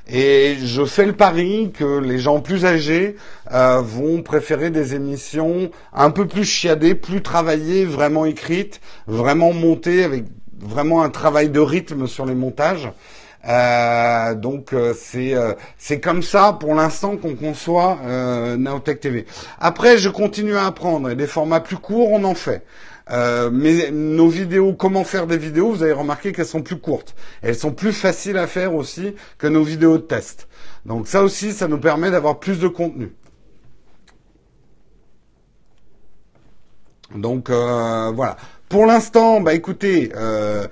Et 0.08 0.56
je 0.64 0.84
fais 0.84 1.06
le 1.06 1.12
pari 1.12 1.70
que 1.72 1.98
les 1.98 2.18
gens 2.18 2.40
plus 2.40 2.64
âgés 2.64 3.16
euh, 3.52 3.80
vont 3.80 4.22
préférer 4.22 4.70
des 4.70 4.94
émissions 4.96 5.70
un 5.92 6.10
peu 6.10 6.26
plus 6.26 6.44
chiadées, 6.44 6.96
plus 6.96 7.22
travaillées, 7.22 7.84
vraiment 7.84 8.24
écrites, 8.24 8.80
vraiment 9.06 9.52
montées 9.52 10.02
avec 10.02 10.24
vraiment 10.62 11.02
un 11.02 11.10
travail 11.10 11.50
de 11.50 11.60
rythme 11.60 12.06
sur 12.06 12.24
les 12.24 12.34
montages. 12.34 12.90
Euh, 13.48 14.34
donc 14.34 14.72
euh, 14.72 14.94
c'est 14.96 15.34
euh, 15.34 15.54
c'est 15.76 15.98
comme 15.98 16.22
ça 16.22 16.52
pour 16.52 16.76
l'instant 16.76 17.16
qu'on 17.16 17.34
conçoit 17.34 17.98
euh, 18.04 18.56
Naotech 18.56 19.00
TV. 19.00 19.26
Après, 19.58 19.98
je 19.98 20.08
continue 20.08 20.54
à 20.54 20.66
apprendre 20.66 21.10
et 21.10 21.16
des 21.16 21.26
formats 21.26 21.60
plus 21.60 21.76
courts, 21.76 22.12
on 22.12 22.22
en 22.24 22.34
fait. 22.34 22.64
mais 23.10 23.90
nos 23.90 24.28
vidéos, 24.28 24.74
comment 24.74 25.04
faire 25.04 25.26
des 25.26 25.38
vidéos, 25.38 25.72
vous 25.72 25.82
avez 25.82 25.92
remarqué 25.92 26.32
qu'elles 26.32 26.46
sont 26.46 26.62
plus 26.62 26.78
courtes. 26.78 27.14
Elles 27.42 27.56
sont 27.56 27.72
plus 27.72 27.92
faciles 27.92 28.38
à 28.38 28.46
faire 28.46 28.74
aussi 28.74 29.14
que 29.38 29.48
nos 29.48 29.64
vidéos 29.64 29.98
de 29.98 30.02
test. 30.02 30.48
Donc 30.86 31.08
ça 31.08 31.22
aussi, 31.22 31.52
ça 31.52 31.66
nous 31.68 31.78
permet 31.78 32.10
d'avoir 32.10 32.38
plus 32.38 32.58
de 32.60 32.68
contenu. 32.68 33.12
Donc 37.14 37.50
voilà. 37.50 38.36
Pour 38.72 38.86
l'instant, 38.86 39.42
bah 39.42 39.52
écoutez, 39.52 40.12
euh, 40.16 40.66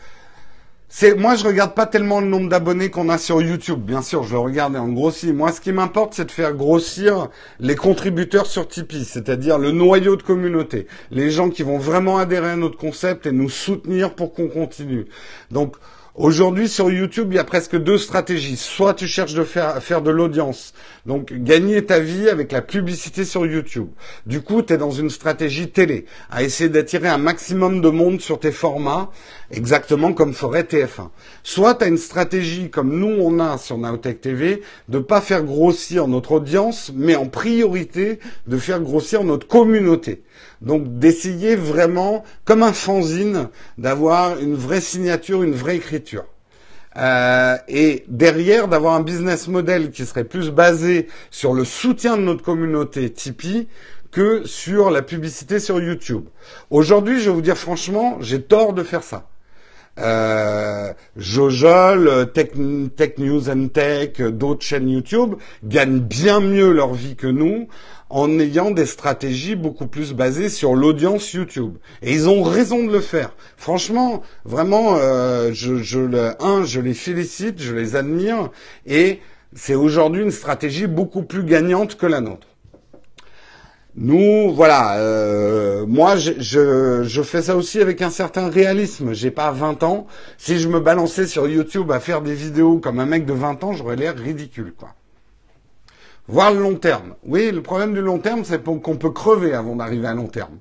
moi 1.18 1.34
je 1.34 1.44
regarde 1.44 1.74
pas 1.74 1.84
tellement 1.84 2.22
le 2.22 2.28
nombre 2.28 2.48
d'abonnés 2.48 2.88
qu'on 2.88 3.11
a 3.11 3.18
sur 3.18 3.42
YouTube. 3.42 3.80
Bien 3.80 4.01
sûr, 4.01 4.22
je 4.22 4.32
le 4.32 4.38
regarde 4.38 4.74
en 4.74 4.88
grossit. 4.88 5.34
Moi, 5.34 5.53
ce 5.53 5.61
qui 5.61 5.70
m'importe, 5.70 6.14
c'est 6.14 6.24
de 6.24 6.30
faire 6.30 6.55
grossir 6.55 7.28
les 7.59 7.76
contributeurs 7.76 8.46
sur 8.46 8.66
Tipeee, 8.66 9.05
c'est-à-dire 9.05 9.59
le 9.59 9.72
noyau 9.72 10.16
de 10.16 10.22
communauté, 10.22 10.86
les 11.11 11.30
gens 11.30 11.51
qui 11.51 11.62
vont 11.62 11.76
vraiment 11.76 12.16
adhérer 12.16 12.53
à 12.53 12.57
notre 12.57 12.78
concept 12.78 13.26
et 13.26 13.32
nous 13.32 13.51
soutenir 13.51 14.14
pour 14.14 14.32
qu'on 14.32 14.48
continue. 14.48 15.05
Donc 15.51 15.76
Aujourd'hui, 16.16 16.68
sur 16.68 16.90
YouTube, 16.90 17.28
il 17.30 17.36
y 17.36 17.38
a 17.38 17.44
presque 17.44 17.76
deux 17.76 17.96
stratégies. 17.96 18.56
Soit 18.56 18.94
tu 18.94 19.06
cherches 19.06 19.34
de 19.34 19.44
faire, 19.44 19.80
faire 19.80 20.02
de 20.02 20.11
l'audience, 20.11 20.74
donc 21.06 21.32
gagner 21.32 21.86
ta 21.86 22.00
vie 22.00 22.28
avec 22.28 22.50
la 22.50 22.62
publicité 22.62 23.24
sur 23.24 23.46
YouTube. 23.46 23.86
Du 24.26 24.40
coup, 24.40 24.61
tu 24.62 24.72
es 24.72 24.76
dans 24.76 24.90
une 24.90 25.08
stratégie 25.08 25.70
télé, 25.70 26.06
à 26.28 26.42
essayer 26.42 26.68
d'attirer 26.68 27.06
un 27.06 27.16
maximum 27.18 27.80
de 27.80 27.90
monde 27.90 28.20
sur 28.20 28.40
tes 28.40 28.50
formats, 28.50 29.12
exactement 29.52 30.12
comme 30.12 30.34
ferait 30.34 30.64
TF1. 30.64 31.11
Soit 31.44 31.76
tu 31.76 31.84
as 31.84 31.86
une 31.86 31.96
stratégie 31.96 32.70
comme 32.70 32.98
nous 32.98 33.22
on 33.22 33.38
a 33.38 33.56
sur 33.56 33.78
Naotech 33.78 34.20
TV, 34.20 34.62
de 34.88 34.98
pas 34.98 35.20
faire 35.20 35.44
grossir 35.44 36.08
notre 36.08 36.32
audience, 36.32 36.90
mais 36.92 37.14
en 37.14 37.26
priorité 37.26 38.18
de 38.48 38.58
faire 38.58 38.80
grossir 38.80 39.22
notre 39.22 39.46
communauté. 39.46 40.24
Donc 40.61 40.99
d'essayer 40.99 41.57
vraiment, 41.57 42.24
comme 42.45 42.62
un 42.62 42.72
fanzine, 42.72 43.49
d'avoir 43.78 44.38
une 44.38 44.55
vraie 44.55 44.80
signature, 44.80 45.43
une 45.43 45.55
vraie 45.55 45.76
écriture. 45.76 46.24
Euh, 46.97 47.57
et 47.68 48.05
derrière 48.09 48.66
d'avoir 48.66 48.95
un 48.95 49.03
business 49.03 49.47
model 49.47 49.91
qui 49.91 50.05
serait 50.05 50.24
plus 50.24 50.51
basé 50.51 51.07
sur 51.30 51.55
le 51.55 51.64
soutien 51.64 52.16
de 52.16 52.22
notre 52.22 52.43
communauté 52.43 53.11
Tipeee 53.11 53.68
que 54.11 54.45
sur 54.45 54.91
la 54.91 55.03
publicité 55.03 55.61
sur 55.61 55.80
YouTube. 55.80 56.24
Aujourd'hui, 56.70 57.20
je 57.20 57.30
vais 57.30 57.34
vous 57.34 57.43
dire 57.43 57.57
franchement, 57.57 58.18
j'ai 58.20 58.43
tort 58.43 58.72
de 58.72 58.82
faire 58.82 59.05
ça. 59.05 59.28
Euh, 59.99 60.93
Jojol, 61.16 62.32
Tech, 62.32 62.51
Tech 62.97 63.18
News 63.18 63.51
and 63.51 63.68
Tech, 63.68 64.20
d'autres 64.20 64.64
chaînes 64.64 64.88
YouTube 64.88 65.34
gagnent 65.64 66.01
bien 66.01 66.41
mieux 66.41 66.72
leur 66.72 66.95
vie 66.95 67.16
que 67.16 67.26
nous 67.26 67.68
en 68.11 68.38
ayant 68.41 68.72
des 68.72 68.86
stratégies 68.86 69.55
beaucoup 69.55 69.86
plus 69.86 70.12
basées 70.12 70.49
sur 70.49 70.74
l'audience 70.74 71.32
YouTube. 71.32 71.76
Et 72.03 72.12
ils 72.12 72.28
ont 72.28 72.43
raison 72.43 72.84
de 72.84 72.93
le 72.93 73.01
faire. 73.01 73.30
Franchement, 73.57 74.22
vraiment, 74.45 74.97
euh, 74.97 75.51
je, 75.53 75.99
le, 75.99 76.43
un, 76.43 76.64
je 76.64 76.80
les 76.80 76.95
félicite, 76.95 77.61
je 77.61 77.74
les 77.74 77.95
admire, 77.95 78.51
et 78.86 79.20
c'est 79.55 79.76
aujourd'hui 79.76 80.22
une 80.22 80.32
stratégie 80.32 80.88
beaucoup 80.88 81.22
plus 81.22 81.45
gagnante 81.45 81.97
que 81.97 82.07
la 82.07 82.20
nôtre. 82.20 82.49
Nous, 83.97 84.53
voilà, 84.55 84.99
euh, 84.99 85.84
moi, 85.86 86.16
je, 86.16 86.32
je, 87.03 87.22
fais 87.22 87.43
ça 87.43 87.57
aussi 87.57 87.80
avec 87.80 88.03
un 88.03 88.11
certain 88.11 88.49
réalisme. 88.49 89.12
J'ai 89.12 89.30
pas 89.30 89.51
20 89.51 89.82
ans. 89.82 90.07
Si 90.38 90.59
je 90.59 90.68
me 90.68 90.78
balançais 90.80 91.26
sur 91.26 91.49
YouTube 91.49 91.91
à 91.91 91.99
faire 91.99 92.22
des 92.22 92.34
vidéos 92.34 92.78
comme 92.78 93.01
un 93.01 93.07
mec 93.07 93.26
de 93.26 93.32
20 93.32 93.64
ans, 93.64 93.72
j'aurais 93.72 93.97
l'air 93.97 94.16
ridicule, 94.16 94.72
quoi. 94.76 94.95
Voir 96.28 96.53
le 96.53 96.61
long 96.61 96.76
terme. 96.76 97.16
Oui, 97.24 97.51
le 97.51 97.62
problème 97.62 97.93
du 97.93 98.01
long 98.01 98.18
terme, 98.18 98.45
c'est 98.45 98.62
qu'on 98.62 98.97
peut 98.97 99.11
crever 99.11 99.53
avant 99.55 99.74
d'arriver 99.74 100.07
à 100.07 100.14
long 100.14 100.28
terme. 100.28 100.61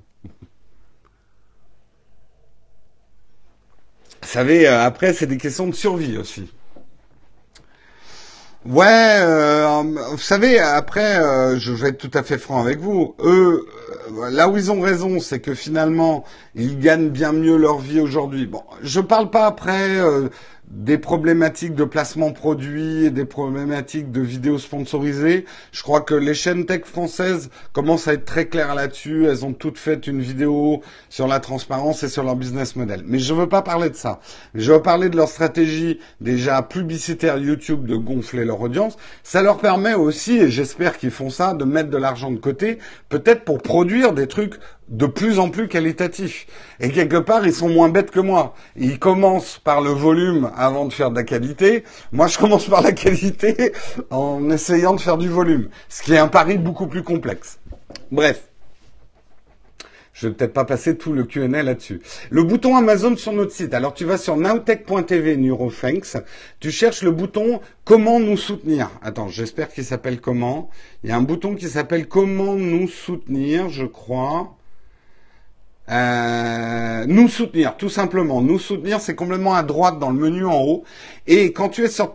Vous 4.22 4.28
savez, 4.28 4.66
euh, 4.66 4.82
après, 4.82 5.12
c'est 5.12 5.26
des 5.26 5.38
questions 5.38 5.68
de 5.68 5.74
survie 5.74 6.18
aussi. 6.18 6.50
Ouais, 8.66 8.84
euh, 9.20 9.82
vous 10.10 10.18
savez, 10.18 10.58
après, 10.58 11.18
euh, 11.18 11.58
je 11.58 11.72
vais 11.72 11.88
être 11.88 11.98
tout 11.98 12.10
à 12.12 12.22
fait 12.22 12.36
franc 12.36 12.60
avec 12.60 12.78
vous. 12.78 13.14
Eux, 13.20 13.66
euh, 14.18 14.30
là 14.30 14.48
où 14.50 14.56
ils 14.58 14.70
ont 14.70 14.82
raison, 14.82 15.18
c'est 15.18 15.40
que 15.40 15.54
finalement, 15.54 16.24
ils 16.54 16.78
gagnent 16.78 17.08
bien 17.08 17.32
mieux 17.32 17.56
leur 17.56 17.78
vie 17.78 18.00
aujourd'hui. 18.00 18.46
Bon, 18.46 18.62
je 18.82 19.00
parle 19.00 19.30
pas 19.30 19.46
après 19.46 19.98
des 20.70 20.98
problématiques 20.98 21.74
de 21.74 21.84
placement 21.84 22.32
produit 22.32 23.04
et 23.04 23.10
des 23.10 23.24
problématiques 23.24 24.12
de 24.12 24.20
vidéos 24.20 24.58
sponsorisées. 24.58 25.44
Je 25.72 25.82
crois 25.82 26.00
que 26.00 26.14
les 26.14 26.34
chaînes 26.34 26.64
tech 26.64 26.84
françaises 26.84 27.50
commencent 27.72 28.06
à 28.06 28.14
être 28.14 28.24
très 28.24 28.46
claires 28.46 28.76
là-dessus. 28.76 29.26
Elles 29.26 29.44
ont 29.44 29.52
toutes 29.52 29.78
fait 29.78 30.06
une 30.06 30.20
vidéo 30.20 30.80
sur 31.08 31.26
la 31.26 31.40
transparence 31.40 32.04
et 32.04 32.08
sur 32.08 32.22
leur 32.22 32.36
business 32.36 32.76
model. 32.76 33.02
Mais 33.04 33.18
je 33.18 33.34
veux 33.34 33.48
pas 33.48 33.62
parler 33.62 33.90
de 33.90 33.96
ça. 33.96 34.20
Je 34.54 34.72
veux 34.72 34.82
parler 34.82 35.08
de 35.08 35.16
leur 35.16 35.28
stratégie 35.28 35.98
déjà 36.20 36.62
publicitaire 36.62 37.38
YouTube 37.38 37.86
de 37.86 37.96
gonfler 37.96 38.44
leur 38.44 38.60
audience. 38.60 38.96
Ça 39.24 39.42
leur 39.42 39.58
permet 39.58 39.94
aussi, 39.94 40.36
et 40.36 40.50
j'espère 40.50 40.98
qu'ils 40.98 41.10
font 41.10 41.30
ça, 41.30 41.52
de 41.54 41.64
mettre 41.64 41.90
de 41.90 41.98
l'argent 41.98 42.30
de 42.30 42.38
côté, 42.38 42.78
peut-être 43.08 43.44
pour 43.44 43.58
produire 43.58 44.12
des 44.12 44.28
trucs 44.28 44.54
de 44.90 45.06
plus 45.06 45.38
en 45.38 45.48
plus 45.48 45.68
qualitatifs. 45.68 46.46
Et 46.80 46.90
quelque 46.90 47.16
part, 47.16 47.46
ils 47.46 47.54
sont 47.54 47.68
moins 47.68 47.88
bêtes 47.88 48.10
que 48.10 48.20
moi. 48.20 48.54
Ils 48.76 48.98
commencent 48.98 49.58
par 49.58 49.80
le 49.80 49.90
volume 49.90 50.50
avant 50.56 50.84
de 50.84 50.92
faire 50.92 51.10
de 51.10 51.16
la 51.16 51.22
qualité. 51.22 51.84
Moi, 52.12 52.26
je 52.26 52.38
commence 52.38 52.66
par 52.66 52.82
la 52.82 52.92
qualité 52.92 53.72
en 54.10 54.50
essayant 54.50 54.94
de 54.94 55.00
faire 55.00 55.16
du 55.16 55.28
volume. 55.28 55.68
Ce 55.88 56.02
qui 56.02 56.12
est 56.12 56.18
un 56.18 56.28
pari 56.28 56.58
beaucoup 56.58 56.88
plus 56.88 57.02
complexe. 57.02 57.58
Bref. 58.10 58.42
Je 60.12 60.28
vais 60.28 60.34
peut-être 60.34 60.52
pas 60.52 60.66
passer 60.66 60.98
tout 60.98 61.14
le 61.14 61.24
Q&A 61.24 61.62
là-dessus. 61.62 62.02
Le 62.28 62.42
bouton 62.42 62.76
Amazon 62.76 63.16
sur 63.16 63.32
notre 63.32 63.52
site. 63.52 63.72
Alors 63.72 63.94
tu 63.94 64.04
vas 64.04 64.18
sur 64.18 64.36
nowtech.tv 64.36 65.36
Neurothanks. 65.38 66.18
Tu 66.58 66.70
cherches 66.70 67.02
le 67.02 67.10
bouton 67.10 67.60
Comment 67.84 68.20
nous 68.20 68.36
soutenir. 68.36 68.90
Attends, 69.02 69.28
j'espère 69.28 69.70
qu'il 69.70 69.84
s'appelle 69.84 70.20
comment. 70.20 70.68
Il 71.04 71.08
y 71.08 71.12
a 71.12 71.16
un 71.16 71.22
bouton 71.22 71.54
qui 71.54 71.68
s'appelle 71.68 72.06
Comment 72.06 72.54
nous 72.54 72.86
soutenir, 72.86 73.70
je 73.70 73.86
crois. 73.86 74.58
Euh, 75.90 77.04
nous 77.08 77.28
soutenir, 77.28 77.76
tout 77.76 77.88
simplement. 77.88 78.40
Nous 78.40 78.58
soutenir, 78.58 79.00
c'est 79.00 79.14
complètement 79.16 79.54
à 79.54 79.62
droite 79.62 79.98
dans 79.98 80.10
le 80.10 80.18
menu 80.18 80.44
en 80.44 80.62
haut. 80.62 80.84
Et 81.26 81.52
quand 81.52 81.68
tu 81.68 81.84
es 81.84 81.88
sur, 81.88 82.14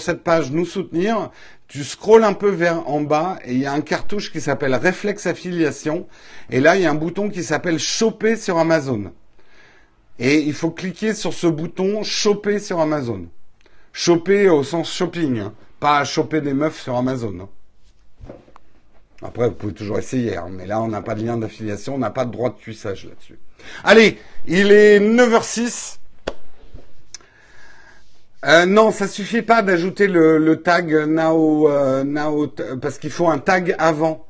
cette 0.00 0.22
page 0.22 0.52
Nous 0.52 0.64
soutenir, 0.64 1.30
tu 1.66 1.82
scrolles 1.82 2.24
un 2.24 2.34
peu 2.34 2.50
vers 2.50 2.88
en 2.88 3.00
bas 3.00 3.38
et 3.44 3.52
il 3.52 3.58
y 3.58 3.66
a 3.66 3.72
un 3.72 3.80
cartouche 3.80 4.30
qui 4.30 4.40
s'appelle 4.40 4.74
Réflexe 4.74 5.26
Affiliation. 5.26 6.06
Et 6.50 6.60
là, 6.60 6.76
il 6.76 6.82
y 6.82 6.86
a 6.86 6.90
un 6.90 6.94
bouton 6.94 7.30
qui 7.30 7.42
s'appelle 7.42 7.78
Choper 7.78 8.36
sur 8.36 8.58
Amazon. 8.58 9.12
Et 10.18 10.40
il 10.40 10.54
faut 10.54 10.70
cliquer 10.70 11.14
sur 11.14 11.32
ce 11.32 11.46
bouton 11.46 12.02
Choper 12.04 12.60
sur 12.60 12.80
Amazon. 12.80 13.26
Choper 13.92 14.48
au 14.48 14.62
sens 14.62 14.92
shopping, 14.92 15.40
hein. 15.40 15.54
pas 15.80 16.04
choper 16.04 16.40
des 16.40 16.54
meufs 16.54 16.80
sur 16.80 16.96
Amazon. 16.96 17.40
Hein. 17.40 17.48
Après, 19.22 19.48
vous 19.48 19.54
pouvez 19.54 19.74
toujours 19.74 19.98
essayer, 19.98 20.36
hein, 20.36 20.48
mais 20.50 20.66
là, 20.66 20.80
on 20.80 20.88
n'a 20.88 21.02
pas 21.02 21.14
de 21.14 21.24
lien 21.24 21.36
d'affiliation, 21.36 21.96
on 21.96 21.98
n'a 21.98 22.10
pas 22.10 22.24
de 22.24 22.30
droit 22.30 22.50
de 22.50 22.58
cuissage 22.58 23.04
là-dessus. 23.04 23.38
Allez, 23.84 24.18
il 24.46 24.72
est 24.72 24.98
9h06. 24.98 25.98
Euh, 28.46 28.64
non, 28.64 28.90
ça 28.90 29.06
suffit 29.06 29.42
pas 29.42 29.60
d'ajouter 29.60 30.06
le, 30.06 30.62
tag 30.62 30.90
now, 31.06 31.68
euh, 31.68 32.04
now 32.04 32.46
parce 32.80 32.98
qu'il 32.98 33.10
faut 33.10 33.28
un 33.28 33.38
tag 33.38 33.74
avant. 33.78 34.26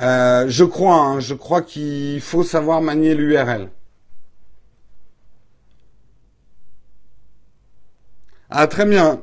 Euh, 0.00 0.46
je 0.48 0.64
crois, 0.64 0.96
hein, 0.96 1.20
je 1.20 1.34
crois 1.34 1.62
qu'il 1.62 2.20
faut 2.20 2.44
savoir 2.44 2.80
manier 2.80 3.14
l'URL. 3.14 3.68
Ah, 8.50 8.66
très 8.68 8.86
bien. 8.86 9.22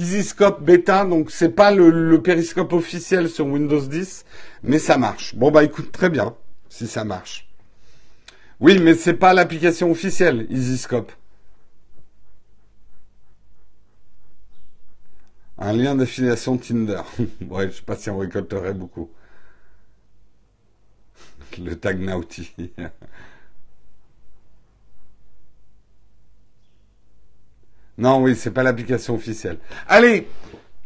EasyScope 0.00 0.62
bêta, 0.62 1.04
donc 1.04 1.30
c'est 1.30 1.50
pas 1.50 1.70
le, 1.70 2.22
périscope 2.22 2.72
officiel 2.72 3.28
sur 3.28 3.46
Windows 3.46 3.80
10, 3.80 4.24
mais 4.62 4.78
ça 4.78 4.96
marche. 4.96 5.34
Bon 5.34 5.50
bah 5.50 5.62
écoute, 5.62 5.92
très 5.92 6.08
bien, 6.08 6.34
si 6.70 6.86
ça 6.86 7.04
marche. 7.04 7.48
Oui, 8.60 8.78
mais 8.78 8.94
c'est 8.94 9.14
pas 9.14 9.34
l'application 9.34 9.90
officielle, 9.90 10.46
EasyScope. 10.50 11.12
Un 15.58 15.74
lien 15.74 15.94
d'affiliation 15.94 16.56
Tinder. 16.56 17.02
ouais, 17.50 17.68
je 17.68 17.76
sais 17.76 17.82
pas 17.82 17.96
si 17.96 18.08
on 18.08 18.16
récolterait 18.16 18.72
beaucoup. 18.72 19.10
Le 21.58 21.76
tag 21.76 22.00
Naughty. 22.00 22.54
Non, 28.00 28.22
oui, 28.22 28.34
c'est 28.34 28.50
pas 28.50 28.62
l'application 28.62 29.14
officielle. 29.14 29.58
Allez, 29.86 30.26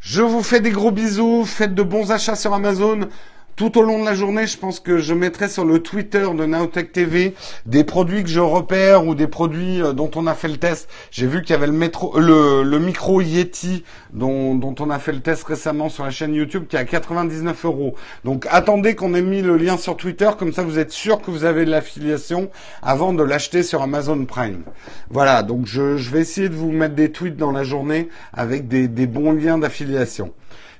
je 0.01 0.21
vous 0.21 0.43
fais 0.43 0.61
des 0.61 0.73
gros 0.73 0.91
bisous, 0.91 1.45
faites 1.45 1.73
de 1.73 1.83
bons 1.85 2.11
achats 2.11 2.35
sur 2.35 2.53
Amazon 2.53 3.09
tout 3.57 3.79
au 3.79 3.83
long 3.83 4.01
de 4.01 4.05
la 4.05 4.15
journée, 4.15 4.47
je 4.47 4.59
pense 4.59 4.81
que 4.81 4.99
je 4.99 5.15
mettrai 5.15 5.49
sur 5.49 5.65
le 5.65 5.79
Twitter 5.79 6.27
de 6.37 6.45
Naotech 6.45 6.91
TV 6.91 7.35
des 7.67 7.85
produits 7.85 8.25
que 8.25 8.29
je 8.29 8.41
repère 8.41 9.07
ou 9.07 9.15
des 9.15 9.29
produits 9.29 9.81
euh, 9.81 9.93
dont 9.93 10.11
on 10.17 10.27
a 10.27 10.35
fait 10.35 10.49
le 10.49 10.57
test. 10.57 10.89
J'ai 11.13 11.27
vu 11.27 11.43
qu'il 11.43 11.51
y 11.51 11.55
avait 11.55 11.69
le, 11.69 12.79
micro 12.79 13.21
Yeti 13.21 13.85
dont, 14.13 14.75
on 14.81 14.91
a 14.91 14.99
fait 14.99 15.13
le 15.13 15.21
test 15.21 15.45
récemment 15.45 15.89
sur 15.89 16.05
la 16.05 16.11
chaîne 16.11 16.35
YouTube 16.35 16.65
qui 16.69 16.75
est 16.75 16.81
à 16.81 16.85
99 16.85 17.65
euros. 17.65 17.95
Donc 18.25 18.47
attendez 18.51 18.97
qu'on 18.97 19.15
ait 19.15 19.23
mis 19.23 19.41
le 19.41 19.57
lien 19.57 19.77
sur 19.77 19.97
Twitter, 19.97 20.31
comme 20.37 20.53
ça 20.53 20.63
vous 20.63 20.79
êtes 20.79 20.91
sûr 20.91 21.23
que 21.23 21.31
vous 21.31 21.45
avez 21.45 21.65
de 21.65 21.71
l'affiliation 21.71 22.51
avant 22.83 23.13
de 23.13 23.23
l'acheter 23.23 23.63
sur 23.63 23.83
Amazon 23.83 24.25
Prime. 24.25 24.65
Voilà, 25.11 25.45
donc 25.45 25.67
je, 25.67 25.83
vais 26.11 26.21
essayer 26.21 26.49
de 26.49 26.55
vous 26.55 26.73
mettre 26.73 26.97
des 26.97 27.13
tweets 27.13 27.37
dans 27.37 27.53
la 27.53 27.63
journée 27.63 28.09
avec 28.33 28.67
des 28.67 29.07
bons 29.07 29.33
liens 29.33 29.59
d'affiliation. 29.59 30.33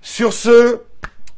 Sur 0.07 0.35
ce, 0.35 0.81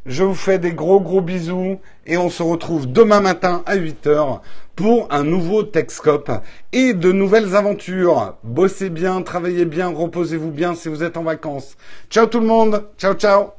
je 0.06 0.22
vous 0.22 0.34
fais 0.34 0.58
des 0.58 0.72
gros 0.72 1.00
gros 1.00 1.20
bisous 1.20 1.80
et 2.06 2.16
on 2.16 2.30
se 2.30 2.42
retrouve 2.42 2.90
demain 2.90 3.20
matin 3.20 3.62
à 3.66 3.76
8h 3.76 4.40
pour 4.76 5.08
un 5.10 5.24
nouveau 5.24 5.64
Techscope 5.64 6.30
et 6.72 6.94
de 6.94 7.10
nouvelles 7.10 7.56
aventures. 7.56 8.36
Bossez 8.44 8.88
bien, 8.88 9.22
travaillez 9.22 9.64
bien, 9.64 9.88
reposez-vous 9.88 10.50
bien 10.50 10.74
si 10.74 10.88
vous 10.88 11.02
êtes 11.02 11.16
en 11.16 11.24
vacances. 11.24 11.76
Ciao 12.08 12.26
tout 12.26 12.40
le 12.40 12.46
monde. 12.46 12.84
Ciao 12.98 13.14
ciao. 13.14 13.50